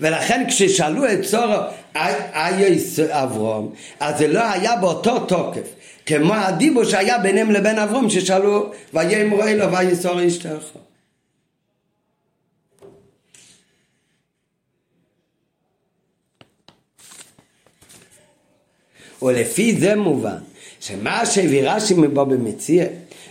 ולכן 0.00 0.44
כששאלו 0.48 1.12
את 1.12 1.22
צורו 1.22 1.54
אייס 1.96 3.00
אברום, 3.00 3.72
אז 4.00 4.18
זה 4.18 4.28
לא 4.28 4.40
היה 4.52 4.76
באותו 4.76 5.18
תוקף, 5.18 5.74
כמו 6.06 6.34
הדיבור 6.34 6.84
שהיה 6.84 7.18
ביניהם 7.18 7.50
לבין 7.50 7.78
אברום 7.78 8.10
ששאלו 8.10 8.70
ויאמרו 8.94 9.42
אלו 9.42 9.72
ויסור 9.72 10.26
אשתך. 10.26 10.78
ולפי 19.22 19.76
זה 19.76 19.96
מובן 19.96 20.38
שמה 20.80 21.26
שהביא 21.26 21.70
רש"י 21.70 21.94
מבוא 21.94 22.24
במציע 22.24 22.84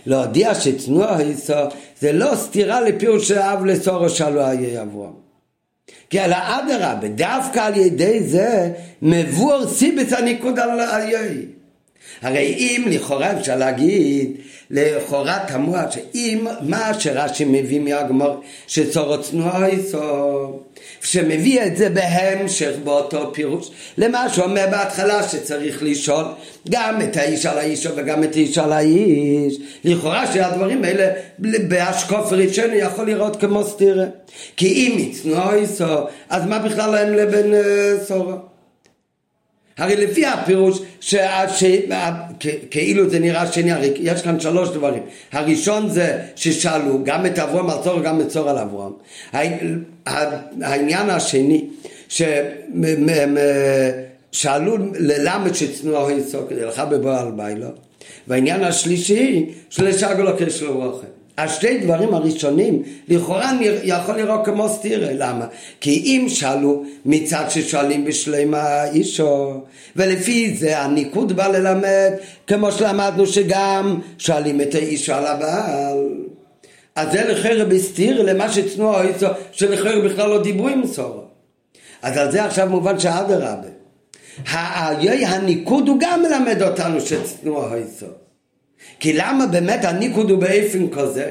להודיע 0.06 0.54
שצנוע 0.54 1.16
היסו 1.16 1.52
זה 2.00 2.12
לא 2.12 2.34
סתירה 2.34 2.80
לפירוש 2.80 3.30
האב 3.30 3.64
לסורו 3.64 4.08
שלו 4.08 4.42
אברום 4.82 5.27
כי 6.10 6.18
על 6.18 6.32
האדרבה, 6.32 7.08
דווקא 7.08 7.60
על 7.60 7.76
ידי 7.76 8.20
זה 8.22 8.70
מבואר 9.02 9.68
סיבס 9.68 10.12
הניקוד 10.12 10.58
על 10.58 10.80
היי. 10.80 11.46
הרי 12.22 12.54
אם 12.58 12.84
לכאורה 12.86 13.40
אפשר 13.40 13.56
להגיד, 13.56 14.30
לכאורה 14.70 15.38
תמוה 15.48 15.84
שאם 15.90 16.46
מה 16.60 17.00
שרש"י 17.00 17.44
מביא 17.44 17.80
מהגמור 17.80 18.40
שצורו 18.66 19.22
צנוע 19.22 19.66
איסו, 19.66 20.60
שמביא 21.02 21.62
את 21.62 21.76
זה 21.76 21.90
בהמשך 21.90 22.72
באותו 22.84 23.30
פירוש, 23.34 23.70
למה 23.98 24.28
שאומר 24.28 24.66
בהתחלה 24.70 25.28
שצריך 25.28 25.82
לשאול 25.82 26.24
גם 26.70 27.02
את 27.02 27.16
האיש 27.16 27.46
על 27.46 27.58
האיש 27.58 27.86
וגם 27.96 28.24
את 28.24 28.34
האיש 28.34 28.58
על 28.58 28.72
האיש, 28.72 29.58
לכאורה 29.84 30.32
שהדברים 30.32 30.84
האלה 30.84 31.10
בהשקוף 31.68 32.32
ראשון 32.32 32.70
יכול 32.72 33.06
לראות 33.06 33.40
כמו 33.40 33.64
סתירה, 33.64 34.04
כי 34.56 34.66
אם 34.66 34.98
יצנוע 34.98 35.54
איסו, 35.54 36.06
אז 36.28 36.46
מה 36.46 36.58
בכלל 36.58 36.90
להם 36.90 37.14
לבין 37.14 37.54
uh, 37.54 38.04
סורו? 38.04 38.47
הרי 39.78 39.96
לפי 39.96 40.26
הפירוש, 40.26 40.80
שהש... 41.00 41.64
כאילו 42.70 43.10
זה 43.10 43.18
נראה 43.18 43.52
שני, 43.52 43.72
הרי 43.72 43.92
יש 43.96 44.22
כאן 44.22 44.40
שלוש 44.40 44.68
דברים. 44.68 45.02
הראשון 45.32 45.88
זה 45.88 46.22
ששאלו 46.36 47.04
גם 47.04 47.26
את 47.26 47.38
אברהם 47.38 47.70
על 47.70 47.78
צור 47.84 47.98
וגם 47.98 48.20
את 48.20 48.28
צור 48.28 48.50
על 48.50 48.58
אברהם. 48.58 48.92
העניין 50.62 51.10
השני, 51.10 51.64
ששאלו 54.32 54.76
ללמד 54.98 55.54
שצנוע 55.54 56.08
היסו 56.08 56.38
כדי 56.48 56.64
לך 56.64 56.82
בבוא 56.90 57.14
על 57.14 57.30
ביילו. 57.36 57.68
והעניין 58.28 58.64
השלישי, 58.64 59.46
שלשגו 59.70 60.22
לו 60.22 60.30
כשלו 60.38 60.74
רוכל. 60.74 61.17
השתי 61.38 61.78
דברים 61.78 62.14
הראשונים 62.14 62.82
לכאורה 63.08 63.52
יכול 63.82 64.16
לראות 64.16 64.44
כמו 64.44 64.68
סטירה, 64.68 65.08
למה? 65.12 65.46
כי 65.80 65.90
אם 65.90 66.26
שאלו 66.28 66.84
מצד 67.04 67.44
ששואלים 67.48 68.04
בשלמה 68.04 68.84
אישו 68.84 69.60
ולפי 69.96 70.54
זה 70.54 70.78
הניקוד 70.78 71.32
בא 71.32 71.46
ללמד 71.46 72.12
כמו 72.46 72.72
שלמדנו 72.72 73.26
שגם 73.26 74.00
שואלים 74.18 74.60
את 74.60 74.74
האישו 74.74 75.12
על 75.14 75.26
הבעל 75.26 76.08
אז 76.96 77.12
זה 77.12 77.24
לכאורה 77.24 77.64
בסתיר 77.64 78.22
למה 78.22 78.52
שצנוע 78.52 79.02
אישו 79.02 79.26
שלכאורה 79.52 80.00
בכלל 80.00 80.30
לא 80.30 80.42
דיברו 80.42 80.68
עם 80.68 80.86
סורו 80.86 81.22
אז 82.02 82.16
על 82.16 82.32
זה 82.32 82.44
עכשיו 82.44 82.68
מובן 82.68 82.98
שאדרבה 82.98 83.68
הניקוד 84.46 85.88
הוא 85.88 85.96
גם 86.00 86.22
מלמד 86.22 86.62
אותנו 86.62 87.00
שצנוע 87.00 87.74
אישו 87.74 88.06
כי 89.00 89.12
למה 89.12 89.46
באמת 89.46 89.84
הניקוד 89.84 90.30
הוא 90.30 90.40
באופן 90.40 90.90
כזה? 90.90 91.30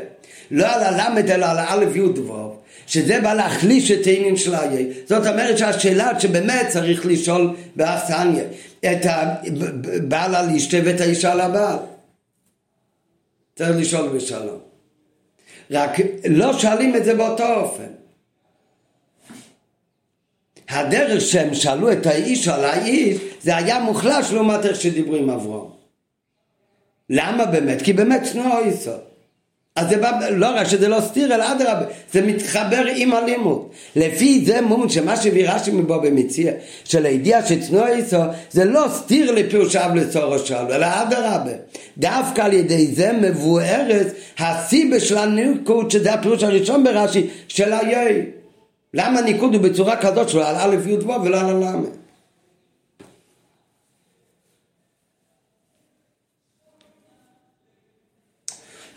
לא 0.52 0.68
על 0.68 0.84
הלמד 0.84 1.32
אלא 1.32 1.46
על 1.46 1.58
האלף 1.58 1.96
י' 1.96 2.02
ו' 2.02 2.58
שזה 2.88 3.22
בא 3.22 3.34
להחליש 3.34 3.92
את 3.92 4.08
העניין 4.08 4.38
של 4.38 4.56
האיי. 4.56 4.88
זאת 5.06 5.28
אומרת 5.28 5.58
שהשאלה 5.58 6.20
שבאמת 6.20 6.68
צריך 6.70 7.06
לשאול 7.06 7.56
באכסניה 7.76 8.44
את 8.80 9.06
הבעל 9.06 10.36
על 10.36 10.56
אשתה 10.56 10.78
ואת 10.86 11.02
האישה 11.02 11.32
על 11.32 11.42
הבעל. 11.42 11.78
צריך 13.56 13.78
לשאול 13.78 14.08
בשלום. 14.08 14.60
רק 15.72 15.92
לא 16.30 16.60
שואלים 16.60 16.96
את 16.96 17.06
זה 17.06 17.16
באותו 17.16 17.54
אופן. 17.54 17.88
הדרך 20.70 21.22
שהם 21.22 21.54
שאלו 21.54 21.92
את 21.92 22.06
האיש 22.06 22.48
על 22.48 22.66
האיש 22.66 23.18
זה 23.42 23.56
היה 23.56 23.80
מוחלש 23.80 24.32
לעומת 24.32 24.66
איך 24.66 24.82
שדיברו 24.82 25.16
עם 25.16 25.30
אברהם. 25.30 25.77
למה 27.10 27.46
באמת? 27.46 27.82
כי 27.82 27.94
באמת 27.94 28.24
צנוע 28.24 28.60
יסוד. 28.68 29.00
אז 29.78 29.90
זה 29.90 29.98
בא, 29.98 30.30
לא 30.30 30.48
רק 30.56 30.68
שזה 30.68 30.88
לא 30.88 31.02
סתיר, 31.02 31.36
אלא 31.36 31.52
אדרבה, 31.52 31.86
זה 32.14 32.22
מתחבר 32.22 32.86
עם 32.96 33.14
הלימוד. 33.14 33.68
לפי 33.96 34.46
זה 34.46 34.62
מום 34.62 34.90
שמה 34.90 35.18
שהביא 35.18 35.50
רש"י 35.50 35.72
מבוא 35.72 35.98
במציע, 35.98 36.52
של 36.84 37.06
הידיעה 37.06 37.46
שצנוע 37.46 37.90
יסוד, 37.90 38.28
זה 38.52 38.66
לא 38.66 38.86
סתיר 38.94 39.32
לפירושיו 39.32 39.90
לצורו 39.96 40.40
שלו, 40.40 40.76
אלא 40.76 40.86
אדרבה. 40.86 41.52
דווקא 41.98 42.42
על 42.42 42.54
ידי 42.54 42.88
זה 42.88 43.12
מבוארת 43.14 44.08
הסיבה 44.40 45.00
של 45.00 45.18
הניקוד, 45.18 45.92
שזה 45.92 46.14
הפירוש 46.14 46.44
הראשון 46.44 46.84
ברש"י, 46.84 47.28
של 47.48 47.74
היי. 47.74 48.26
למה 48.94 49.22
ניקוד 49.22 49.54
הוא 49.54 49.64
בצורה 49.64 49.96
כזאת 49.96 50.30
שלו 50.30 50.44
על 50.44 50.56
א' 50.56 50.90
י' 50.90 50.98
ולא 51.24 51.40
על 51.40 51.64
הל'? 51.64 51.97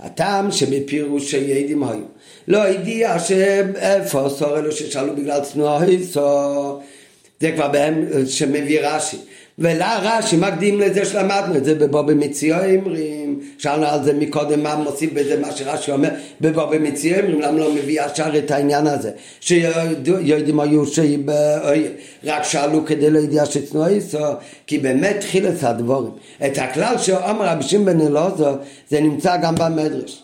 הטעם 0.02 0.52
שבפירוש 0.52 1.30
שידים 1.30 1.84
היו. 1.84 2.04
לא 2.48 2.62
הגיע 2.62 3.18
שאיפה 3.18 4.28
סור 4.28 4.58
אלו 4.58 4.72
ששאלו 4.72 5.16
בגלל 5.16 5.40
צנוע 5.40 5.80
היסו, 5.82 6.78
זה 7.40 7.52
כבר 7.52 7.68
בהם 7.68 8.08
שמביא 8.26 8.80
רש"י. 8.80 9.16
ולה 9.60 9.98
רש"י 10.02 10.36
מקדים 10.36 10.80
לזה 10.80 11.04
שלמדנו 11.04 11.56
את 11.56 11.64
זה 11.64 11.74
בבוא 11.74 12.02
במציאו 12.02 12.56
אמרים, 12.56 13.40
שאלנו 13.58 13.86
על 13.86 14.04
זה 14.04 14.12
מקודם 14.12 14.62
מה 14.62 14.76
מוסיף 14.76 15.12
בזה 15.12 15.40
מה 15.40 15.52
שרש"י 15.52 15.92
אומר, 15.92 16.08
בבוא 16.40 16.64
במציאו 16.64 17.20
אמרים, 17.20 17.40
למה 17.40 17.58
לא 17.58 17.74
מביא 17.74 18.00
ישר 18.02 18.38
את 18.38 18.50
העניין 18.50 18.86
הזה, 18.86 19.10
שיודעים 19.40 20.60
היו 20.60 20.82
רק 22.24 22.42
שאלו 22.42 22.86
כדי 22.86 23.10
לידיעה 23.10 23.44
לא 23.44 23.50
שצנוע 23.50 23.90
יסו, 23.90 24.18
כי 24.66 24.78
באמת 24.78 25.16
התחיל 25.16 25.48
את 25.48 25.62
הדבורים. 25.62 26.12
את 26.46 26.58
הכלל 26.58 26.98
שאומר 26.98 27.46
רבי 27.46 27.62
שמעון 27.62 27.86
בן 27.86 28.00
אלעזר, 28.00 28.56
זה 28.90 29.00
נמצא 29.00 29.36
גם 29.36 29.54
במדרש. 29.54 30.22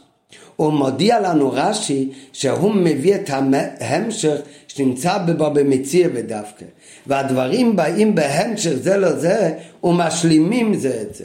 הוא 0.57 0.73
מודיע 0.73 1.21
לנו 1.21 1.51
רש"י 1.53 2.09
שהוא 2.33 2.75
מביא 2.75 3.15
את 3.15 3.31
ההמשך 3.81 4.37
שנמצא 4.69 5.19
בבוא 5.19 5.49
במציע 5.49 6.09
ודווקא. 6.15 6.65
והדברים 7.07 7.77
באים 7.77 8.15
בהמשך 8.15 8.73
זה 8.75 8.97
לזה 8.97 9.53
ומשלימים 9.85 10.75
זה 10.75 11.03
את 11.03 11.15
זה. 11.15 11.25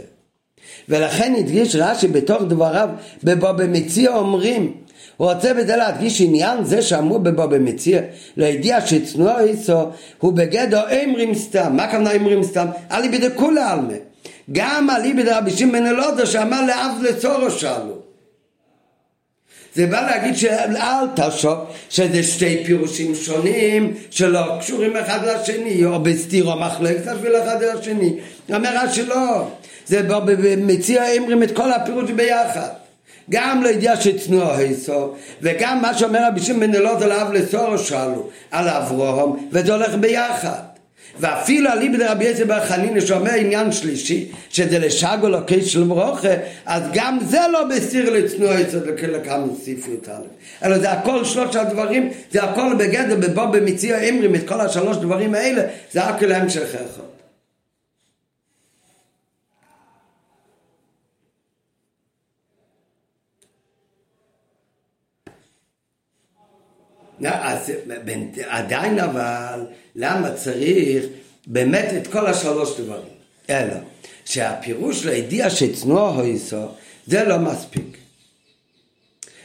ולכן 0.90 1.34
הדגיש 1.38 1.76
רש"י 1.76 2.08
בתוך 2.08 2.42
דבריו 2.42 2.90
בבוא 3.24 3.52
במציע 3.52 4.12
אומרים 4.16 4.74
הוא 5.18 5.32
רוצה 5.32 5.54
בזה 5.54 5.76
להדגיש 5.76 6.22
עניין 6.22 6.64
זה 6.64 6.82
שאמרו 6.82 7.20
בבוא 7.20 7.46
במציע 7.46 8.02
לא 8.38 8.46
ידיע 8.46 8.88
שצנוע 8.88 9.40
איסו 9.40 9.80
הוא 10.20 10.34
בגדר 10.34 11.04
אמרים 11.04 11.34
סתם 11.34 11.76
מה 11.76 11.92
כמובן 11.92 12.12
אמרים 12.16 12.44
סתם? 12.44 12.68
אליבא 12.92 13.28
דכולי 13.28 13.62
עלמא 13.62 13.94
גם 14.52 14.90
אליבא 14.90 15.24
דרבי 15.24 15.52
שמעון 15.52 15.86
אלעזר 15.86 16.26
שאמר 16.26 16.66
לאב 16.66 16.92
לצורו 17.02 17.52
שאלו 17.52 18.01
זה 19.76 19.88
בא 19.88 20.02
להגיד 20.02 20.36
שאל 20.36 21.08
תחשוב 21.16 21.58
שזה 21.90 22.24
שתי 22.24 22.64
פירושים 22.66 23.16
שונים 23.16 23.94
שלא 24.10 24.58
קשורים 24.60 24.98
אחד 24.98 25.20
לשני 25.26 25.86
או 25.86 26.00
בסתיר 26.00 26.46
או 26.46 26.60
מחלקת 26.60 27.08
בשביל 27.08 27.36
אחד 27.36 27.64
לשני. 27.64 28.14
אומר 28.54 28.70
רש"י 28.84 29.06
לא. 29.06 29.48
זה 29.86 30.02
מציע 30.58 31.04
אמרים 31.18 31.44
את 31.44 31.52
כל 31.56 31.72
הפירוש 31.72 32.12
ביחד. 32.12 32.70
גם 33.30 33.64
לידיעה 33.64 34.02
שצנוע 34.02 34.56
היסו 34.56 35.10
וגם 35.42 35.82
מה 35.82 35.94
שאומר 35.94 36.28
רבי 36.28 36.40
שמעון 36.40 36.60
בן 36.60 36.76
אלעזר 36.76 37.08
לאב 37.08 37.32
לסורו 37.32 37.78
שאלו 37.78 38.30
על 38.52 38.70
אברהם 38.70 39.30
וזה 39.52 39.74
הולך 39.74 39.96
ביחד 39.96 40.71
ואפילו 41.20 41.70
אליבא 41.72 41.98
דרבי 41.98 42.26
יצא 42.26 42.46
בר 42.46 42.66
חנינא 42.66 43.00
שאומר 43.00 43.34
עניין 43.34 43.72
שלישי 43.72 44.26
שזה 44.50 44.80
לשגו 44.80 45.30
לו 45.30 45.38
של 45.66 45.84
מרוחה 45.84 46.34
אז 46.66 46.84
גם 46.94 47.18
זה 47.30 47.40
לא 47.52 47.64
בסיר 47.64 48.10
לצנוע 48.10 48.60
יצד 48.60 48.88
לכמה 48.88 49.46
סיפיות 49.64 50.10
א' 50.10 50.66
אלא 50.66 50.78
זה 50.78 50.92
הכל 50.92 51.26
שלוש 51.26 51.56
הדברים 51.56 52.10
זה 52.32 52.44
הכל 52.44 52.74
בגדר 52.80 53.16
בבוא 53.16 53.46
במציע 53.46 53.98
אמרים 54.10 54.36
את 54.36 54.48
כל 54.48 54.62
השלוש 54.62 54.98
דברים 54.98 55.34
האלה 55.34 55.62
זה 55.92 56.04
הכל 56.04 56.32
המשך 56.32 56.76
אחד 56.76 57.11
אז 67.26 67.72
עדיין 68.48 69.00
אבל 69.00 69.66
למה 69.96 70.32
צריך 70.32 71.06
באמת 71.48 71.94
את 71.98 72.08
כל 72.08 72.28
השלוש 72.28 72.80
דברים? 72.80 73.14
אלא 73.50 73.76
שהפירוש 74.26 75.06
לידיע 75.06 75.50
שצנוע 75.50 76.10
הויסו 76.10 76.66
זה 77.08 77.24
לא 77.24 77.38
מספיק. 77.40 77.98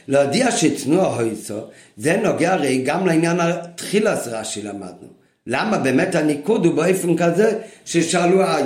להודיע 0.07 0.51
שצנוע 0.51 1.05
הויסו 1.05 1.59
זה 1.97 2.17
נוגע 2.17 2.53
הרי 2.53 2.81
גם 2.85 3.05
לעניין 3.05 3.39
התחילת 3.39 4.19
רש"י 4.27 4.61
למדנו. 4.61 5.07
למה 5.47 5.77
באמת 5.77 6.15
הניקוד 6.15 6.65
הוא 6.65 6.73
באופן 6.73 7.17
כזה 7.17 7.59
ששאלו 7.85 8.43
איי. 8.43 8.63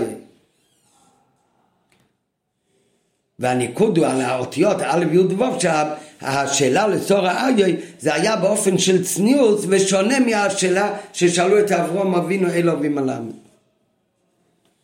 והניקוד 3.40 3.98
הוא 3.98 4.06
על 4.06 4.22
האותיות 4.22 4.78
א' 4.82 5.06
י' 5.12 5.20
ו' 5.20 5.60
שהשאלה 6.22 6.88
לצור 6.88 7.28
האיי 7.28 7.76
זה 8.00 8.14
היה 8.14 8.36
באופן 8.36 8.78
של 8.78 9.04
צניעות 9.04 9.60
ושונה 9.68 10.20
מהשאלה 10.20 10.98
ששאלו 11.14 11.60
את 11.60 11.72
אברום 11.72 12.16
אבינו 12.16 12.50
אלו 12.50 12.74
ומלמד. 12.82 13.34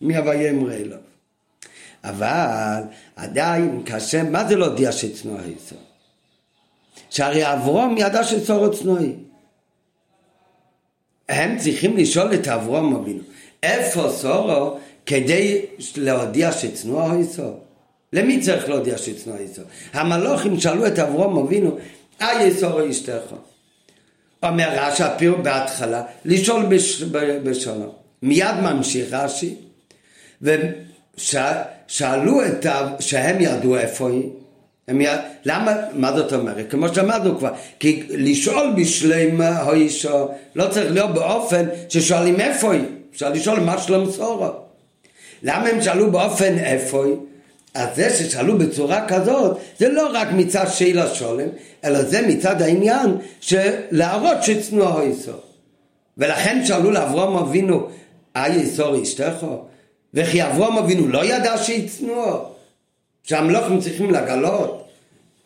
מי 0.01 0.17
אביהם 0.17 0.71
אלו. 0.71 0.95
אבל 2.03 2.81
עדיין 3.15 3.81
קשה, 3.85 4.23
מה 4.23 4.47
זה 4.47 4.55
להודיע 4.55 4.91
שצנוע 4.91 5.41
היסוד? 5.41 5.77
שהרי 7.09 7.53
אברום 7.53 7.95
ידע 7.97 8.23
שצורו 8.23 8.71
צנועי. 8.71 9.13
הם 11.29 11.57
צריכים 11.57 11.97
לשאול 11.97 12.33
את 12.33 12.47
אברום 12.47 12.95
אבינו, 12.95 13.21
איפה 13.63 14.09
סורו 14.09 14.77
כדי 15.05 15.65
להודיע 15.97 16.51
שצנוע 16.51 17.11
היסוד? 17.11 17.66
למי 18.13 18.41
צריך 18.41 18.69
להודיע 18.69 18.97
שצנוע 18.97 19.37
היסוד? 19.37 19.65
המלוכים 19.93 20.59
שאלו 20.59 20.87
את 20.87 20.99
אברום 20.99 21.45
אבינו, 21.45 21.77
אה 22.21 22.43
יסורו 22.43 22.89
אשתך. 22.89 23.33
אומר 24.43 24.69
רש"י 24.71 25.03
הפיר 25.03 25.35
בהתחלה, 25.35 26.03
לשאול 26.25 26.65
בש... 26.65 27.03
בשלום. 27.43 27.89
מיד 28.21 28.55
ממשיך 28.61 29.13
רש"י, 29.13 29.55
ושאלו 30.41 32.45
את, 32.45 32.65
שהם 32.99 33.37
ידעו 33.39 33.77
איפה 33.77 34.09
היא, 34.09 34.29
הם 34.87 35.01
י... 35.01 35.05
למה, 35.45 35.75
מה 35.93 36.17
זאת 36.17 36.33
אומרת? 36.33 36.71
כמו 36.71 36.93
שאמרנו 36.93 37.37
כבר, 37.37 37.51
כי 37.79 38.03
לשאול 38.09 38.73
בשלם 38.77 39.41
האישו 39.41 40.27
לא 40.55 40.67
צריך 40.67 40.91
להיות 40.91 41.13
באופן 41.13 41.65
ששואלים 41.89 42.39
איפה 42.39 42.73
היא, 42.73 42.83
אפשר 43.13 43.29
לשאול 43.29 43.59
מה 43.59 43.77
שלום 43.77 44.11
סורו. 44.11 44.49
למה 45.43 45.67
הם 45.67 45.81
שאלו 45.81 46.11
באופן 46.11 46.57
איפה 46.57 47.05
היא? 47.05 47.15
אז 47.77 47.95
זה 47.95 48.09
ששאלו 48.09 48.57
בצורה 48.57 49.07
כזאת, 49.07 49.57
זה 49.79 49.89
לא 49.89 50.09
רק 50.13 50.27
מצד 50.31 50.65
שאלה 50.73 51.15
שולם, 51.15 51.47
אלא 51.85 52.03
זה 52.03 52.27
מצד 52.27 52.61
העניין 52.61 53.17
של 53.39 53.71
להראות 53.91 54.43
שצנוע 54.43 55.01
איסו. 55.01 55.31
ולכן 56.17 56.65
שאלו 56.65 56.91
לאברום 56.91 57.37
אבינו, 57.37 57.87
אי 58.35 58.51
איסור 58.51 59.01
אשתךו? 59.03 59.65
וכי 60.13 60.43
אברום 60.43 60.77
אבינו 60.77 61.07
לא 61.07 61.25
ידע 61.25 61.57
שהיא 61.57 61.89
צנוע? 61.89 62.39
שהמלוכים 63.23 63.79
צריכים 63.79 64.11
לגלות. 64.11 64.83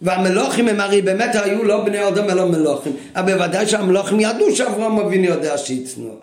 והמלוכים 0.01 0.67
הם 0.67 0.79
הרי 0.79 1.01
באמת 1.01 1.35
היו 1.35 1.63
לא 1.63 1.83
בני 1.85 2.07
אדם 2.07 2.29
אלא 2.29 2.45
מלוכים, 2.45 2.93
אבל 3.15 3.33
בוודאי 3.33 3.67
שהמלוכים 3.67 4.19
ידעו 4.19 4.55
שאברהם 4.55 4.99
אבינו 4.99 5.25
יודע 5.25 5.57
שיצנוע. 5.57 6.15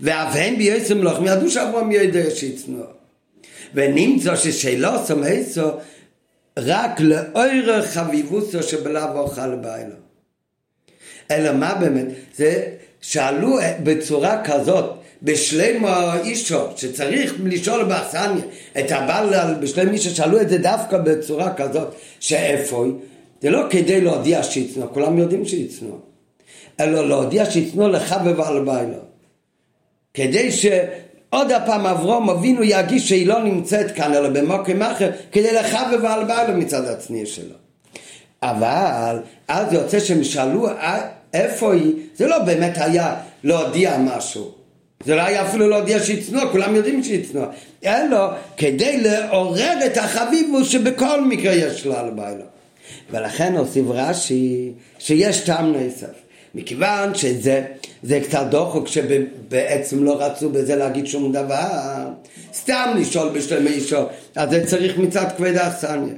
ואף 0.00 0.36
הם 0.36 0.58
ביועץ 0.58 0.90
המלוכים 0.90 1.26
ידעו 1.26 1.50
שאברהם 1.50 1.92
יודע 1.92 2.30
שיצנוע. 2.30 2.97
ונמצא 3.74 4.36
ששאלו 4.36 4.90
סומסו 5.06 5.68
רק 6.58 7.00
לאורך 7.00 7.86
חביבוסו 7.86 8.62
שבלאו 8.62 9.18
אוכל 9.18 9.54
באילו. 9.54 9.94
אלא 11.30 11.52
מה 11.52 11.74
באמת? 11.74 12.06
זה 12.36 12.64
שאלו 13.00 13.58
בצורה 13.82 14.42
כזאת 14.44 14.94
בשלם 15.22 15.84
אישו, 16.24 16.58
שצריך 16.76 17.34
לשאול 17.44 17.84
באכסניה 17.84 18.44
את 18.78 18.90
הבעל 18.90 19.54
בשלם 19.54 19.92
אישו, 19.92 20.10
שאלו 20.10 20.40
את 20.40 20.48
זה 20.48 20.58
דווקא 20.58 20.98
בצורה 20.98 21.54
כזאת, 21.54 21.88
שאיפה 22.20 22.84
היא? 22.84 22.92
זה 23.42 23.50
לא 23.50 23.66
כדי 23.70 24.00
להודיע 24.00 24.42
שיצנו, 24.42 24.92
כולם 24.92 25.18
יודעים 25.18 25.44
שיצנו, 25.44 25.98
אלא 26.80 27.08
להודיע 27.08 27.50
שיצנו 27.50 27.88
לך 27.88 28.16
ובעל 28.24 28.64
ביילו. 28.64 28.98
כדי 30.14 30.52
שעוד 31.30 31.52
הפעם 31.52 31.86
אברום 31.86 32.30
אבינו 32.30 32.62
ירגיש 32.62 33.08
שהיא 33.08 33.26
לא 33.26 33.42
נמצאת 33.42 33.90
כאן, 33.90 34.14
אלא 34.14 34.28
במוקם 34.28 34.82
אחר, 34.82 35.10
כדי 35.32 35.52
לך 35.52 35.78
ובעל 35.92 36.24
ביילו 36.24 36.58
מצד 36.58 36.84
הצניע 36.84 37.26
שלו. 37.26 37.54
אבל 38.42 39.18
אז 39.48 39.72
יוצא 39.72 40.00
שהם 40.00 40.24
שאלו 40.24 40.68
אה, 40.68 41.00
איפה 41.34 41.74
היא, 41.74 41.94
זה 42.16 42.26
לא 42.26 42.38
באמת 42.38 42.72
היה 42.76 43.14
להודיע 43.44 43.98
משהו. 43.98 44.50
זה 45.04 45.14
לא 45.14 45.20
היה 45.20 45.48
אפילו 45.48 45.68
להודיע 45.68 46.02
שהיא 46.02 46.24
צנועה, 46.26 46.52
כולם 46.52 46.74
יודעים 46.74 47.04
שהיא 47.04 47.24
צנועה. 47.32 47.48
אלא 47.84 48.18
כדי 48.56 49.00
לעורר 49.00 49.74
את 49.86 49.96
החביבו 49.96 50.64
שבכל 50.64 51.24
מקרה 51.24 51.54
יש 51.54 51.86
לו 51.86 51.96
על 51.96 52.10
ביילו. 52.10 52.44
ולכן 53.10 53.56
הוסיף 53.56 53.84
רש"י 53.88 54.72
שיש 54.98 55.40
טעם 55.40 55.72
נוסף. 55.72 56.27
מכיוון 56.54 57.14
שזה 57.14 57.64
זה 58.02 58.20
קצת 58.20 58.46
דוחק 58.50 58.88
שבעצם 58.88 60.04
לא 60.04 60.22
רצו 60.22 60.50
בזה 60.50 60.76
להגיד 60.76 61.06
שום 61.06 61.32
דבר, 61.32 62.08
סתם 62.54 62.94
לשאול 62.96 63.28
בשלמי 63.28 63.70
אישו, 63.70 64.02
אז 64.36 64.50
זה 64.50 64.66
צריך 64.66 64.98
מצד 64.98 65.26
כבד 65.36 65.56
האכסניה. 65.56 66.14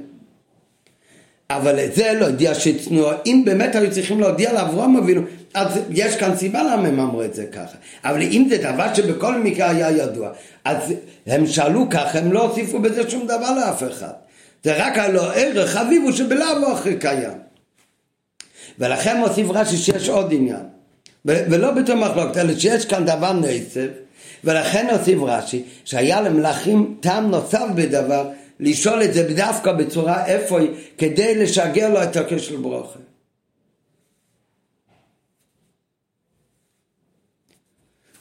אבל 1.49 1.79
את 1.79 1.95
זה 1.95 2.13
לא 2.19 2.25
הודיע 2.25 2.53
שצנוע, 2.53 3.13
אם 3.25 3.41
באמת 3.45 3.75
היו 3.75 3.91
צריכים 3.91 4.19
להודיע 4.19 4.53
לאברהם 4.53 4.97
אבינו, 4.97 5.21
אז 5.53 5.79
יש 5.89 6.15
כאן 6.15 6.35
סיבה 6.35 6.63
למה 6.63 6.87
הם 6.87 6.99
אמרו 6.99 7.23
את 7.23 7.33
זה 7.33 7.45
ככה. 7.45 7.77
אבל 8.03 8.21
אם 8.21 8.47
זה 8.49 8.57
דבר 8.57 8.93
שבכל 8.93 9.37
מקרה 9.37 9.69
היה 9.69 9.91
ידוע, 9.91 10.29
אז 10.65 10.93
הם 11.27 11.47
שאלו 11.47 11.89
ככה, 11.89 12.19
הם 12.19 12.31
לא 12.31 12.47
הוסיפו 12.47 12.79
בזה 12.79 13.09
שום 13.09 13.23
דבר 13.25 13.55
לאף 13.55 13.83
אחד. 13.83 14.13
זה 14.63 14.85
רק 14.85 14.97
הלא 14.97 15.33
ערך 15.33 15.75
אביבו 15.75 16.13
שבלאו 16.13 16.73
אחרי 16.73 16.95
קיים. 16.95 17.50
ולכן 18.81 19.17
מוסיף 19.17 19.47
רש"י 19.49 19.77
שיש 19.77 20.09
עוד 20.09 20.33
עניין. 20.33 20.65
ולא 21.25 21.71
בתור 21.71 21.95
מחלוקת, 21.95 22.37
אלא 22.37 22.59
שיש 22.59 22.85
כאן 22.85 23.05
דבר 23.05 23.33
נעצב, 23.33 23.87
ולכן 24.43 24.87
הוסיף 24.91 25.19
רש"י 25.21 25.63
שהיה 25.85 26.21
למלאכים 26.21 26.97
טעם 26.99 27.31
נוסף 27.31 27.65
בדבר 27.75 28.29
לשאול 28.59 29.03
את 29.03 29.13
זה 29.13 29.33
דווקא 29.33 29.71
בצורה 29.71 30.25
איפה 30.25 30.59
היא, 30.59 30.69
כדי 30.97 31.35
לשגר 31.35 31.89
לו 31.89 32.03
את 32.03 32.15
הקשר 32.15 32.57
ברוכה. 32.57 32.99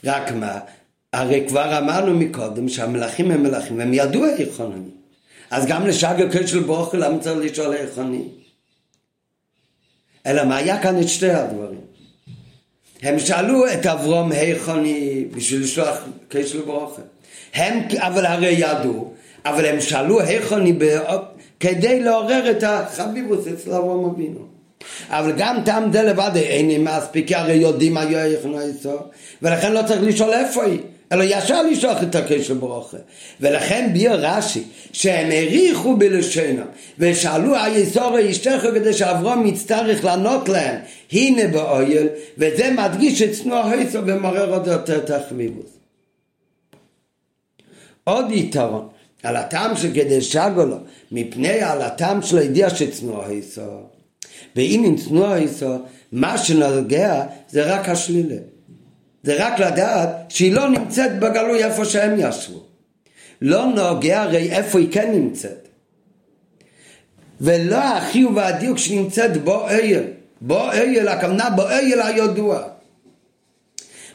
רק 0.04 0.32
מה, 0.32 0.58
הרי 1.12 1.44
כבר 1.48 1.78
אמרנו 1.78 2.14
מקודם 2.14 2.68
שהמלאכים 2.68 3.30
הם 3.30 3.42
מלאכים, 3.42 3.78
והם 3.78 3.94
ידעו 3.94 4.24
איך 4.24 4.60
אני. 4.60 4.90
אז 5.50 5.66
גם 5.66 5.86
לשגר 5.86 6.28
קשר 6.32 6.60
ברוכה 6.60 6.96
למה 6.96 7.18
צריך 7.18 7.52
לשאול 7.52 7.74
איך 7.74 7.98
אני? 7.98 8.39
אלא 10.26 10.44
מה 10.44 10.56
היה 10.56 10.82
כאן 10.82 11.00
את 11.00 11.08
שתי 11.08 11.30
הדברים? 11.30 11.80
הם 13.02 13.18
שאלו 13.18 13.72
את 13.72 13.86
אברום 13.86 14.32
היכוני 14.32 15.24
בשביל 15.36 15.62
לשלוח 15.62 15.96
קשר 16.28 16.64
ברוכה. 16.64 17.02
הם, 17.54 17.78
אבל 17.98 18.26
הרי 18.26 18.54
ידעו 18.58 19.12
אבל 19.44 19.66
הם 19.66 19.80
שאלו 19.80 20.20
איך 20.20 20.52
אני 20.52 20.72
כדי 21.60 22.00
לעורר 22.00 22.50
את 22.50 22.62
החביבוס 22.62 23.46
אצל 23.46 23.72
אברהם 23.72 24.04
אבינו. 24.04 24.46
אבל 25.08 25.32
גם 25.36 25.56
טעם 25.64 25.92
זה 25.92 26.02
לבד 26.02 26.30
אין 26.36 26.84
מספיק, 26.84 27.32
הרי 27.32 27.54
יודעים 27.54 27.94
מה 27.94 28.04
יהיה 28.04 28.24
איך 28.24 28.46
נעשו, 28.46 28.96
ולכן 29.42 29.72
לא 29.72 29.80
צריך 29.86 30.02
לשאול 30.02 30.32
איפה 30.32 30.64
היא, 30.64 30.80
אלא 31.12 31.24
ישר 31.24 31.62
לשלוח 31.62 32.02
את 32.02 32.14
הקשר 32.14 32.54
ברוכה. 32.54 32.96
ולכן 33.40 33.90
ביר 33.92 34.12
רש"י, 34.12 34.62
שהם 34.92 35.30
העריכו 35.30 35.96
בלשונם, 35.96 36.66
ושאלו 36.98 37.56
היסורו 37.56 38.16
אשתך 38.30 38.66
כדי 38.74 38.92
שאברהם 38.92 39.46
יצטרך 39.46 40.04
לענות 40.04 40.48
להם, 40.48 40.80
הנה 41.12 41.46
באויל, 41.46 42.08
וזה 42.38 42.70
מדגיש 42.70 43.22
את 43.22 43.32
צנוע 43.32 43.70
היסו 43.70 43.98
ומעורר 44.06 44.54
עוד 44.54 44.66
יותר 44.66 44.98
את 44.98 45.10
החביבוס. 45.10 45.70
עוד 48.04 48.30
יתרון, 48.30 48.88
על 49.22 49.36
הטעם 49.36 49.76
של 49.76 49.88
כדי 49.94 50.20
שגולו, 50.20 50.76
מפני 51.12 51.62
על 51.62 51.82
הטעם 51.82 52.22
של 52.22 52.38
הידיעה 52.38 52.70
שצנוע 52.70 53.26
היסו. 53.26 53.60
ואם 54.56 54.82
עם 54.86 54.96
צנוע 54.96 55.32
היסו, 55.32 55.76
מה 56.12 56.38
שנוגע 56.38 57.24
זה 57.48 57.74
רק 57.74 57.88
השלילה. 57.88 58.36
זה 59.22 59.46
רק 59.46 59.60
לדעת 59.60 60.08
שהיא 60.28 60.52
לא 60.52 60.68
נמצאת 60.68 61.18
בגלוי 61.18 61.64
איפה 61.64 61.84
שהם 61.84 62.14
ישבו. 62.18 62.62
לא 63.42 63.66
נוגע 63.66 64.22
הרי 64.22 64.50
איפה 64.52 64.78
היא 64.78 64.92
כן 64.92 65.12
נמצאת. 65.12 65.68
ולא 67.40 67.76
החיוב 67.76 68.36
והדיוק 68.36 68.78
שנמצאת 68.78 69.36
בו 69.36 69.68
אייל. 69.68 70.02
בו 70.40 70.72
אייל, 70.72 71.08
הכוונה 71.08 71.50
בו 71.50 71.68
אייל 71.68 72.00
הידוע. 72.02 72.62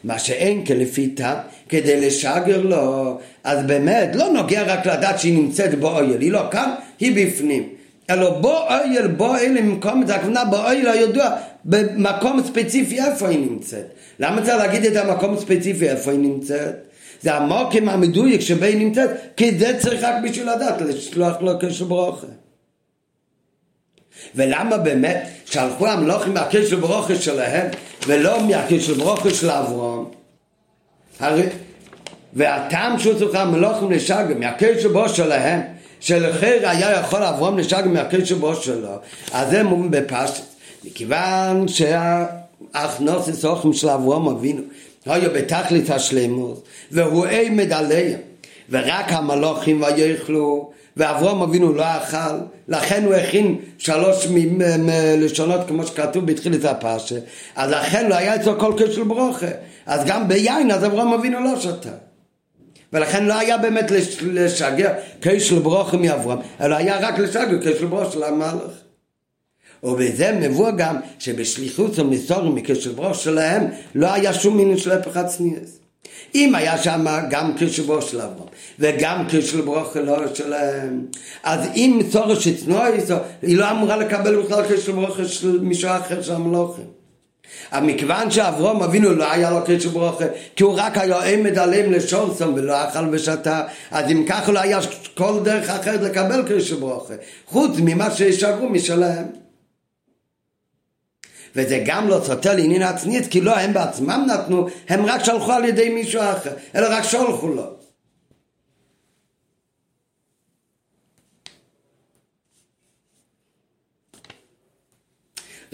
מה 0.03 0.20
שאין 0.20 0.66
כלפי 0.66 1.08
טעם, 1.08 1.38
כדי 1.70 2.08
לשגר 2.08 2.62
לו, 2.62 3.18
אז 3.43 3.66
באמת 3.66 4.16
לא 4.16 4.30
נוגע 4.30 4.64
רק 4.64 4.86
לדעת 4.86 5.20
שהיא 5.20 5.38
נמצאת 5.38 5.80
באויל, 5.80 6.22
היא 6.22 6.32
לא 6.32 6.41
כאן, 6.51 6.76
היא 6.99 7.28
בפנים. 7.28 7.74
אלא 8.10 8.30
בו 8.30 8.58
אויל, 8.70 9.08
בו 9.08 9.36
אלה 9.36 9.62
במקום, 9.62 10.06
זה 10.06 10.16
הכוונה 10.16 10.45
באויל 10.45 10.88
הידוע, 10.88 11.30
במקום 11.66 12.43
ספציפי 12.43 13.01
איפה 13.01 13.28
היא 13.28 13.39
נמצאת. 13.39 13.86
למה 14.20 14.41
צריך 14.41 14.58
להגיד 14.58 14.86
את 14.86 14.95
המקום 14.95 15.38
ספציפי 15.39 15.89
איפה 15.89 16.12
היא 16.12 16.20
נמצאת? 16.20 16.76
זה 17.22 17.34
המוקם 17.34 17.89
המדויק 17.89 18.41
שבה 18.41 18.68
היא 18.68 18.78
נמצאת, 18.78 19.10
כי 19.38 19.58
זה 19.60 19.78
צריך 19.80 20.03
רק 20.03 20.16
בשביל 20.24 20.49
לדעת, 20.49 20.82
לשלוח 20.82 21.41
לו 21.41 21.60
קשר 21.60 21.86
ברוכה. 21.86 22.28
ולמה 24.36 24.78
באמת 24.78 25.28
שלחו 25.45 25.88
המלוכים 25.88 26.34
מהקשר 26.34 26.76
ברוכה 26.76 27.16
שלהם 27.16 27.68
ולא 28.08 28.43
מהקשר 28.43 28.93
ברוכה 28.93 29.30
של 29.30 29.49
אברהם? 29.49 30.06
הרי, 31.20 31.43
והטעם 32.34 32.99
שהוא 32.99 33.20
צריך 33.20 33.36
מלוכים 33.36 33.91
לשגר 33.91 34.38
מהקשר 34.39 34.89
בו 34.89 35.10
שלהם 35.10 35.62
שלחיר 36.06 36.70
היה 36.70 36.91
יכול 36.91 37.24
אברהם 37.24 37.58
לשגר 37.58 37.86
מהקשר 37.86 38.36
בו 38.36 38.56
שלו 38.56 38.89
אז 39.32 39.49
זה 39.49 39.62
בפשט 39.89 40.43
מכיוון 40.84 41.66
שההכנוסס 41.68 43.45
אוכל 43.45 43.74
של 43.74 43.89
אברהם 43.89 44.28
אבינו 44.28 44.62
היה 45.06 45.30
בתכלית 45.30 45.89
השלמות 45.89 46.68
והוא 46.91 47.26
עמד 47.26 47.74
עליהם 47.74 48.20
ורק 48.70 49.12
המלוכים 49.12 49.82
ויאכלו 49.82 50.72
ואברהם 50.97 51.41
אבינו 51.41 51.74
לא 51.74 51.84
אכל, 51.84 52.36
לכן 52.68 53.03
הוא 53.03 53.14
הכין 53.14 53.58
שלוש 53.78 54.28
לשונות 55.18 55.62
כמו 55.68 55.86
שכתוב 55.86 56.26
בתחילת 56.26 56.66
הפרשה, 56.66 57.16
אז 57.56 57.72
לכן 57.72 58.10
לא 58.10 58.16
היה 58.16 58.36
אצלו 58.36 58.60
כל 58.60 58.74
קשר 58.78 59.03
ברוכה, 59.03 59.47
אז 59.86 60.06
גם 60.06 60.28
ביין 60.28 60.72
אז 60.72 60.86
אברהם 60.86 61.14
אבינו 61.14 61.39
לא 61.39 61.60
שתה. 61.60 62.05
ולכן 62.96 63.26
לא 63.26 63.39
היה 63.39 63.58
באמת 63.58 63.91
לשגר 64.22 64.93
קשר 65.20 65.60
ברוכה 65.60 65.98
מאברהם, 65.98 66.39
אלא 66.62 66.76
היה 66.76 67.00
רק 67.00 67.20
לשגר 67.20 67.58
קשר 67.62 67.86
ברוכה 67.86 68.12
של 68.12 68.24
המלך. 68.24 68.72
ובזה 69.84 70.32
מבוא 70.41 70.72
גם 70.72 70.96
שבשליחות 71.20 72.00
המסורים 72.00 72.56
מקשר 72.56 72.91
ברוכה 72.91 73.14
שלהם 73.14 73.68
לא 73.96 74.14
היה 74.14 74.34
שום 74.34 74.58
מינוס 74.58 74.84
של 74.84 74.91
הפך 74.91 75.18
הצניעס. 75.18 75.80
אם 76.36 76.56
היה 76.56 76.78
שם 76.78 77.06
גם 77.30 77.52
כשבו 77.58 78.02
של 78.02 78.22
אברהם 78.22 78.48
וגם 78.80 79.26
כשבו 79.30 79.84
שלהם 80.34 81.06
אז 81.43 81.60
אם 81.76 82.02
צורך 82.12 82.41
שצנוע 82.41 82.86
היא 83.41 83.58
לא 83.58 83.72
אמורה 83.72 83.98
לקבל 83.98 84.41
בכלל 84.41 84.64
כשבו 84.70 85.08
של 85.28 85.60
מישהו 85.60 85.89
אחר 85.89 86.22
של 86.22 86.34
המלוכים 86.34 86.86
אבל 87.72 87.86
מכיוון 87.86 88.32
שאברום 88.32 88.84
אבינו 88.84 89.14
לא 89.14 89.32
היה 89.32 89.50
לו 89.52 89.60
קשר 89.66 89.89
ברוכה 89.89 90.26
כי 90.56 90.64
הוא 90.64 90.74
רק 90.78 90.98
היה 90.98 91.24
עמד 91.24 91.58
עליהם 91.58 91.91
לשונסון 91.91 92.54
ולא 92.54 92.84
אכל 92.84 93.06
ושתה 93.12 93.64
אז 93.91 94.12
אם 94.12 94.26
ככה 94.30 94.52
לא 94.52 94.60
היה 94.60 94.80
כל 95.14 95.39
דרך 95.43 95.70
אחרת 95.70 96.02
לקבל 96.02 96.43
קשר 96.50 96.76
ברוכה 96.76 97.14
חוץ 97.48 97.72
ממה 97.80 98.12
שישארו 98.12 98.70
משלהם 98.70 99.26
וזה 101.56 101.84
גם 101.86 102.08
לא 102.08 102.22
סותר 102.24 102.56
לעניין 102.56 102.82
עצמית, 102.82 103.28
כי 103.28 103.41
לא 103.41 103.58
הם 103.58 103.74
בעצמם 103.74 104.28
נתנו, 104.34 104.68
הם 104.89 105.06
רק 105.06 105.24
שלחו 105.24 105.52
על 105.52 105.66
ידי 105.66 105.89
מישהו 105.89 106.22
אחר, 106.22 106.52
אלא 106.76 106.88
רק 106.89 107.04
שולחו 107.04 107.48
לו. 107.48 107.74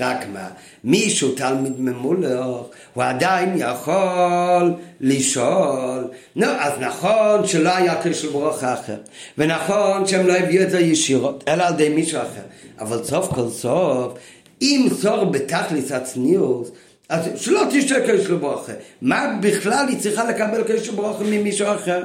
רק 0.01 0.25
מה, 0.33 0.47
מישהו 0.83 1.31
תלמיד 1.31 1.79
ממולך, 1.79 2.45
הוא 2.93 3.03
עדיין 3.03 3.53
יכול 3.57 4.73
לשאול. 5.01 6.07
נו, 6.35 6.45
אז 6.45 6.73
נכון 6.79 7.47
שלא 7.47 7.75
היה 7.75 8.01
קשר 8.03 8.31
ברוך 8.31 8.63
אחר, 8.63 8.95
ונכון 9.37 10.07
שהם 10.07 10.27
לא 10.27 10.33
הביאו 10.33 10.63
את 10.63 10.71
זה 10.71 10.79
ישירות, 10.79 11.43
אלא 11.47 11.63
על 11.63 11.73
ידי 11.73 11.89
מישהו 11.89 12.21
אחר, 12.21 12.41
אבל 12.79 13.03
סוף 13.03 13.27
כל 13.33 13.49
סוף 13.49 14.13
אם 14.61 14.87
צור 15.01 15.25
בתכלס 15.25 15.91
הצניעות, 15.91 16.75
אז 17.09 17.29
שלא 17.35 17.61
תשתה 17.71 17.95
קשר 18.07 18.37
ברוכה. 18.37 18.71
מה 19.01 19.37
בכלל 19.41 19.85
היא 19.89 19.99
צריכה 19.99 20.29
לקבל 20.29 20.63
קשר 20.63 20.91
ברוכה 20.91 21.23
ממישהו 21.23 21.67
אחר? 21.75 22.03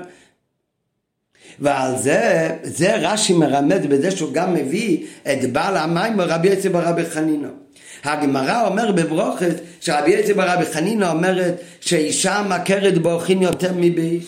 ועל 1.60 1.98
זה, 1.98 2.50
זה 2.62 2.96
רש"י 2.96 3.32
מרמד 3.32 3.86
בזה 3.86 4.10
שהוא 4.10 4.32
גם 4.32 4.54
מביא 4.54 5.06
את 5.22 5.52
בעל 5.52 5.76
המים 5.76 6.20
רבי 6.20 6.48
יצא 6.48 6.68
ברבי 6.68 7.04
חנינו. 7.04 7.65
הגמרא 8.06 8.66
אומר 8.66 8.92
בברוכת 8.92 9.54
שרבי 9.80 10.10
יצא 10.10 10.32
ברבי 10.32 10.64
חנינו 10.64 11.06
אומרת 11.08 11.60
שאישה 11.80 12.42
מכרת 12.48 12.98
באורחים 12.98 13.42
יותר 13.42 13.72
מבאיש. 13.76 14.24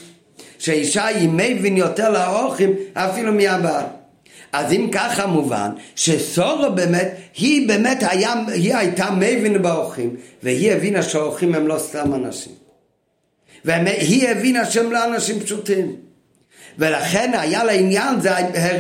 שאישה 0.59 1.07
היא 1.07 1.29
מבין 1.33 1.77
יותר 1.77 2.11
לאורחים 2.11 2.73
אפילו 2.95 3.33
מהבעל. 3.33 3.85
אז 4.53 4.73
אם 4.73 4.89
ככה 4.93 5.27
מובן 5.27 5.71
שסורו 5.97 6.73
באמת, 6.73 7.15
היא 7.37 7.69
באמת 7.69 8.03
היה, 8.11 8.35
היא 8.49 8.77
הייתה 8.77 9.11
מבין 9.11 9.63
באורחים 9.63 10.17
והיא 10.43 10.73
הבינה 10.73 11.03
שהאורחים 11.03 11.55
הם 11.55 11.67
לא 11.67 11.79
סתם 11.79 12.15
אנשים 12.15 12.53
והיא 13.65 14.29
הבינה 14.29 14.65
שהם 14.65 14.93
לא 14.93 15.05
אנשים 15.05 15.41
פשוטים 15.41 15.97
ולכן 16.79 17.31
היה 17.35 17.65
לה 17.65 17.73
עניין, 17.73 18.15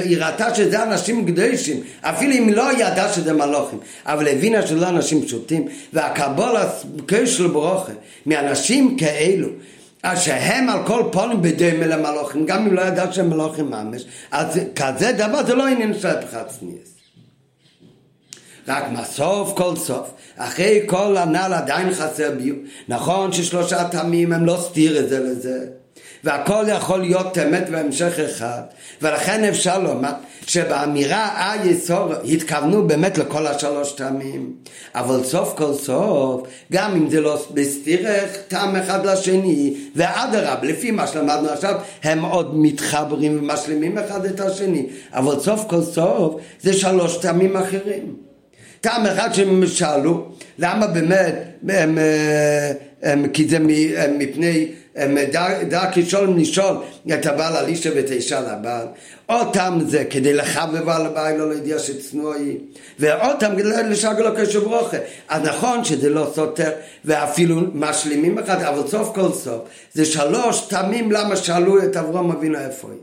היא 0.04 0.18
ראתה 0.18 0.54
שזה 0.54 0.82
אנשים 0.82 1.26
קדושים, 1.26 1.80
אפילו 2.00 2.32
אם 2.32 2.48
לא 2.48 2.72
ידעה 2.72 3.12
שזה 3.12 3.32
מלוכים, 3.32 3.78
אבל 4.06 4.28
הבינה 4.28 4.66
שזה 4.66 4.76
לא 4.76 4.88
אנשים 4.88 5.22
פשוטים, 5.22 5.68
והקבולה 5.92 6.68
כשל 7.08 7.46
ברוכה, 7.46 7.92
מאנשים 8.26 8.96
כאלו, 8.96 9.48
אז 10.02 10.22
שהם 10.22 10.68
על 10.68 10.86
כל 10.86 11.02
פונים 11.12 11.42
בדומה 11.42 11.86
למלוכים, 11.86 12.46
גם 12.46 12.66
אם 12.66 12.74
לא 12.74 12.80
ידעת 12.80 13.14
שהם 13.14 13.30
מלוכים 13.30 13.70
ממש, 13.70 14.04
אז 14.30 14.60
כזה 14.76 15.12
דבר 15.12 15.46
זה 15.46 15.54
לא 15.54 15.66
עניין 15.66 15.94
של 15.94 16.20
פחת 16.20 16.50
סניאס. 16.50 16.88
רק 18.68 18.84
מסוף 18.92 19.52
כל 19.56 19.76
סוף, 19.76 20.10
אחרי 20.36 20.80
כל 20.86 21.16
הנ"ל 21.16 21.52
עדיין 21.54 21.94
חסר 21.94 22.30
ביו. 22.38 22.54
נכון 22.88 23.32
ששלושה 23.32 23.88
טעמים 23.88 24.32
הם 24.32 24.44
לא 24.44 24.58
סתיר 24.60 24.98
את 24.98 25.08
זה 25.08 25.18
לזה, 25.20 25.66
והכל 26.24 26.64
יכול 26.68 27.00
להיות 27.00 27.38
אמת 27.38 27.68
בהמשך 27.68 28.18
אחד, 28.18 28.60
ולכן 29.02 29.44
אפשר 29.44 29.78
לומר 29.78 30.12
שבאמירה 30.46 31.28
אה 31.28 31.66
יסור 31.66 32.12
התכוונו 32.32 32.86
באמת 32.86 33.18
לכל 33.18 33.46
השלוש 33.46 33.92
טעמים, 33.92 34.52
אבל 34.94 35.24
סוף 35.24 35.54
כל 35.56 35.74
סוף, 35.74 36.48
גם 36.72 36.92
אם 36.92 37.10
זה 37.10 37.20
לא 37.20 37.46
בסתירך 37.54 38.36
טעם 38.48 38.76
אחד 38.76 39.06
לשני, 39.06 39.74
ואדרבה, 39.96 40.62
לפי 40.62 40.90
מה 40.90 41.06
שלמדנו 41.06 41.48
עכשיו, 41.48 41.74
הם 42.02 42.24
עוד 42.24 42.58
מתחברים 42.58 43.38
ומשלימים 43.38 43.98
אחד 43.98 44.24
את 44.24 44.40
השני, 44.40 44.86
אבל 45.12 45.40
סוף 45.40 45.64
כל 45.68 45.82
סוף 45.82 46.40
זה 46.60 46.72
שלוש 46.72 47.16
טעמים 47.16 47.56
אחרים. 47.56 48.28
טעם 48.80 49.06
אחד 49.06 49.32
שהם 49.32 49.66
שאלו, 49.66 50.28
למה 50.58 50.86
באמת, 50.86 51.34
הם, 51.68 51.70
הם, 51.70 51.98
הם, 53.02 53.28
כי 53.28 53.48
זה 53.48 53.58
מפני 54.18 54.68
דק 55.68 55.88
לשאול 55.96 56.34
לשאול 56.36 56.76
את 57.14 57.26
הבעל 57.26 57.56
על 57.56 57.66
אישה 57.66 57.90
ואת 57.94 58.10
האישה 58.10 58.40
לבעל 58.40 58.86
אותם 59.28 59.78
זה 59.86 60.04
כדי 60.10 60.32
לחבב 60.32 60.88
על 60.88 61.06
הבעל 61.06 61.36
לא 61.36 61.50
לידיע 61.50 61.78
שצנועי. 61.78 62.56
ואותם 62.98 63.52
כדי 63.58 63.82
לשגר 63.90 64.28
לו 64.28 64.36
קשר 64.36 64.60
ברוכה 64.60 64.96
אז 65.28 65.42
נכון 65.42 65.84
שזה 65.84 66.10
לא 66.10 66.30
סותר 66.34 66.70
ואפילו 67.04 67.60
משלימים 67.74 68.38
אחד 68.38 68.62
אבל 68.62 68.88
סוף 68.88 69.14
כל 69.14 69.32
סוף 69.32 69.62
זה 69.92 70.04
שלוש 70.04 70.60
תמים 70.60 71.12
למה 71.12 71.36
שאלו 71.36 71.84
את 71.84 71.96
אברום 71.96 72.32
אבינו 72.32 72.58
איפה 72.58 72.88
היא? 72.90 72.98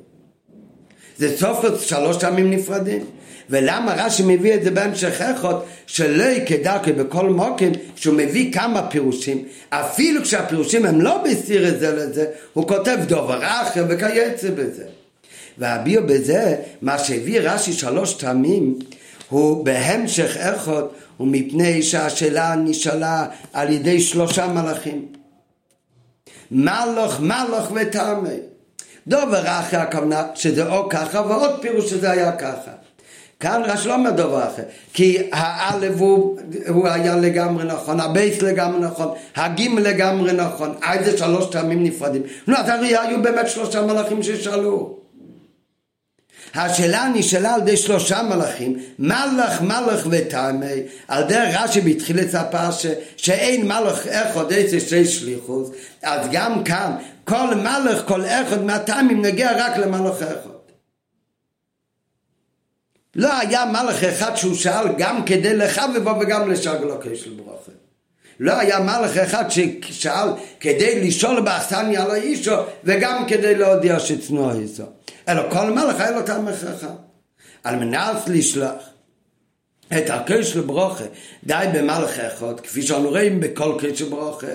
זה 1.17 1.37
סוף 1.37 1.81
שלוש 1.81 2.17
תמים 2.17 2.51
נפרדים 2.51 3.05
ולמה 3.49 3.93
רש"י 3.97 4.23
מביא 4.25 4.53
את 4.53 4.63
זה 4.63 4.71
בהמשך 4.71 5.21
איכות 5.21 5.65
שלא 5.87 6.45
כדרכי 6.45 6.91
בכל 6.91 7.29
מוקם 7.29 7.71
שהוא 7.95 8.15
מביא 8.15 8.53
כמה 8.53 8.87
פירושים. 8.87 9.43
אפילו 9.69 10.23
כשהפירושים 10.23 10.85
הם 10.85 11.01
לא 11.01 11.23
בסיר 11.23 11.67
את 11.67 11.79
זה 11.79 11.95
לזה 11.95 12.25
הוא 12.53 12.67
כותב 12.67 12.97
דובר 13.07 13.39
אחר 13.43 13.85
וכייצא 13.89 14.49
בזה. 14.49 14.83
והביאו 15.57 16.03
בזה 16.07 16.55
מה 16.81 16.99
שהביא 16.99 17.39
רש"י 17.39 17.73
שלוש 17.73 18.13
טעמים 18.13 18.79
הוא 19.29 19.65
בהמשך 19.65 20.37
איכות 20.37 20.93
ומפני 21.19 21.83
שהשאלה 21.83 22.55
נשאלה 22.55 23.25
על 23.53 23.69
ידי 23.69 24.01
שלושה 24.01 24.47
מלאכים. 24.47 25.05
מלוך 26.51 27.19
מלוך 27.19 27.71
וטעמי 27.75 28.39
דובר 29.07 29.43
אחר 29.45 29.79
הכוונה 29.79 30.23
שזה 30.35 30.67
או 30.67 30.89
ככה 30.89 31.21
ועוד 31.21 31.61
פירוש 31.61 31.89
שזה 31.89 32.11
היה 32.11 32.31
ככה 32.31 32.71
כאן 33.39 33.61
רש 33.65 33.85
לא 33.85 33.93
אומר 33.93 34.09
דבר 34.09 34.43
אחר, 34.47 34.63
כי 34.93 35.17
האלף 35.31 35.93
הוא, 35.97 36.37
הוא 36.67 36.87
היה 36.87 37.15
לגמרי 37.15 37.63
נכון, 37.63 37.99
הבייס 37.99 38.41
לגמרי 38.41 38.79
נכון, 38.79 39.07
הגימל 39.35 39.81
לגמרי 39.81 40.33
נכון, 40.33 40.75
עד 40.81 41.03
זה 41.03 41.17
שלוש 41.17 41.45
טעמים 41.51 41.83
נפרדים. 41.83 42.21
נו, 42.47 42.57
אז 42.57 42.69
הרי 42.69 42.97
היו 42.97 43.21
באמת 43.21 43.47
שלושה 43.47 43.81
מלאכים 43.81 44.23
ששאלו. 44.23 44.97
השאלה 46.55 47.09
נשאלה 47.13 47.53
על 47.53 47.61
ידי 47.61 47.77
שלושה 47.77 48.21
מלאכים, 48.23 48.79
מלאך, 48.99 49.61
מלאך 49.61 50.07
וטעמי, 50.09 50.81
על 51.07 51.23
דרך 51.23 51.55
רש"י 51.59 51.81
בתחילת 51.81 52.33
הפרשה, 52.33 52.93
שאין 53.17 53.65
מלאך 53.65 54.07
אחד 54.07 54.51
איזה 54.51 54.79
שתי 54.79 55.05
שליחוס, 55.05 55.69
אז 56.03 56.27
גם 56.31 56.63
כאן, 56.63 56.91
כל 57.23 57.55
מלאך, 57.55 58.03
כל 58.07 58.25
אחד 58.25 58.63
מהטעמים 58.63 59.21
נגיע 59.25 59.51
רק 59.57 59.77
למלאך 59.77 60.21
אחד. 60.21 60.54
לא 63.15 63.39
היה 63.39 63.65
מלך 63.65 64.03
אחד 64.03 64.35
שהוא 64.35 64.55
שאל 64.55 64.87
גם 64.97 65.25
כדי 65.25 65.57
לחבבו 65.57 66.19
וגם 66.19 66.51
לשגלו 66.51 66.95
כשל 67.01 67.33
ברוכה. 67.33 67.71
לא 68.39 68.59
היה 68.59 68.79
מלך 68.79 69.17
אחד 69.17 69.45
ששאל 69.49 70.29
כדי 70.59 71.07
לשאול 71.07 71.41
באכסניה 71.41 72.03
על 72.03 72.11
האישו 72.11 72.55
וגם 72.83 73.25
כדי 73.27 73.55
להודיע 73.55 73.99
שצנוע 73.99 74.53
איזו. 74.53 74.83
אלא 75.27 75.41
כל 75.49 75.71
מלך 75.71 75.99
היה 75.99 76.11
לו 76.11 76.21
תמך 76.21 76.63
אחד. 76.75 76.95
על 77.63 77.75
מנת 77.75 78.17
לשלוח 78.27 78.89
את 79.97 80.09
הקש 80.09 80.55
לברוכה, 80.55 81.03
די 81.43 81.65
במלך 81.73 82.19
אחד, 82.19 82.59
כפי 82.59 82.81
שאנו 82.81 83.09
רואים 83.09 83.39
בכל 83.39 83.77
קש 83.79 84.01
לברוכה, 84.01 84.47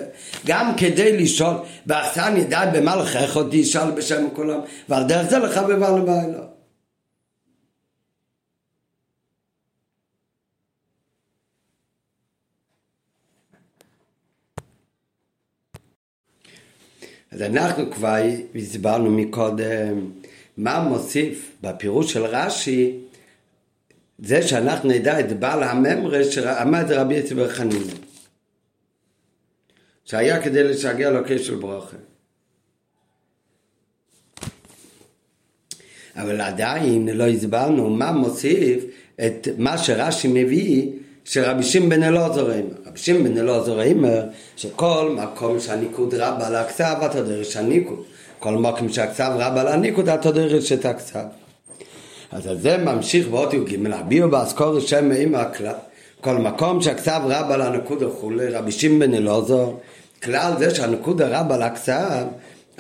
גם 0.46 0.72
כדי 0.76 1.16
לשאול, 1.16 1.54
באכסניה 1.86 2.44
די 2.44 2.78
במלך 2.78 3.16
אחד, 3.16 3.54
ישאל 3.54 3.90
בשם 3.90 4.26
כולם, 4.32 4.60
ועל 4.88 5.04
דרך 5.04 5.30
זה 5.30 5.38
לחבבה 5.38 5.98
לבעלה. 5.98 6.59
אז 17.30 17.42
אנחנו 17.42 17.90
כבר 17.92 18.16
הסברנו 18.54 19.10
מקודם 19.10 20.10
מה 20.56 20.80
מוסיף 20.80 21.56
בפירוש 21.62 22.12
של 22.12 22.24
רש"י 22.24 22.98
זה 24.18 24.42
שאנחנו 24.42 24.90
נדע 24.90 25.20
את 25.20 25.38
בעל 25.38 25.62
הממרה 25.62 26.24
שעמד 26.24 26.92
רבי 26.92 27.14
יצחק 27.14 27.48
חנינא. 27.48 27.92
שהיה 30.04 30.42
כדי 30.42 30.64
לשגע 30.64 31.10
לו 31.10 31.20
קשר 31.28 31.56
ברוכה 31.56 31.96
אבל 36.16 36.40
עדיין 36.40 37.08
לא 37.08 37.26
הסברנו 37.26 37.90
מה 37.90 38.12
מוסיף 38.12 38.84
את 39.16 39.48
מה 39.58 39.78
שרש"י 39.78 40.28
מביא 40.28 40.92
שרבי 41.32 41.62
שמעון 41.62 41.88
בן 41.88 42.02
אלעזר 42.02 42.42
אומר. 42.42 42.62
רבי 42.86 42.98
שמעון 42.98 43.24
בן 43.24 43.38
אלעזר 43.38 43.82
אומר 43.92 44.22
שכל 44.56 45.16
מקום 45.16 45.60
שהניקוד 45.60 46.14
רב 46.14 46.42
על 46.42 46.56
הכתב 46.56 46.96
אתה 47.04 47.22
דרש 47.22 47.56
הניקוד. 47.56 48.02
כל 48.38 48.52
מקום 48.52 48.88
שהכתב 48.88 49.32
רב 49.38 49.56
על 49.56 49.68
הניקוד 49.68 50.08
אתה 50.08 50.30
דרש 50.30 50.72
את 50.72 50.84
הכתב. 50.84 51.24
אז 52.32 52.48
זה 52.54 52.76
ממשיך 52.76 53.28
באות 53.28 53.54
י"ג, 53.54 53.86
הביאו 53.92 54.30
באזכור 54.30 54.80
שם 54.80 55.08
מאמא 55.08 55.36
הכלל. 55.36 55.74
כל 56.20 56.34
מקום 56.34 56.82
שהכתב 56.82 57.20
רב 57.24 57.50
על 57.50 57.62
הנקוד 57.62 58.02
וכולי, 58.02 58.48
רבי 58.48 58.72
שמעון 58.72 58.98
בן 58.98 59.14
אלעזר, 59.14 59.70
כלל 60.22 60.52
זה 60.58 60.74
שהנקוד 60.74 61.22
רב 61.22 61.52
על 61.52 61.62
הכתב, 61.62 62.24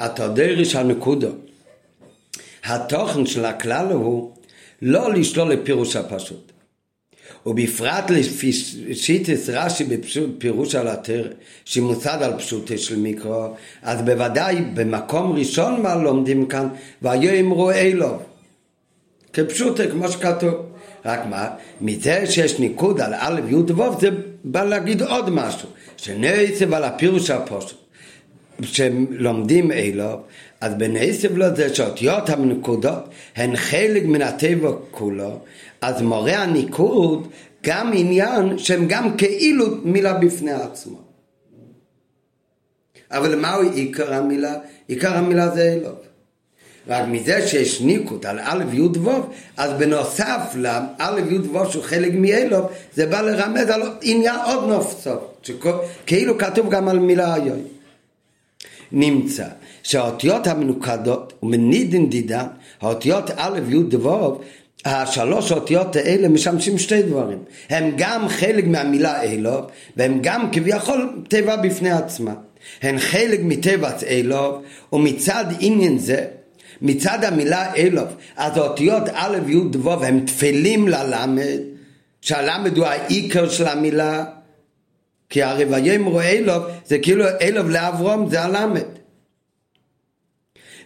אתה 0.04 0.28
דרש 0.28 0.74
הנקודו. 0.74 1.28
התוכן 2.64 3.26
של 3.26 3.44
הכלל 3.44 3.86
הוא 3.92 4.30
לא 4.82 5.14
לשלול 5.14 5.52
לפירוש 5.52 5.96
הפשוט. 5.96 6.50
ובפרט 7.46 8.10
לפי 8.10 8.52
שיטס 8.92 9.48
רש"י 9.48 9.84
בפירוש 9.84 10.74
על 10.74 10.88
התר, 10.88 11.28
שמוצד 11.64 12.22
על 12.22 12.38
פשוטה 12.38 12.78
של 12.78 12.96
מיקרו, 12.96 13.54
אז 13.82 14.02
בוודאי 14.02 14.56
במקום 14.74 15.32
ראשון 15.32 15.82
מה 15.82 15.94
לומדים 15.94 16.46
כאן, 16.46 16.68
והיו 17.02 17.40
אמרו 17.40 17.70
אלו, 17.70 18.18
כפשוטה 19.32 19.90
כמו 19.90 20.08
שכתוב. 20.08 20.54
רק 21.04 21.20
מה, 21.30 21.48
מזה 21.80 22.26
שיש 22.26 22.58
ניקוד 22.58 23.00
על 23.00 23.14
א' 23.16 23.40
י' 23.48 23.72
ו' 23.72 24.00
זה 24.00 24.08
בא 24.44 24.64
להגיד 24.64 25.02
עוד 25.02 25.30
משהו, 25.30 25.68
שנעצב 25.96 26.74
על 26.74 26.84
הפירוש 26.84 27.30
הפושט, 27.30 27.76
שלומדים 28.62 29.72
אלו, 29.72 30.20
אז 30.60 30.74
בנעצב 30.74 31.36
לו 31.36 31.56
זה 31.56 31.74
שאותיות 31.74 32.30
המנקודות 32.30 33.08
הן 33.36 33.56
חלק 33.56 34.04
מן 34.04 34.22
הטבע 34.22 34.70
כולו, 34.90 35.38
אז 35.80 36.02
מורה 36.02 36.36
הניקוד 36.36 37.28
גם 37.64 37.90
עניין 37.94 38.58
שהם 38.58 38.88
גם 38.88 39.16
כאילו 39.16 39.66
מילה 39.84 40.14
בפני 40.14 40.52
עצמו. 40.52 40.98
אבל 43.10 43.34
מהו 43.36 43.62
עיקר 43.72 44.14
המילה? 44.14 44.54
עיקר 44.88 45.16
המילה 45.16 45.48
זה 45.50 45.72
אלוב. 45.72 45.96
רק 46.88 47.08
מזה 47.08 47.48
שיש 47.48 47.80
ניקוד 47.80 48.26
על 48.26 48.38
א' 48.42 48.64
י' 48.72 48.98
ו', 48.98 49.10
אז 49.56 49.72
בנוסף 49.72 50.54
לא' 50.54 51.18
י' 51.30 51.38
ו' 51.38 51.70
שהוא 51.70 51.82
חלק 51.82 52.12
מאלוב, 52.14 52.66
זה 52.94 53.06
בא 53.06 53.20
לרמז 53.20 53.70
על 53.70 53.82
עניין 54.02 54.36
עוד 54.46 54.68
נופסוף, 54.68 55.22
כאילו 56.06 56.38
כתוב 56.38 56.70
גם 56.70 56.88
על 56.88 56.98
מילה 56.98 57.34
היום. 57.34 57.58
נמצא 58.92 59.46
שהאותיות 59.82 60.46
המנוקדות 60.46 61.32
ומנידין 61.42 62.10
דידן, 62.10 62.46
האותיות 62.80 63.30
א' 63.36 63.58
י' 63.68 63.96
ו', 63.96 64.40
השלוש 64.84 65.52
האותיות 65.52 65.96
האלה 65.96 66.28
משמשים 66.28 66.78
שתי 66.78 67.02
דברים. 67.02 67.38
הם 67.70 67.92
גם 67.96 68.28
חלק 68.28 68.66
מהמילה 68.66 69.22
אלוב, 69.22 69.64
והם 69.96 70.18
גם 70.22 70.48
כביכול 70.52 71.22
טבע 71.28 71.56
בפני 71.56 71.90
עצמה. 71.90 72.34
הן 72.82 72.98
חלק 72.98 73.40
מטבע 73.42 73.90
אלוב, 74.06 74.62
ומצד 74.92 75.44
עניין 75.60 75.98
זה, 75.98 76.24
מצד 76.82 77.24
המילה 77.24 77.74
אלוב, 77.74 78.08
אז 78.36 78.56
האותיות 78.56 79.02
א' 79.12 79.38
י' 79.46 79.76
ו' 79.76 80.04
הם 80.04 80.20
תפלים 80.26 80.88
ללמד, 80.88 81.58
שהלמד 82.20 82.76
הוא 82.76 82.86
העיקר 82.86 83.48
של 83.48 83.66
המילה, 83.66 84.24
כי 85.30 85.42
הרי 85.42 85.64
ויאמרו 85.64 86.20
אלוב 86.20 86.62
זה 86.86 86.98
כאילו 86.98 87.24
אלוב 87.40 87.70
לאברום 87.70 88.30
זה 88.30 88.42
הלמד. 88.42 88.99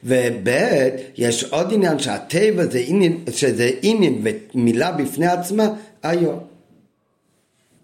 וב' 0.05 0.49
יש 1.17 1.45
עוד 1.45 1.73
עניין 1.73 1.99
שהטבע 1.99 2.67
זה 2.67 2.83
עניין, 2.87 3.25
שזה 3.31 3.71
עניין 3.83 4.25
ומילה 4.55 4.93
בפני 4.93 5.27
עצמה 5.27 5.69
היום. 6.03 6.41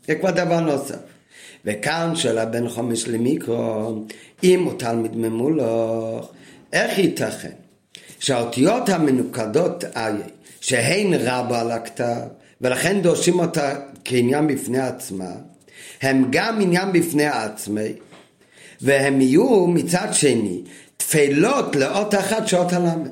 זה 0.07 0.14
כבר 0.14 0.31
דבר 0.31 0.61
נוסף. 0.61 0.97
וכאן 1.64 2.16
שאלה 2.16 2.45
בין 2.45 2.68
חומש 2.68 3.09
למיקרו, 3.09 4.05
אם 4.45 4.64
הוא 4.64 4.79
תלמיד 4.79 5.16
ממולוך, 5.16 6.33
איך 6.73 6.99
ייתכן 6.99 7.53
שהאותיות 8.18 8.89
המנוקדות 8.89 9.85
איה, 9.97 10.27
שהן 10.61 11.14
רבה 11.14 11.61
על 11.61 11.71
הכתב, 11.71 12.21
ולכן 12.61 13.03
דורשים 13.03 13.39
אותה 13.39 13.75
כעניין 14.05 14.47
בפני 14.47 14.79
עצמה, 14.79 15.33
הם 16.03 16.25
גם 16.31 16.61
עניין 16.61 16.93
בפני 16.93 17.27
עצמי, 17.27 17.93
והם 18.81 19.21
יהיו 19.21 19.66
מצד 19.66 20.09
שני 20.12 20.61
תפילות 21.01 21.77
לאות 21.77 22.15
אחת 22.15 22.49
שעות 22.49 22.73
הלמד. 22.73 23.11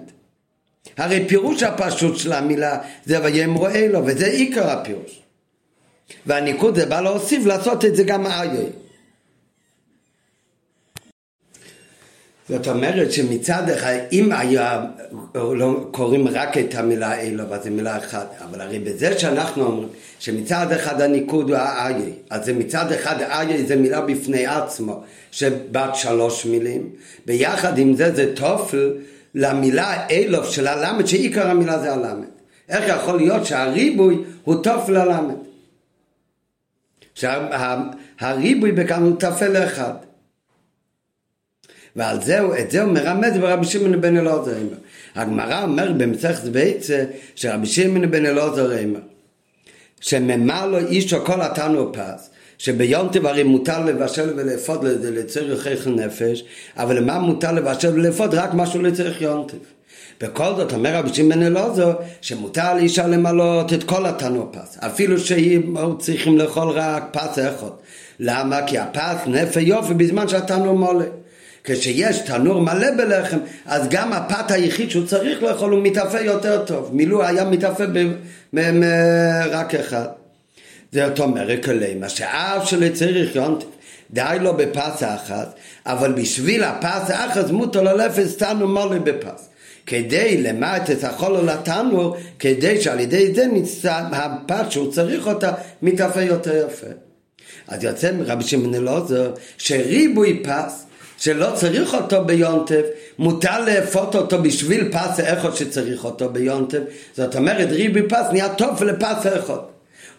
הרי 0.96 1.24
פירוש 1.28 1.62
הפשוט 1.62 2.16
של 2.16 2.32
המילה 2.32 2.78
זה 3.06 3.22
ויאמרו 3.22 3.68
אלו, 3.68 4.06
וזה 4.06 4.26
עיקר 4.26 4.70
הפירוש. 4.70 5.22
והניקוד 6.26 6.74
זה 6.74 6.86
בא 6.86 7.00
להוסיף 7.00 7.46
לעשות 7.46 7.84
את 7.84 7.96
זה 7.96 8.04
גם 8.04 8.26
איי. 8.26 8.48
זאת 12.48 12.68
אומרת 12.68 13.12
שמצד 13.12 13.68
אחד, 13.68 13.94
אם 14.12 14.32
היה, 14.32 14.84
לא 15.34 15.88
קוראים 15.90 16.28
רק 16.28 16.58
את 16.58 16.74
המילה 16.74 17.20
אלו, 17.20 17.44
אז 17.54 17.62
זה 17.62 17.70
מילה 17.70 17.96
אחת, 17.96 18.34
אבל 18.44 18.60
הרי 18.60 18.78
בזה 18.78 19.18
שאנחנו 19.18 19.64
אומרים 19.64 19.88
שמצד 20.18 20.72
אחד 20.72 21.00
הניקוד 21.00 21.50
הוא 21.50 21.56
האיי, 21.58 22.12
אז 22.30 22.44
זה 22.44 22.52
מצד 22.52 22.92
אחד 22.92 23.22
האיי 23.22 23.66
זה 23.66 23.76
מילה 23.76 24.00
בפני 24.00 24.46
עצמו, 24.46 25.02
שבת 25.30 25.94
שלוש 25.94 26.46
מילים, 26.46 26.90
ביחד 27.26 27.78
עם 27.78 27.94
זה 27.94 28.14
זה 28.14 28.34
תופל 28.36 28.92
למילה 29.34 30.06
אלוף 30.10 30.50
של 30.50 30.66
הלמד, 30.66 31.06
שעיקר 31.06 31.50
המילה 31.50 31.78
זה 31.78 31.92
הלמד. 31.92 32.28
איך 32.68 32.84
יכול 32.88 33.16
להיות 33.16 33.46
שהריבוי 33.46 34.18
הוא 34.44 34.62
תופל 34.62 34.92
ללמד? 34.92 35.34
שהריבוי 37.14 38.72
בכאן 38.72 39.02
הוא 39.02 39.16
תפל 39.20 39.64
אחד. 39.64 40.07
ועל 41.98 42.22
זה, 42.22 42.40
את 42.60 42.70
זה 42.70 42.82
הוא 42.82 42.92
מרמז 42.92 43.38
ברבי 43.40 43.66
שמעון 43.66 44.00
בן 44.00 44.16
אלעזר 44.16 44.56
אימר. 44.56 44.76
הגמרא 45.14 45.62
אומר 45.62 45.92
במסכת 45.92 46.44
ביצה 46.44 47.04
שרבי 47.34 47.66
שמעון 47.66 48.10
בן 48.10 48.26
אלעזר 48.26 48.72
אימר 48.78 49.00
שממה 50.00 50.66
לו 50.66 50.78
אישו 50.78 51.24
כל 51.24 51.40
התנו 51.40 51.92
פס 51.92 52.30
שביונטב 52.58 53.26
הרי 53.26 53.42
מותר 53.42 53.84
לבשל 53.84 54.32
ולאפות 54.36 54.80
לצריך 54.84 55.86
נפש 55.86 56.44
אבל 56.76 56.96
למה 56.96 57.18
מותר 57.18 57.52
לבשל 57.52 57.94
ולאפות? 57.94 58.34
רק 58.34 58.54
משהו 58.54 58.82
לצריך 58.82 59.22
יונטב 59.22 59.56
בכל 60.20 60.54
זאת 60.56 60.72
אומר 60.72 60.94
רבי 60.94 61.14
שמעון 61.14 61.42
אלעזר 61.42 61.92
שמותר 62.20 62.74
לאישה 62.74 63.06
למלות 63.06 63.72
את 63.72 63.84
כל 63.84 64.06
התנו 64.06 64.52
פס 64.52 64.78
אפילו 64.80 65.18
שהיו 65.18 65.98
צריכים 65.98 66.38
לאכול 66.38 66.68
רק 66.68 67.04
פס 67.12 67.38
אחד 67.38 67.70
למה? 68.20 68.66
כי 68.66 68.78
הפס 68.78 69.26
נפה 69.26 69.60
יופי 69.60 69.94
בזמן 69.94 70.28
שהתנו 70.28 70.78
מולה 70.78 71.04
כשיש 71.68 72.18
תנור 72.18 72.60
מלא 72.60 72.90
בלחם, 72.96 73.38
אז 73.66 73.88
גם 73.90 74.12
הפת 74.12 74.50
היחיד 74.50 74.90
שהוא 74.90 75.06
צריך 75.06 75.42
לאכול 75.42 75.72
הוא 75.72 75.82
מתאפה 75.82 76.20
יותר 76.20 76.64
טוב. 76.64 76.90
מילוא 76.92 77.24
היה 77.24 77.44
מתאפה 77.44 77.84
רק 79.50 79.74
אחד. 79.74 80.06
זאת 80.92 81.20
אומרת 81.20 81.64
כלימה 81.64 82.08
שאף 82.08 82.68
שלא 82.68 82.86
צריך 82.94 83.36
יונטף, 83.36 83.66
די 84.10 84.36
לו 84.40 84.56
בפס 84.56 85.02
אחת, 85.02 85.54
אבל 85.86 86.12
בשביל 86.12 86.64
הפס 86.64 87.10
האחת 87.10 87.50
מותר 87.50 87.82
לו 87.82 87.96
לפס 87.96 88.36
תנו 88.36 88.68
מלא 88.68 88.98
בפס. 88.98 89.48
כדי 89.86 90.42
למעט 90.42 90.90
את 90.90 91.04
החול 91.04 91.36
לתנור, 91.36 92.16
כדי 92.38 92.80
שעל 92.80 93.00
ידי 93.00 93.34
זה 93.34 93.46
נצא 93.52 94.02
הפת 94.12 94.70
שהוא 94.70 94.92
צריך 94.92 95.26
אותה 95.26 95.52
מתאפה 95.82 96.22
יותר 96.22 96.66
יפה. 96.66 96.86
אז 97.68 97.84
יוצא 97.84 98.12
מרבי 98.12 98.44
שמעון 98.44 98.74
אלעזר 98.74 99.32
שריבוי 99.58 100.42
פס 100.44 100.86
שלא 101.18 101.50
צריך 101.54 101.94
אותו 101.94 102.24
ביונטב, 102.24 102.82
מותר 103.18 103.64
לאפות 103.64 104.14
אותו 104.14 104.42
בשביל 104.42 104.88
פס 104.92 105.20
האחד 105.20 105.54
שצריך 105.54 106.04
אותו 106.04 106.28
ביונטב, 106.28 106.80
זאת 107.16 107.36
אומרת 107.36 107.68
ריבי 107.70 108.02
פס 108.02 108.26
נהיה 108.32 108.48
טוב 108.48 108.82
לפס 108.82 109.26
האחד. 109.26 109.58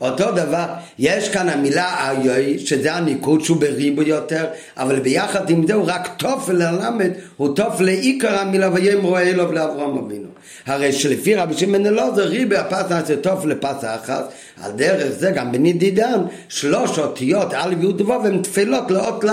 אותו 0.01 0.31
דבר, 0.31 0.65
יש 0.99 1.29
כאן 1.29 1.49
המילה 1.49 2.11
איוי, 2.11 2.59
שזה 2.59 2.93
הניקוד 2.93 3.41
שהוא 3.41 3.57
בריבו 3.57 4.01
יותר, 4.01 4.45
אבל 4.77 4.99
ביחד 4.99 5.49
עם 5.49 5.67
זה 5.67 5.73
הוא 5.73 5.83
רק 5.87 6.09
תוף 6.17 6.49
ללמד, 6.49 7.11
הוא 7.37 7.55
תוף 7.55 7.81
לעיקר 7.81 8.39
המילה 8.39 8.73
ויאמרו 8.73 9.17
אלו 9.17 9.51
לאברהם 9.51 9.97
אבינו. 9.97 10.28
הרי 10.65 10.93
שלפי 10.93 11.35
רבי 11.35 11.53
שמעון 11.57 11.85
אלעזר 11.85 12.27
ריבי 12.27 12.55
הפס 12.55 12.89
נעשה 12.89 13.15
תוף 13.15 13.45
לפס 13.45 13.83
אחת, 13.83 14.33
על 14.61 14.71
דרך 14.71 15.11
זה 15.11 15.31
גם 15.31 15.51
בנידידן 15.51 16.21
שלוש 16.49 16.99
אותיות 16.99 17.53
א' 17.53 17.73
י' 17.81 18.03
ו' 18.03 18.13
הן 18.13 18.41
תפילות 18.41 18.91
לאות 18.91 19.23
ל', 19.23 19.29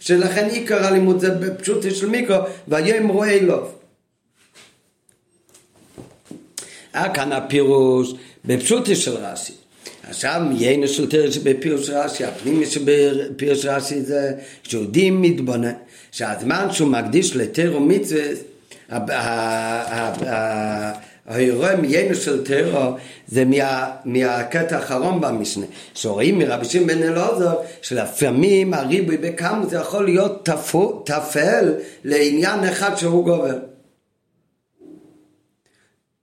שלכן 0.00 0.48
עיקר 0.50 0.86
הלימוד 0.86 1.20
זה 1.20 1.30
בפשוט 1.30 1.94
של 1.94 2.08
מיקרו, 2.08 2.36
ויאמרו 2.68 3.24
אלו. 3.24 3.66
היה 6.92 7.14
כאן 7.14 7.32
הפירוש 7.32 8.14
בפשוטי 8.44 8.96
של 8.96 9.16
רש"י. 9.16 9.52
עכשיו 10.08 10.42
מיינו 10.48 10.88
של 10.88 11.10
תרש 11.10 11.38
בפירוש 11.38 11.90
רש"י, 11.90 12.24
הפנימי 12.24 12.66
שבפירוש 12.66 13.64
רש"י 13.64 14.02
זה 14.02 14.32
שיהודי 14.62 15.10
מתבונן, 15.10 15.72
שהזמן 16.12 16.66
שהוא 16.72 16.88
מקדיש 16.88 17.36
לתר 17.36 17.72
ומצווה, 17.76 18.22
האירוע 21.26 21.76
מיינו 21.76 22.14
של 22.14 22.44
טרו 22.44 22.96
זה 23.28 23.44
מה, 23.44 23.90
מהקטע 24.04 24.76
האחרון 24.76 25.20
במשנה 25.20 25.66
שרואים 25.94 26.38
מרבי 26.38 26.64
שמעון 26.64 26.88
בן 26.88 27.02
אלעזר 27.02 27.54
שלפעמים 27.82 28.74
הריבוי 28.74 29.16
זה 29.68 29.76
יכול 29.76 30.04
להיות 30.04 30.48
תפל 31.04 31.74
לעניין 32.04 32.64
אחד 32.64 32.96
שהוא 32.96 33.24
גובר 33.24 33.58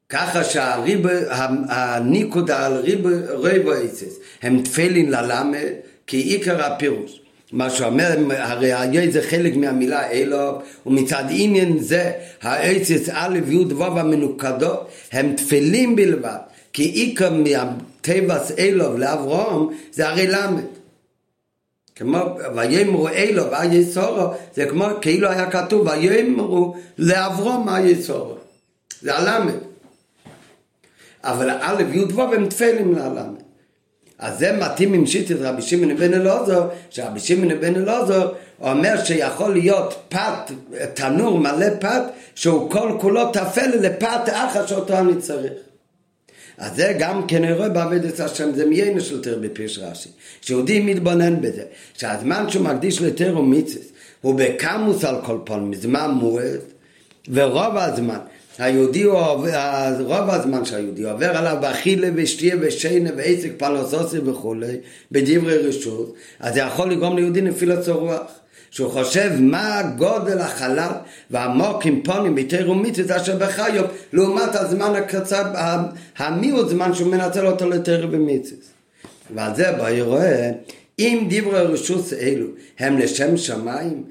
ככה 0.10 0.44
שהריב, 0.44 1.06
הניקודה 1.70 2.66
על 2.66 2.74
ריב 2.74 3.08
ריבו 3.30 3.74
אייסס 3.74 4.20
הם 4.42 4.62
תפילין 4.62 5.12
ללמד 5.12 5.68
כעיקר 6.08 6.66
הפירוש. 6.66 7.22
מה 7.52 7.70
שאומר, 7.70 8.18
הרי 8.30 8.74
היה 8.74 9.12
זה 9.12 9.22
חלק 9.22 9.56
מהמילה 9.56 10.12
אלו, 10.12 10.62
ומצד 10.86 11.24
עניין 11.30 11.80
זה 11.80 12.12
האייסס 12.42 13.10
א' 13.12 13.40
י' 13.48 13.74
ו' 13.74 13.84
המנוקדות 13.84 14.90
הם 15.12 15.36
תפילים 15.36 15.96
בלבד, 15.96 16.38
כי 16.74 16.84
עיקר 16.84 17.34
מהטבעס 17.34 18.52
אלו 18.58 18.98
לאברהם 18.98 19.68
זה 19.92 20.10
הרי 20.10 20.28
למד. 20.28 20.64
כמו 21.96 22.18
ויאמרו 22.56 23.10
אלו 23.10 23.44
ויסורו, 23.52 24.34
זה 24.56 24.66
כמו 24.66 24.86
כאילו 25.02 25.30
היה 25.30 25.52
כתוב 25.52 25.88
ויאמרו 25.88 26.76
לאברהם 26.98 27.66
מה 27.66 27.82
יסורו. 27.82 28.36
זה 29.02 29.16
הלמד. 29.16 29.54
אבל 31.24 31.50
א' 31.50 31.84
י' 31.94 32.14
ו' 32.14 32.22
הם 32.22 32.48
תפלים 32.50 32.94
ללמד. 32.94 33.47
אז 34.20 34.40
זה 34.40 34.52
מתאים 34.52 34.94
עם 34.94 35.06
שיטת 35.06 35.36
רבי 35.40 35.62
שמעון 35.62 35.98
בן 35.98 36.14
אלעזר, 36.14 36.68
שרבי 36.90 37.20
שמעון 37.20 37.62
בן 37.62 37.76
אלעזר 37.76 38.30
אומר 38.62 39.04
שיכול 39.04 39.54
להיות 39.54 39.94
פת, 40.10 40.52
תנור 40.94 41.40
מלא 41.40 41.68
פת, 41.80 42.02
שהוא 42.36 42.72
כל 42.72 42.92
כולו 43.00 43.32
תפל 43.32 43.68
לפת 43.80 44.30
אחת 44.32 44.68
שאותו 44.68 44.98
אני 44.98 45.16
צריך. 45.16 45.54
אז 46.58 46.76
זה 46.76 46.96
גם 47.00 47.28
כן 47.28 47.44
אני 47.44 47.54
רואה 47.54 47.70
בעבודת 47.70 48.20
השם, 48.20 48.56
זה 48.56 48.66
מיינו 48.66 49.02
של 49.02 49.22
תר 49.22 49.38
בפירש 49.42 49.80
רש"י. 49.80 50.10
שיהודי 50.42 50.80
מתבונן 50.80 51.42
בזה, 51.42 51.64
שהזמן 51.94 52.50
שהוא 52.50 52.64
מקדיש 52.64 53.02
לתר 53.02 53.38
ומיצס, 53.38 53.92
הוא 54.22 54.36
בקמוס 54.38 55.04
על 55.04 55.16
כל 55.26 55.38
פעם, 55.44 55.72
מזמן 55.72 56.12
מועד, 56.12 56.60
ורוב 57.30 57.78
הזמן 57.78 58.18
היהודי 58.60 59.04
הוא 59.04 59.20
רוב 60.00 60.30
הזמן 60.30 60.66
שהיהודי 60.66 61.04
עובר 61.04 61.38
עליו 61.38 61.58
באכילה 61.62 62.10
ושתייה 62.16 62.56
ושינה 62.62 63.10
ועסק 63.18 63.52
פרנסוסי 63.58 64.18
וכולי, 64.20 64.78
בדברי 65.12 65.58
רשות, 65.58 66.16
אז 66.40 66.54
זה 66.54 66.60
יכול 66.60 66.92
לגרום 66.92 67.16
ליהודי 67.16 67.42
נפילת 67.42 67.88
רוח. 67.88 68.22
שהוא 68.72 68.92
חושב 68.92 69.32
מה 69.40 69.82
גודל 69.98 70.40
החלל 70.40 70.92
והעמוק 71.32 71.86
עם 71.86 72.02
פונים 72.04 72.36
ביתר 72.36 72.72
ומיתוס 72.72 73.12
אשר 73.12 73.38
בחיוב 73.38 73.86
לעומת 74.14 74.56
הזמן 74.56 74.96
הקצר, 74.96 75.44
המיעוט 76.18 76.70
זמן 76.70 76.94
שהוא 76.94 77.12
מנצל 77.12 77.48
אותו 77.48 77.70
לתר 77.70 78.08
ומיתוס. 78.12 78.72
ועל 79.36 79.56
זה 79.56 79.72
בואי 79.72 80.02
רואה, 80.02 80.52
אם 81.00 81.28
דברי 81.30 81.62
רשות 81.62 82.14
אלו 82.14 82.48
הם 82.80 82.98
לשם 82.98 83.38
שמיים, 83.38 84.04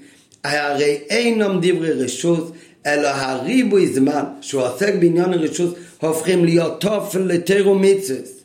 הרי 0.45 0.99
אינם 1.11 1.59
דברי 1.63 1.93
רשות 1.93 2.53
אלא 2.87 3.09
הריבוי 3.09 3.87
זמן 3.87 4.25
שהוא 4.41 4.63
עוסק 4.63 4.95
בעניין 4.95 5.33
הרשות 5.33 5.77
הופכים 6.01 6.45
להיות 6.45 6.81
תופל 6.81 7.19
לתירו 7.19 7.75
מצווה. 7.75 8.37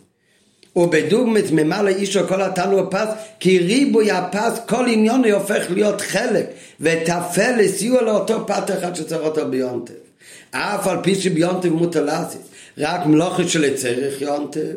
ובדוגמת 0.75 1.51
ממלא 1.51 1.89
אישו 1.89 2.27
כל 2.27 2.41
התנו 2.41 2.79
הפס 2.79 3.07
כי 3.39 3.59
ריבוי 3.59 4.11
הפס 4.11 4.59
כל 4.67 4.85
עניון 4.87 5.25
הופך 5.25 5.65
להיות 5.69 6.01
חלק 6.01 6.45
וטפל 6.81 7.55
לסיוע 7.57 8.01
לאותו 8.01 8.47
פת 8.47 8.71
אחד 8.79 8.95
שצריך 8.95 9.21
אותו 9.21 9.49
ביונטב 9.49 9.93
אף 10.51 10.87
על 10.87 10.97
פי 11.03 11.15
שביונטב 11.15 11.69
מוטלסיס 11.69 12.41
רק 12.77 13.05
מלוכת 13.05 13.49
של 13.49 13.77
צריך 13.77 14.21
יונטב 14.21 14.75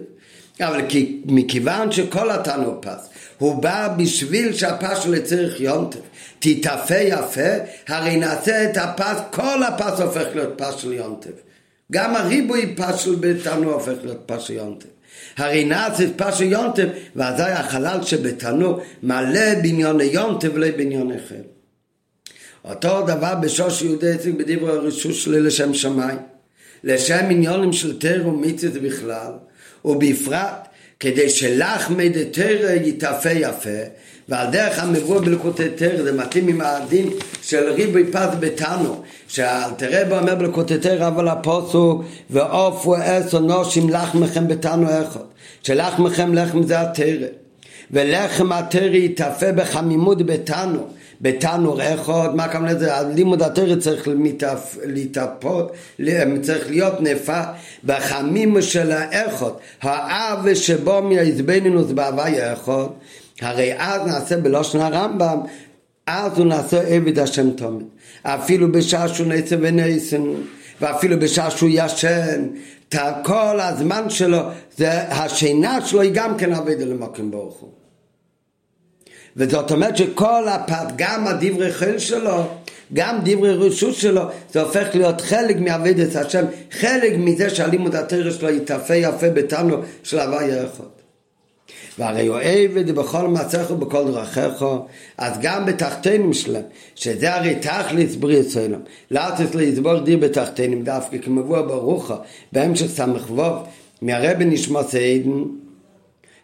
אבל 0.61 0.81
כי, 0.89 1.21
מכיוון 1.25 1.93
שכל 1.93 2.31
התנו 2.31 2.81
פס 2.81 3.09
הוא 3.39 3.63
בא 3.63 3.95
בשביל 3.97 4.53
שהפס 4.53 4.99
של 4.99 5.23
צריך 5.23 5.61
יונטב 5.61 6.01
תתאפה 6.45 6.99
יפה, 6.99 7.51
הרי 7.89 8.17
נעשה 8.17 8.65
את 8.65 8.77
הפס, 8.77 9.21
כל 9.31 9.63
הפס 9.63 10.01
הופך 10.01 10.27
להיות 10.35 10.53
פס 10.57 10.77
של 10.77 10.93
יונטב. 10.93 11.31
גם 11.93 12.17
הריבוי 12.17 12.75
פס 12.77 13.01
של 13.01 13.15
ביתנו 13.15 13.73
הופך 13.73 13.93
להיות 14.03 14.23
פס 14.27 14.43
של 14.43 14.55
יונטב. 14.55 14.89
הרי 15.37 15.65
נעשה 15.65 16.05
את 16.05 16.11
פס 16.17 16.35
של 16.35 16.45
יונטב, 16.45 16.89
ואזי 17.17 17.43
החלל 17.43 18.03
שבתנו 18.03 18.79
מלא 19.03 19.55
בניוני 19.63 20.05
יונטב 20.05 20.51
ולא 20.55 20.67
בניוני 20.77 21.19
חל. 21.29 21.35
אותו 22.65 23.07
דבר 23.07 23.35
בשוש 23.35 23.83
יהודי 23.83 24.13
עסק 24.13 24.31
בדברי 24.31 24.73
הרשוש 24.73 25.25
שלי 25.25 25.41
לשם 25.41 25.75
שמיים. 25.75 26.19
לשם 26.85 27.25
עניונים 27.31 27.73
של 27.73 27.99
תר 27.99 28.23
ומיצת 28.27 28.73
בכלל, 28.73 29.33
ובפרט 29.85 30.69
כדי 31.01 31.31
שלחמי 31.31 32.09
דתרא 32.09 32.71
יתאפה 32.71 33.31
יפה, 33.31 33.71
ועל 34.29 34.51
דרך 34.51 34.79
המבוא 34.79 35.21
בלקוטי 35.21 35.69
תרא, 35.77 36.03
זה 36.03 36.13
מתאים 36.13 36.49
עם 36.49 36.61
הדין 36.61 37.11
של 37.43 37.73
ריבוי 37.73 38.13
פת 38.13 38.29
בתנו, 38.41 39.03
שאלתרבה 39.29 40.19
אומר 40.19 40.35
בלקוטי 40.35 40.79
תרא 40.79 41.09
אבל 41.09 41.29
הפוסוק, 41.29 42.05
ועופו 42.31 42.95
עשר 42.95 43.39
נושים 43.39 43.91
לחמכם 43.91 44.49
בתנו 44.49 44.87
אחד, 44.89 45.21
שלחמכם 45.63 46.35
לחם 46.35 46.63
זה 46.63 46.81
התרא, 46.81 47.27
ולחם 47.91 48.53
התרא 48.53 48.97
יתאפה 48.97 49.53
בחמימות 49.53 50.27
בתנו, 50.27 50.89
בתנור 51.21 51.81
אחד, 51.95 52.35
מה 52.35 52.45
הכוונה 52.45 52.73
לזה? 52.73 52.91
לימוד 53.15 53.43
התרא 53.43 53.77
צריך 53.77 54.09
להתאפות, 54.85 55.73
צריך 56.43 56.71
להיות 56.71 57.01
נפה 57.01 57.41
בחמימו 57.85 58.63
של 58.63 58.93
האחד, 58.93 59.51
האב 59.83 60.55
שבו 60.55 61.03
מהעזבנינוס 61.03 61.93
בהווי 61.93 62.41
האחד, 62.41 62.87
הרי 63.41 63.73
אז 63.79 64.07
נעשה 64.07 64.37
בלושן 64.37 64.81
הרמב"ם, 64.81 65.41
אז 66.07 66.39
הוא 66.39 66.47
נעשה 66.47 66.81
עבד 66.81 67.19
השם 67.19 67.51
תומד, 67.51 67.83
אפילו 68.23 68.73
בשעה 68.73 69.09
שהוא 69.09 69.27
נעשה 69.27 69.57
ונעשן, 69.61 70.23
ואפילו 70.81 71.21
בשעה 71.21 71.51
שהוא 71.51 71.71
ישן, 71.73 72.45
כל 73.25 73.61
הזמן 73.61 74.11
שלו, 74.11 74.39
זה, 74.77 75.03
השינה 75.03 75.87
שלו 75.87 76.01
היא 76.01 76.11
גם 76.15 76.37
כן 76.37 76.53
עבד 76.53 76.81
למקום 76.81 77.31
ברוך 77.31 77.57
הוא. 77.61 77.84
וזאת 79.37 79.71
אומרת 79.71 79.97
שכל 79.97 80.49
הפת, 80.49 80.87
גם 80.97 81.27
הדברי 81.27 81.73
חיל 81.73 81.99
שלו, 81.99 82.43
גם 82.93 83.19
דברי 83.25 83.53
רשות 83.53 83.95
שלו, 83.95 84.23
זה 84.53 84.63
הופך 84.63 84.89
להיות 84.95 85.21
חלק 85.21 85.57
מעבודת 85.57 86.17
השם, 86.17 86.45
חלק 86.71 87.13
מזה 87.19 87.51
שהלימוד 87.51 87.95
התרא 87.95 88.31
שלו 88.31 88.51
יתאפה 88.51 88.95
יפה 88.95 89.31
בתנו 89.31 89.77
של 90.03 90.19
הוויה 90.19 90.65
אחד. 90.65 90.85
והרי 91.99 92.69
את 92.81 92.87
זה 92.87 92.93
בכל 92.93 93.29
מצח 93.29 93.71
ובכל 93.71 94.05
דרכיך, 94.13 94.65
אז 95.19 95.33
גם 95.43 95.67
בתחתינים 95.67 96.33
שלהם, 96.33 96.63
שזה 96.95 97.35
הרי 97.35 97.55
תכלס 97.55 98.15
בריא 98.15 98.41
אצלם, 98.41 98.81
לאטס 99.11 99.55
לסבור 99.55 99.99
דיר 99.99 100.19
בתחתינים 100.19 100.85
דווקא, 100.85 101.19
כמבוא 101.19 101.61
ברוחה, 101.61 102.17
בהמשך 102.53 102.87
ס"ו, 102.87 103.43
מהרבי 104.03 104.45
נשמע 104.45 104.83
סעידן, 104.83 105.43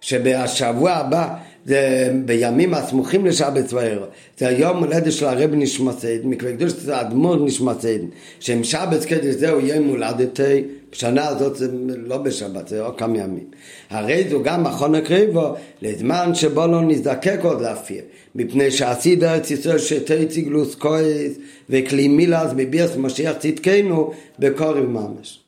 שבשבוע 0.00 0.90
הבא 0.90 1.34
זה 1.66 2.10
בימים 2.24 2.74
הסמוכים 2.74 3.26
לשבת 3.26 3.72
וערב. 3.72 4.08
זה 4.38 4.48
היום 4.48 4.84
הולדת 4.84 5.12
של 5.12 5.26
הרב 5.26 5.50
נשמסד, 5.54 6.24
מקווה 6.24 6.52
קדוש 6.52 6.72
זה 6.72 6.96
האדמו"ר 6.96 7.36
נשמסד, 7.36 7.98
שהם 8.40 8.64
שבת 8.64 9.04
קדש 9.04 9.34
זהו 9.34 9.60
יום 9.60 9.88
הולדתי, 9.88 10.64
בשנה 10.92 11.28
הזאת 11.28 11.56
זה 11.56 11.68
לא 11.96 12.18
בשבת, 12.18 12.68
זה 12.68 12.80
עוד 12.80 12.98
כמה 12.98 13.18
ימים. 13.18 13.44
הרי 13.90 14.24
זו 14.30 14.42
גם 14.42 14.64
מכון 14.64 14.94
הקריבו, 14.94 15.54
לזמן 15.82 16.34
שבו 16.34 16.66
לא 16.66 16.82
נזדקק 16.82 17.38
עוד 17.42 17.60
להפיר, 17.60 18.02
מפני 18.34 18.70
שעשי 18.70 19.16
בארץ 19.16 19.50
ישראל 19.50 19.78
שתי 19.78 20.26
ציגלוס 20.26 20.74
כועס 20.74 21.32
וכלי 21.70 22.08
מילס 22.08 22.52
בביאס 22.56 22.96
משיח 22.96 23.36
צדקנו 23.38 24.12
בקורב 24.38 24.86
ממש. 24.86 25.39